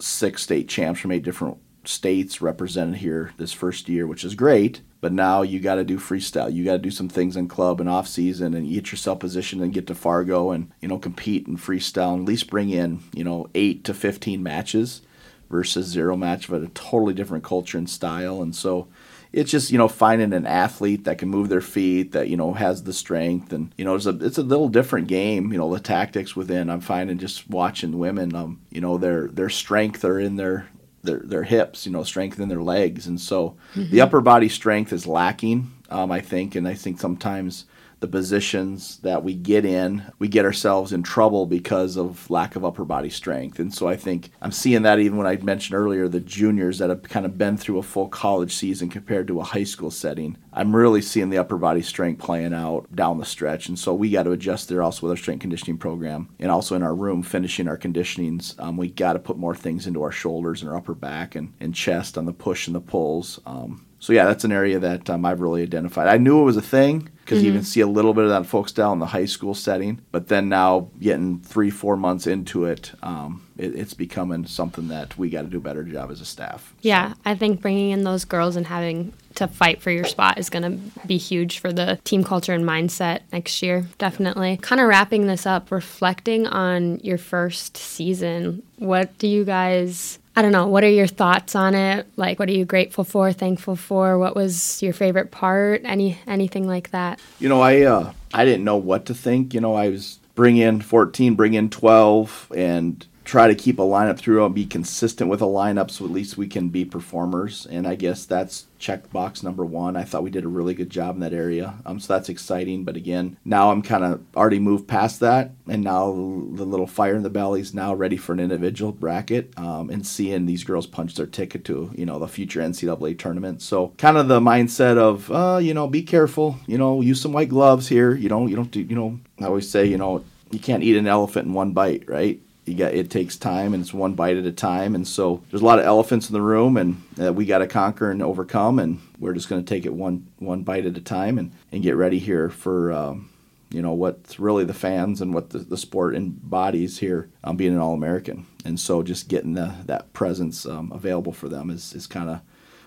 six 0.00 0.42
state 0.42 0.66
champs 0.66 1.00
from 1.00 1.12
eight 1.12 1.24
different 1.24 1.58
states 1.84 2.40
represented 2.40 2.96
here 2.96 3.32
this 3.36 3.52
first 3.52 3.86
year, 3.90 4.06
which 4.06 4.24
is 4.24 4.34
great. 4.34 4.80
But 5.06 5.12
now 5.12 5.42
you 5.42 5.60
got 5.60 5.76
to 5.76 5.84
do 5.84 5.98
freestyle. 5.98 6.52
You 6.52 6.64
got 6.64 6.72
to 6.72 6.78
do 6.80 6.90
some 6.90 7.08
things 7.08 7.36
in 7.36 7.46
club 7.46 7.78
and 7.78 7.88
off 7.88 8.08
season, 8.08 8.54
and 8.54 8.68
get 8.68 8.90
yourself 8.90 9.20
positioned 9.20 9.62
and 9.62 9.72
get 9.72 9.86
to 9.86 9.94
Fargo 9.94 10.50
and 10.50 10.72
you 10.80 10.88
know 10.88 10.98
compete 10.98 11.46
in 11.46 11.56
freestyle. 11.56 12.14
And 12.14 12.22
at 12.22 12.28
least 12.28 12.50
bring 12.50 12.70
in 12.70 13.04
you 13.14 13.22
know 13.22 13.46
eight 13.54 13.84
to 13.84 13.94
fifteen 13.94 14.42
matches 14.42 15.02
versus 15.48 15.86
zero 15.86 16.16
match, 16.16 16.50
but 16.50 16.60
a 16.60 16.66
totally 16.70 17.14
different 17.14 17.44
culture 17.44 17.78
and 17.78 17.88
style. 17.88 18.42
And 18.42 18.52
so 18.52 18.88
it's 19.32 19.52
just 19.52 19.70
you 19.70 19.78
know 19.78 19.86
finding 19.86 20.32
an 20.32 20.44
athlete 20.44 21.04
that 21.04 21.18
can 21.18 21.28
move 21.28 21.50
their 21.50 21.60
feet 21.60 22.10
that 22.10 22.28
you 22.28 22.36
know 22.36 22.54
has 22.54 22.82
the 22.82 22.92
strength 22.92 23.52
and 23.52 23.72
you 23.78 23.84
know 23.84 23.94
it's 23.94 24.06
a 24.06 24.18
it's 24.24 24.38
a 24.38 24.42
little 24.42 24.68
different 24.68 25.06
game 25.06 25.52
you 25.52 25.58
know 25.58 25.72
the 25.72 25.80
tactics 25.80 26.34
within 26.34 26.70
i'm 26.70 26.80
finding 26.80 27.18
just 27.18 27.48
watching 27.50 27.98
women 27.98 28.34
um 28.34 28.60
you 28.70 28.80
know 28.80 28.96
their 28.96 29.26
their 29.26 29.50
strength 29.50 30.04
are 30.04 30.18
in 30.18 30.36
their 30.36 30.68
their 31.06 31.20
their 31.24 31.44
hips, 31.44 31.86
you 31.86 31.92
know, 31.92 32.02
strengthen 32.02 32.48
their 32.48 32.62
legs, 32.62 33.06
and 33.06 33.20
so 33.20 33.56
mm-hmm. 33.74 33.90
the 33.90 34.00
upper 34.00 34.20
body 34.20 34.48
strength 34.48 34.92
is 34.92 35.06
lacking. 35.06 35.72
Um, 35.88 36.10
I 36.10 36.20
think, 36.20 36.54
and 36.54 36.66
I 36.66 36.74
think 36.74 37.00
sometimes 37.00 37.64
the 38.00 38.08
positions 38.08 38.98
that 38.98 39.24
we 39.24 39.34
get 39.34 39.64
in, 39.64 40.02
we 40.18 40.28
get 40.28 40.44
ourselves 40.44 40.92
in 40.92 41.02
trouble 41.02 41.46
because 41.46 41.96
of 41.96 42.28
lack 42.30 42.54
of 42.54 42.64
upper 42.64 42.84
body 42.84 43.08
strength. 43.08 43.58
And 43.58 43.72
so 43.72 43.88
I 43.88 43.96
think 43.96 44.30
I'm 44.42 44.52
seeing 44.52 44.82
that 44.82 44.98
even 44.98 45.16
when 45.16 45.26
I 45.26 45.36
mentioned 45.36 45.78
earlier 45.78 46.06
the 46.06 46.20
juniors 46.20 46.78
that 46.78 46.90
have 46.90 47.02
kind 47.04 47.24
of 47.24 47.38
been 47.38 47.56
through 47.56 47.78
a 47.78 47.82
full 47.82 48.08
college 48.08 48.54
season 48.54 48.90
compared 48.90 49.26
to 49.28 49.40
a 49.40 49.44
high 49.44 49.64
school 49.64 49.90
setting. 49.90 50.36
I'm 50.52 50.76
really 50.76 51.02
seeing 51.02 51.30
the 51.30 51.38
upper 51.38 51.56
body 51.56 51.82
strength 51.82 52.22
playing 52.22 52.52
out 52.52 52.86
down 52.94 53.18
the 53.18 53.24
stretch. 53.24 53.68
And 53.68 53.78
so 53.78 53.94
we 53.94 54.10
got 54.10 54.24
to 54.24 54.32
adjust 54.32 54.68
there 54.68 54.82
also 54.82 55.06
with 55.06 55.12
our 55.12 55.22
strength 55.22 55.40
conditioning 55.40 55.78
program 55.78 56.28
and 56.38 56.50
also 56.50 56.76
in 56.76 56.82
our 56.82 56.94
room 56.94 57.22
finishing 57.22 57.68
our 57.68 57.78
conditionings. 57.78 58.58
Um, 58.60 58.76
we 58.76 58.88
got 58.88 59.14
to 59.14 59.18
put 59.18 59.38
more 59.38 59.54
things 59.54 59.86
into 59.86 60.02
our 60.02 60.12
shoulders 60.12 60.60
and 60.62 60.70
our 60.70 60.76
upper 60.76 60.94
back 60.94 61.34
and, 61.34 61.54
and 61.60 61.74
chest 61.74 62.18
on 62.18 62.26
the 62.26 62.32
push 62.32 62.66
and 62.66 62.76
the 62.76 62.80
pulls. 62.80 63.40
Um, 63.46 63.86
so 64.06 64.12
yeah, 64.12 64.24
that's 64.24 64.44
an 64.44 64.52
area 64.52 64.78
that 64.78 65.10
um, 65.10 65.24
I've 65.24 65.40
really 65.40 65.62
identified. 65.62 66.06
I 66.06 66.16
knew 66.16 66.40
it 66.40 66.44
was 66.44 66.56
a 66.56 66.62
thing 66.62 67.10
because 67.24 67.38
mm-hmm. 67.38 67.44
you 67.44 67.50
even 67.50 67.64
see 67.64 67.80
a 67.80 67.88
little 67.88 68.14
bit 68.14 68.22
of 68.22 68.30
that 68.30 68.46
folk 68.46 68.68
style 68.68 68.92
in 68.92 69.00
the 69.00 69.06
high 69.06 69.24
school 69.24 69.52
setting. 69.52 70.00
But 70.12 70.28
then 70.28 70.48
now, 70.48 70.90
getting 71.00 71.40
three, 71.40 71.70
four 71.70 71.96
months 71.96 72.28
into 72.28 72.66
it, 72.66 72.92
um, 73.02 73.44
it 73.58 73.74
it's 73.74 73.94
becoming 73.94 74.46
something 74.46 74.86
that 74.86 75.18
we 75.18 75.28
got 75.28 75.42
to 75.42 75.48
do 75.48 75.56
a 75.56 75.60
better 75.60 75.82
job 75.82 76.12
as 76.12 76.20
a 76.20 76.24
staff. 76.24 76.72
Yeah, 76.82 77.14
so. 77.14 77.18
I 77.24 77.34
think 77.34 77.60
bringing 77.60 77.90
in 77.90 78.04
those 78.04 78.24
girls 78.24 78.54
and 78.54 78.64
having 78.64 79.12
to 79.34 79.48
fight 79.48 79.82
for 79.82 79.90
your 79.90 80.04
spot 80.04 80.38
is 80.38 80.50
going 80.50 80.62
to 80.62 81.06
be 81.08 81.16
huge 81.16 81.58
for 81.58 81.72
the 81.72 81.98
team 82.04 82.22
culture 82.22 82.54
and 82.54 82.64
mindset 82.64 83.22
next 83.32 83.60
year, 83.60 83.88
definitely. 83.98 84.58
Kind 84.58 84.80
of 84.80 84.86
wrapping 84.86 85.26
this 85.26 85.46
up, 85.46 85.72
reflecting 85.72 86.46
on 86.46 87.00
your 87.00 87.18
first 87.18 87.76
season, 87.76 88.62
what 88.78 89.18
do 89.18 89.26
you 89.26 89.44
guys 89.44 90.20
I 90.36 90.42
don't 90.42 90.52
know. 90.52 90.66
What 90.66 90.84
are 90.84 90.90
your 90.90 91.06
thoughts 91.06 91.56
on 91.56 91.74
it? 91.74 92.06
Like, 92.16 92.38
what 92.38 92.50
are 92.50 92.52
you 92.52 92.66
grateful 92.66 93.04
for, 93.04 93.32
thankful 93.32 93.74
for? 93.74 94.18
What 94.18 94.36
was 94.36 94.82
your 94.82 94.92
favorite 94.92 95.30
part? 95.30 95.80
Any 95.84 96.18
anything 96.26 96.68
like 96.68 96.90
that? 96.90 97.20
You 97.38 97.48
know, 97.48 97.62
I 97.62 97.80
uh, 97.82 98.12
I 98.34 98.44
didn't 98.44 98.64
know 98.64 98.76
what 98.76 99.06
to 99.06 99.14
think. 99.14 99.54
You 99.54 99.62
know, 99.62 99.74
I 99.74 99.88
was 99.88 100.18
bring 100.34 100.58
in 100.58 100.82
14, 100.82 101.34
bring 101.36 101.54
in 101.54 101.70
12, 101.70 102.52
and 102.54 103.06
try 103.26 103.48
to 103.48 103.56
keep 103.56 103.80
a 103.80 103.82
lineup 103.82 104.16
through 104.16 104.46
and 104.46 104.54
be 104.54 104.64
consistent 104.64 105.28
with 105.28 105.42
a 105.42 105.46
lineup 105.46 105.90
so 105.90 106.04
at 106.04 106.12
least 106.12 106.38
we 106.38 106.46
can 106.46 106.68
be 106.68 106.84
performers. 106.84 107.66
And 107.66 107.84
I 107.86 107.96
guess 107.96 108.24
that's 108.24 108.66
checkbox 108.78 109.42
number 109.42 109.64
one. 109.64 109.96
I 109.96 110.04
thought 110.04 110.22
we 110.22 110.30
did 110.30 110.44
a 110.44 110.48
really 110.48 110.74
good 110.74 110.90
job 110.90 111.16
in 111.16 111.20
that 111.22 111.32
area. 111.32 111.74
Um, 111.84 111.98
so 111.98 112.12
that's 112.12 112.28
exciting. 112.28 112.84
But 112.84 112.96
again, 112.96 113.36
now 113.44 113.72
I'm 113.72 113.82
kind 113.82 114.04
of 114.04 114.22
already 114.36 114.60
moved 114.60 114.86
past 114.86 115.18
that. 115.20 115.50
And 115.66 115.82
now 115.82 116.12
the 116.12 116.64
little 116.64 116.86
fire 116.86 117.16
in 117.16 117.24
the 117.24 117.30
belly 117.30 117.60
is 117.60 117.74
now 117.74 117.92
ready 117.94 118.16
for 118.16 118.32
an 118.32 118.38
individual 118.38 118.92
bracket 118.92 119.52
um, 119.58 119.90
and 119.90 120.06
seeing 120.06 120.46
these 120.46 120.62
girls 120.62 120.86
punch 120.86 121.16
their 121.16 121.26
ticket 121.26 121.64
to, 121.64 121.90
you 121.96 122.06
know, 122.06 122.20
the 122.20 122.28
future 122.28 122.60
NCAA 122.60 123.18
tournament. 123.18 123.60
So 123.60 123.88
kind 123.98 124.18
of 124.18 124.28
the 124.28 124.38
mindset 124.38 124.98
of, 124.98 125.32
uh, 125.32 125.58
you 125.60 125.74
know, 125.74 125.88
be 125.88 126.02
careful, 126.02 126.60
you 126.68 126.78
know, 126.78 127.00
use 127.00 127.20
some 127.20 127.32
white 127.32 127.48
gloves 127.48 127.88
here. 127.88 128.14
You 128.14 128.28
know, 128.28 128.46
you 128.46 128.54
don't 128.54 128.70
do, 128.70 128.82
you 128.82 128.94
know, 128.94 129.18
I 129.40 129.46
always 129.46 129.68
say, 129.68 129.84
you 129.84 129.98
know, 129.98 130.24
you 130.52 130.60
can't 130.60 130.84
eat 130.84 130.96
an 130.96 131.08
elephant 131.08 131.48
in 131.48 131.54
one 131.54 131.72
bite, 131.72 132.08
right? 132.08 132.40
You 132.66 132.74
got 132.74 132.92
it 132.92 133.10
takes 133.10 133.36
time 133.36 133.72
and 133.72 133.82
it's 133.82 133.94
one 133.94 134.14
bite 134.14 134.36
at 134.36 134.44
a 134.44 134.52
time 134.52 134.94
and 134.94 135.06
so 135.06 135.42
there's 135.50 135.62
a 135.62 135.64
lot 135.64 135.78
of 135.78 135.84
elephants 135.84 136.28
in 136.28 136.34
the 136.34 136.42
room 136.42 136.76
and 136.76 137.02
uh, 137.22 137.32
we 137.32 137.46
got 137.46 137.58
to 137.58 137.66
conquer 137.66 138.10
and 138.10 138.22
overcome 138.22 138.78
and 138.78 139.00
we're 139.18 139.32
just 139.32 139.48
going 139.48 139.64
to 139.64 139.68
take 139.68 139.86
it 139.86 139.94
one 139.94 140.26
one 140.38 140.62
bite 140.62 140.84
at 140.84 140.96
a 140.96 141.00
time 141.00 141.38
and 141.38 141.52
and 141.72 141.82
get 141.82 141.96
ready 141.96 142.18
here 142.18 142.50
for 142.50 142.92
um, 142.92 143.30
you 143.70 143.82
know 143.82 143.92
what's 143.92 144.38
really 144.38 144.64
the 144.64 144.74
fans 144.74 145.20
and 145.20 145.34
what 145.34 145.50
the, 145.50 145.58
the 145.58 145.76
sport 145.76 146.14
embodies 146.14 146.98
here 146.98 147.30
um, 147.44 147.56
being 147.56 147.72
an 147.72 147.78
all-american. 147.78 148.46
And 148.64 148.78
so 148.78 149.02
just 149.02 149.28
getting 149.28 149.54
the, 149.54 149.74
that 149.84 150.12
presence 150.12 150.66
um, 150.66 150.92
available 150.92 151.32
for 151.32 151.48
them 151.48 151.70
is, 151.70 151.92
is 151.92 152.06
kind 152.06 152.30
of 152.30 152.40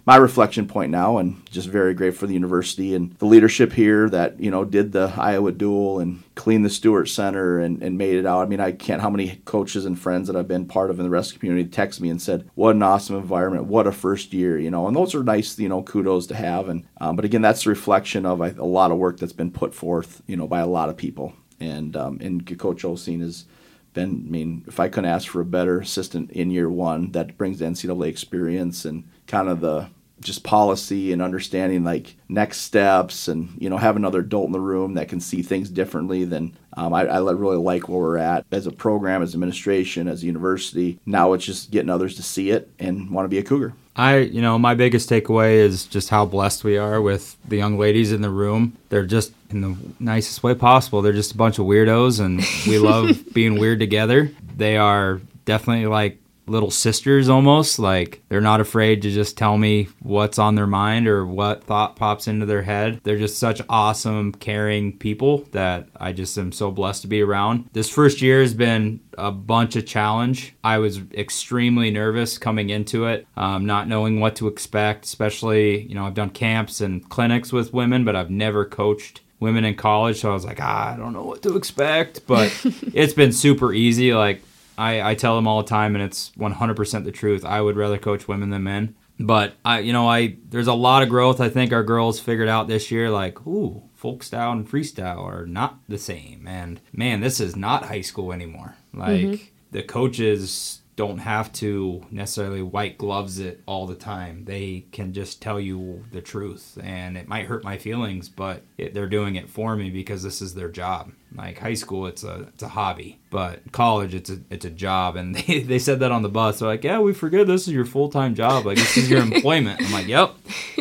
my 0.10 0.16
reflection 0.16 0.68
point 0.68 0.89
now, 0.89 1.20
and 1.20 1.39
just 1.51 1.68
very 1.68 1.93
grateful 1.93 2.22
for 2.22 2.26
the 2.26 2.34
university 2.34 2.95
and 2.95 3.16
the 3.20 3.28
leadership 3.28 3.72
here 3.72 4.10
that 4.10 4.39
you 4.39 4.49
know 4.49 4.66
did 4.66 4.91
the 4.91 5.14
Iowa 5.16 5.51
dual 5.51 5.99
and 5.99 6.24
cleaned 6.34 6.66
the 6.66 6.70
Stewart 6.72 7.07
Center 7.07 7.60
and, 7.60 7.84
and 7.84 7.95
made 7.95 8.16
it 8.16 8.26
out. 8.26 8.41
I 8.41 8.47
mean, 8.47 8.60
I 8.60 8.72
can't 8.72 9.03
how 9.03 9.12
many 9.12 9.39
coaches 9.45 9.86
and 9.86 9.99
friends 9.99 10.26
that 10.26 10.36
I've 10.36 10.47
been 10.47 10.66
part 10.66 10.89
of 10.89 10.97
in 10.97 11.03
the 11.03 11.12
rescue 11.12 11.38
community 11.38 11.70
text 11.70 12.01
me 12.01 12.10
and 12.10 12.20
said, 12.20 12.49
"What 12.55 12.74
an 12.74 12.82
awesome 12.82 13.18
environment! 13.18 13.66
What 13.66 13.86
a 13.86 13.91
first 13.91 14.34
year!" 14.34 14.57
You 14.57 14.72
know, 14.72 14.88
and 14.88 14.95
those 14.95 15.14
are 15.14 15.24
nice, 15.24 15.60
you 15.60 15.70
know, 15.70 15.84
kudos 15.84 16.26
to 16.26 16.36
have. 16.36 16.70
And 16.70 16.88
um, 16.99 17.16
but 17.16 17.24
again, 17.24 17.43
that's 17.43 17.68
a 17.68 17.70
reflection 17.70 18.26
of 18.26 18.41
a, 18.41 18.55
a 18.57 18.66
lot 18.66 18.89
of 18.89 18.97
work 18.97 19.20
that's 19.20 19.32
been 19.32 19.51
put 19.51 19.76
forth, 19.76 20.24
you 20.26 20.36
know, 20.36 20.47
by 20.47 20.62
a 20.62 20.66
lot 20.68 20.89
of 20.89 20.97
people. 20.97 21.34
And 21.60 21.95
um, 21.95 22.18
and 22.20 22.57
Coach 22.57 22.82
Osteen 22.82 23.22
has 23.22 23.45
been, 23.93 24.26
I 24.28 24.32
mean, 24.32 24.64
if 24.68 24.80
I 24.80 24.89
couldn't 24.89 25.12
ask 25.12 25.28
for 25.28 25.41
a 25.41 25.45
better 25.45 25.80
assistant 25.80 26.32
in 26.32 26.49
year 26.49 26.70
one 26.70 27.12
that 27.12 27.38
brings 27.38 27.60
the 27.60 27.66
NCAA 27.66 28.07
experience 28.07 28.86
and 28.86 29.03
kind 29.28 29.47
of 29.49 29.62
the 29.62 29.89
just 30.22 30.43
policy 30.43 31.11
and 31.11 31.22
understanding 31.22 31.84
like 31.84 32.15
next 32.28 32.61
steps 32.61 33.28
and 33.28 33.49
you 33.57 33.70
know 33.70 33.78
have 33.78 33.95
another 33.95 34.20
adult 34.20 34.47
in 34.47 34.51
the 34.51 34.59
room 34.59 34.93
that 34.95 35.09
can 35.09 35.20
see 35.20 35.41
things 35.41 35.70
differently 35.70 36.26
than 36.26 36.55
um, 36.78 36.93
I, 36.93 37.05
I 37.05 37.20
really 37.20 37.57
like 37.57 37.89
where 37.89 37.99
we're 37.99 38.17
at 38.17 38.45
as 38.51 38.67
a 38.67 38.72
program 38.72 39.22
as 39.22 39.34
administration 39.34 40.07
as 40.07 40.24
a 40.24 40.26
university 40.26 40.99
now 41.05 41.34
it's 41.34 41.45
just 41.45 41.72
getting 41.72 41.89
others 41.89 42.15
to 42.15 42.24
see 42.24 42.51
it 42.51 42.70
and 42.80 43.09
want 43.09 43.26
to 43.26 43.30
be 43.30 43.38
a 43.38 43.43
cougar 43.43 43.74
I, 43.99 44.20
you 44.20 44.41
know, 44.41 44.57
my 44.57 44.76
biggest 44.76 45.09
takeaway 45.09 45.55
is 45.55 45.86
just 45.86 46.09
how 46.09 46.26
blessed 46.26 46.63
we 46.63 46.78
are 46.78 47.01
with 47.01 47.36
the 47.45 47.57
young 47.57 47.78
ladies 47.78 48.13
in 48.13 48.22
the 48.22 48.30
room. 48.30 48.78
They're 48.88 49.05
just 49.05 49.34
in 49.49 49.59
the 49.59 49.76
nicest 49.99 50.41
way 50.41 50.55
possible. 50.55 51.01
They're 51.01 51.11
just 51.11 51.34
a 51.34 51.38
bunch 51.38 51.59
of 51.59 51.65
weirdos, 51.65 52.24
and 52.24 52.41
we 52.65 52.80
love 52.80 53.22
being 53.34 53.59
weird 53.59 53.80
together. 53.80 54.32
They 54.55 54.78
are 54.78 55.20
definitely 55.43 55.88
like 55.88 56.17
little 56.50 56.72
sisters 56.72 57.30
almost. 57.30 57.80
Like 57.80 58.22
they're 58.30 58.41
not 58.41 58.62
afraid 58.62 59.02
to 59.02 59.12
just 59.12 59.38
tell 59.38 59.58
me 59.58 59.89
what's 60.02 60.39
on 60.39 60.56
their 60.56 60.68
mind 60.68 61.08
or 61.08 61.26
what 61.26 61.64
thought 61.64 61.95
pops 61.95 62.28
into 62.28 62.45
their 62.45 62.64
head. 62.64 63.02
They're 63.04 63.18
just 63.18 63.38
such 63.38 63.62
awesome, 63.70 64.34
caring 64.34 64.97
people 64.97 65.39
that 65.52 65.88
I 65.95 66.14
just 66.14 66.38
am 66.38 66.52
so 66.52 66.72
blessed 66.72 67.04
to 67.04 67.08
be 67.08 67.22
around. 67.22 67.70
This 67.74 67.89
first 67.89 68.22
year 68.22 68.41
has 68.41 68.54
been 68.54 69.00
a 69.18 69.32
bunch 69.32 69.76
of 69.76 69.86
challenge. 69.86 70.56
I 70.64 70.78
was 70.78 71.00
extremely 71.14 71.91
nervous 71.91 72.38
coming 72.38 72.70
into 72.70 73.06
it, 73.06 73.28
um, 73.36 73.66
not 73.66 73.88
knowing 73.88 74.20
what 74.20 74.36
to 74.38 74.47
expect, 74.47 75.06
especially, 75.06 75.82
you 75.84 75.95
know, 75.95 76.06
I've 76.06 76.14
done 76.14 76.30
camps 76.30 76.82
and 76.82 77.08
clinics 77.10 77.52
with 77.52 77.74
women, 77.74 78.06
but 78.06 78.16
I've 78.16 78.30
never 78.30 78.66
coached 78.66 79.22
women 79.39 79.66
in 79.66 79.76
college. 79.76 80.20
So 80.20 80.32
I 80.32 80.34
was 80.34 80.45
like, 80.45 80.60
ah, 80.62 80.93
I 80.93 80.97
don't 80.97 81.14
know 81.14 81.24
what 81.24 81.41
to 81.43 81.56
expect. 81.56 82.26
But 82.28 82.54
it's 82.93 83.14
been 83.14 83.32
super 83.32 83.74
easy. 83.74 84.14
Like 84.14 84.41
I, 84.80 85.11
I 85.11 85.15
tell 85.15 85.36
them 85.36 85.47
all 85.47 85.61
the 85.61 85.67
time, 85.67 85.93
and 85.93 86.03
it's 86.03 86.32
100% 86.38 87.03
the 87.03 87.11
truth. 87.11 87.43
I 87.43 87.59
would 87.59 87.75
rather 87.75 87.97
coach 87.97 88.27
women 88.30 88.49
than 88.49 88.63
men. 88.63 88.95
But 89.19 89.55
I, 89.65 89.80
you 89.80 89.91
know, 89.91 90.07
I 90.07 90.38
there's 90.49 90.67
a 90.67 90.73
lot 90.73 91.03
of 91.03 91.09
growth. 91.09 91.41
I 91.41 91.49
think 91.49 91.73
our 91.73 91.84
girls 91.84 92.21
figured 92.21 92.47
out 92.47 92.69
this 92.69 92.89
year, 92.89 93.09
like, 93.09 93.45
ooh, 93.45 93.84
folk 93.93 94.23
style 94.23 94.53
and 94.53 94.69
freestyle 94.69 95.21
are 95.21 95.45
not 95.45 95.80
the 95.89 95.97
same. 95.97 96.47
And 96.47 96.80
man, 96.93 97.19
this 97.19 97.41
is 97.41 97.57
not 97.57 97.88
high 97.88 97.99
school 97.99 98.32
anymore. 98.32 98.75
Like 98.93 99.19
mm-hmm. 99.19 99.43
the 99.71 99.84
coaches 99.84 100.80
don't 100.95 101.19
have 101.19 101.51
to 101.53 102.05
necessarily 102.11 102.61
white 102.61 102.97
gloves 102.97 103.39
it 103.39 103.61
all 103.65 103.88
the 103.88 103.95
time. 103.95 104.45
They 104.45 104.86
can 104.93 105.11
just 105.11 105.41
tell 105.41 105.59
you 105.59 106.05
the 106.13 106.21
truth, 106.21 106.77
and 106.82 107.17
it 107.17 107.27
might 107.27 107.45
hurt 107.45 107.63
my 107.63 107.77
feelings, 107.77 108.30
but 108.30 108.63
it, 108.77 108.93
they're 108.93 109.07
doing 109.07 109.36
it 109.36 109.49
for 109.49 109.75
me 109.75 109.89
because 109.89 110.23
this 110.23 110.41
is 110.41 110.55
their 110.55 110.69
job. 110.69 111.11
Like 111.36 111.59
high 111.59 111.75
school, 111.75 112.07
it's 112.07 112.23
a 112.23 112.47
it's 112.53 112.63
a 112.63 112.67
hobby, 112.67 113.19
but 113.30 113.71
college, 113.71 114.15
it's 114.15 114.30
a 114.30 114.39
it's 114.49 114.65
a 114.65 114.69
job. 114.69 115.15
And 115.15 115.36
they, 115.36 115.61
they 115.61 115.80
said 115.80 115.99
that 115.99 116.11
on 116.11 116.21
the 116.23 116.30
bus. 116.30 116.59
They're 116.59 116.67
like, 116.67 116.84
"Yeah, 116.84 116.99
we 116.99 117.13
forget 117.13 117.45
this 117.47 117.67
is 117.67 117.73
your 117.73 117.86
full 117.86 118.09
time 118.09 118.34
job. 118.36 118.65
Like 118.65 118.77
this 118.77 118.97
is 118.97 119.09
your 119.09 119.21
employment." 119.32 119.82
I'm 119.82 119.91
like, 119.91 120.07
"Yep, 120.07 120.36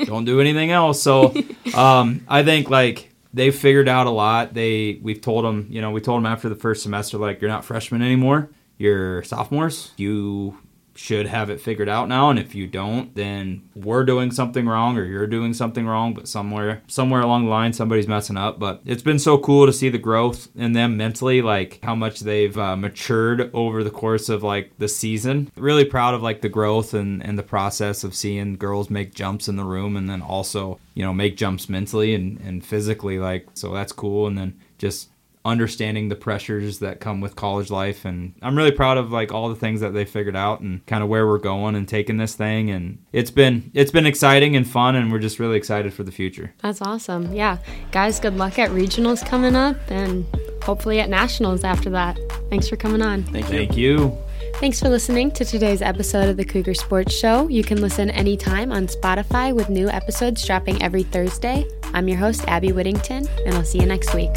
don't 0.06 0.24
do 0.24 0.40
anything 0.40 0.70
else." 0.70 1.02
So, 1.02 1.34
um, 1.74 2.24
I 2.28 2.42
think 2.42 2.70
like 2.70 3.12
they've 3.34 3.54
figured 3.54 3.88
out 3.88 4.06
a 4.06 4.10
lot. 4.10 4.54
They 4.54 4.98
we've 5.02 5.20
told 5.20 5.44
them, 5.44 5.66
you 5.70 5.80
know, 5.80 5.90
we 5.90 6.00
told 6.00 6.22
them 6.22 6.26
after 6.26 6.48
the 6.48 6.54
first 6.56 6.82
semester, 6.82 7.18
like 7.18 7.40
you're 7.40 7.50
not 7.50 7.64
freshmen 7.64 8.02
anymore 8.02 8.50
You're 8.78 9.22
sophomores. 9.24 9.92
You 9.96 10.56
should 10.98 11.26
have 11.26 11.48
it 11.48 11.60
figured 11.60 11.88
out 11.88 12.08
now 12.08 12.28
and 12.28 12.38
if 12.38 12.54
you 12.54 12.66
don't 12.66 13.14
then 13.14 13.62
we're 13.74 14.04
doing 14.04 14.30
something 14.30 14.66
wrong 14.66 14.98
or 14.98 15.04
you're 15.04 15.26
doing 15.26 15.54
something 15.54 15.86
wrong 15.86 16.12
but 16.12 16.28
somewhere 16.28 16.82
somewhere 16.86 17.20
along 17.20 17.44
the 17.44 17.50
line 17.50 17.72
somebody's 17.72 18.08
messing 18.08 18.36
up. 18.36 18.58
But 18.58 18.80
it's 18.84 19.02
been 19.02 19.18
so 19.18 19.38
cool 19.38 19.66
to 19.66 19.72
see 19.72 19.88
the 19.88 19.98
growth 19.98 20.48
in 20.56 20.72
them 20.72 20.96
mentally 20.96 21.40
like 21.42 21.78
how 21.82 21.94
much 21.94 22.20
they've 22.20 22.56
uh, 22.56 22.76
matured 22.76 23.50
over 23.54 23.82
the 23.84 23.90
course 23.90 24.28
of 24.28 24.42
like 24.42 24.72
the 24.78 24.88
season. 24.88 25.50
Really 25.56 25.84
proud 25.84 26.14
of 26.14 26.22
like 26.22 26.40
the 26.40 26.48
growth 26.48 26.94
and 26.94 27.24
and 27.24 27.38
the 27.38 27.42
process 27.42 28.04
of 28.04 28.14
seeing 28.14 28.56
girls 28.56 28.90
make 28.90 29.14
jumps 29.14 29.48
in 29.48 29.56
the 29.56 29.64
room 29.64 29.96
and 29.96 30.08
then 30.08 30.22
also 30.22 30.78
you 30.94 31.04
know 31.04 31.14
make 31.14 31.36
jumps 31.36 31.68
mentally 31.68 32.14
and 32.14 32.40
and 32.40 32.64
physically 32.64 33.18
like 33.18 33.46
so 33.54 33.72
that's 33.72 33.92
cool. 33.92 34.26
And 34.26 34.36
then 34.36 34.60
just 34.78 35.10
understanding 35.44 36.08
the 36.08 36.16
pressures 36.16 36.80
that 36.80 37.00
come 37.00 37.20
with 37.20 37.36
college 37.36 37.70
life 37.70 38.04
and 38.04 38.34
I'm 38.42 38.56
really 38.56 38.72
proud 38.72 38.98
of 38.98 39.12
like 39.12 39.32
all 39.32 39.48
the 39.48 39.54
things 39.54 39.80
that 39.80 39.94
they 39.94 40.04
figured 40.04 40.36
out 40.36 40.60
and 40.60 40.84
kind 40.86 41.02
of 41.02 41.08
where 41.08 41.26
we're 41.26 41.38
going 41.38 41.74
and 41.74 41.88
taking 41.88 42.16
this 42.16 42.34
thing 42.34 42.70
and 42.70 42.98
it's 43.12 43.30
been 43.30 43.70
it's 43.74 43.90
been 43.90 44.06
exciting 44.06 44.56
and 44.56 44.68
fun 44.68 44.96
and 44.96 45.10
we're 45.12 45.18
just 45.18 45.38
really 45.38 45.56
excited 45.56 45.94
for 45.94 46.02
the 46.02 46.12
future. 46.12 46.52
That's 46.62 46.82
awesome. 46.82 47.32
Yeah. 47.32 47.58
Guys, 47.92 48.20
good 48.20 48.36
luck 48.36 48.58
at 48.58 48.70
regionals 48.70 49.24
coming 49.24 49.54
up 49.54 49.76
and 49.90 50.26
hopefully 50.62 51.00
at 51.00 51.08
nationals 51.08 51.64
after 51.64 51.90
that. 51.90 52.18
Thanks 52.50 52.68
for 52.68 52.76
coming 52.76 53.02
on. 53.02 53.22
Thank 53.24 53.50
you. 53.50 53.58
Thank 53.58 53.76
you. 53.76 54.18
Thanks 54.54 54.80
for 54.80 54.88
listening 54.88 55.30
to 55.32 55.44
today's 55.44 55.82
episode 55.82 56.28
of 56.28 56.36
the 56.36 56.44
Cougar 56.44 56.74
Sports 56.74 57.14
Show. 57.14 57.46
You 57.46 57.62
can 57.62 57.80
listen 57.80 58.10
anytime 58.10 58.72
on 58.72 58.88
Spotify 58.88 59.54
with 59.54 59.68
new 59.68 59.88
episodes 59.88 60.44
dropping 60.44 60.82
every 60.82 61.04
Thursday. 61.04 61.64
I'm 61.94 62.08
your 62.08 62.18
host, 62.18 62.44
Abby 62.48 62.72
Whittington, 62.72 63.28
and 63.46 63.54
I'll 63.54 63.64
see 63.64 63.78
you 63.78 63.86
next 63.86 64.14
week. 64.14 64.34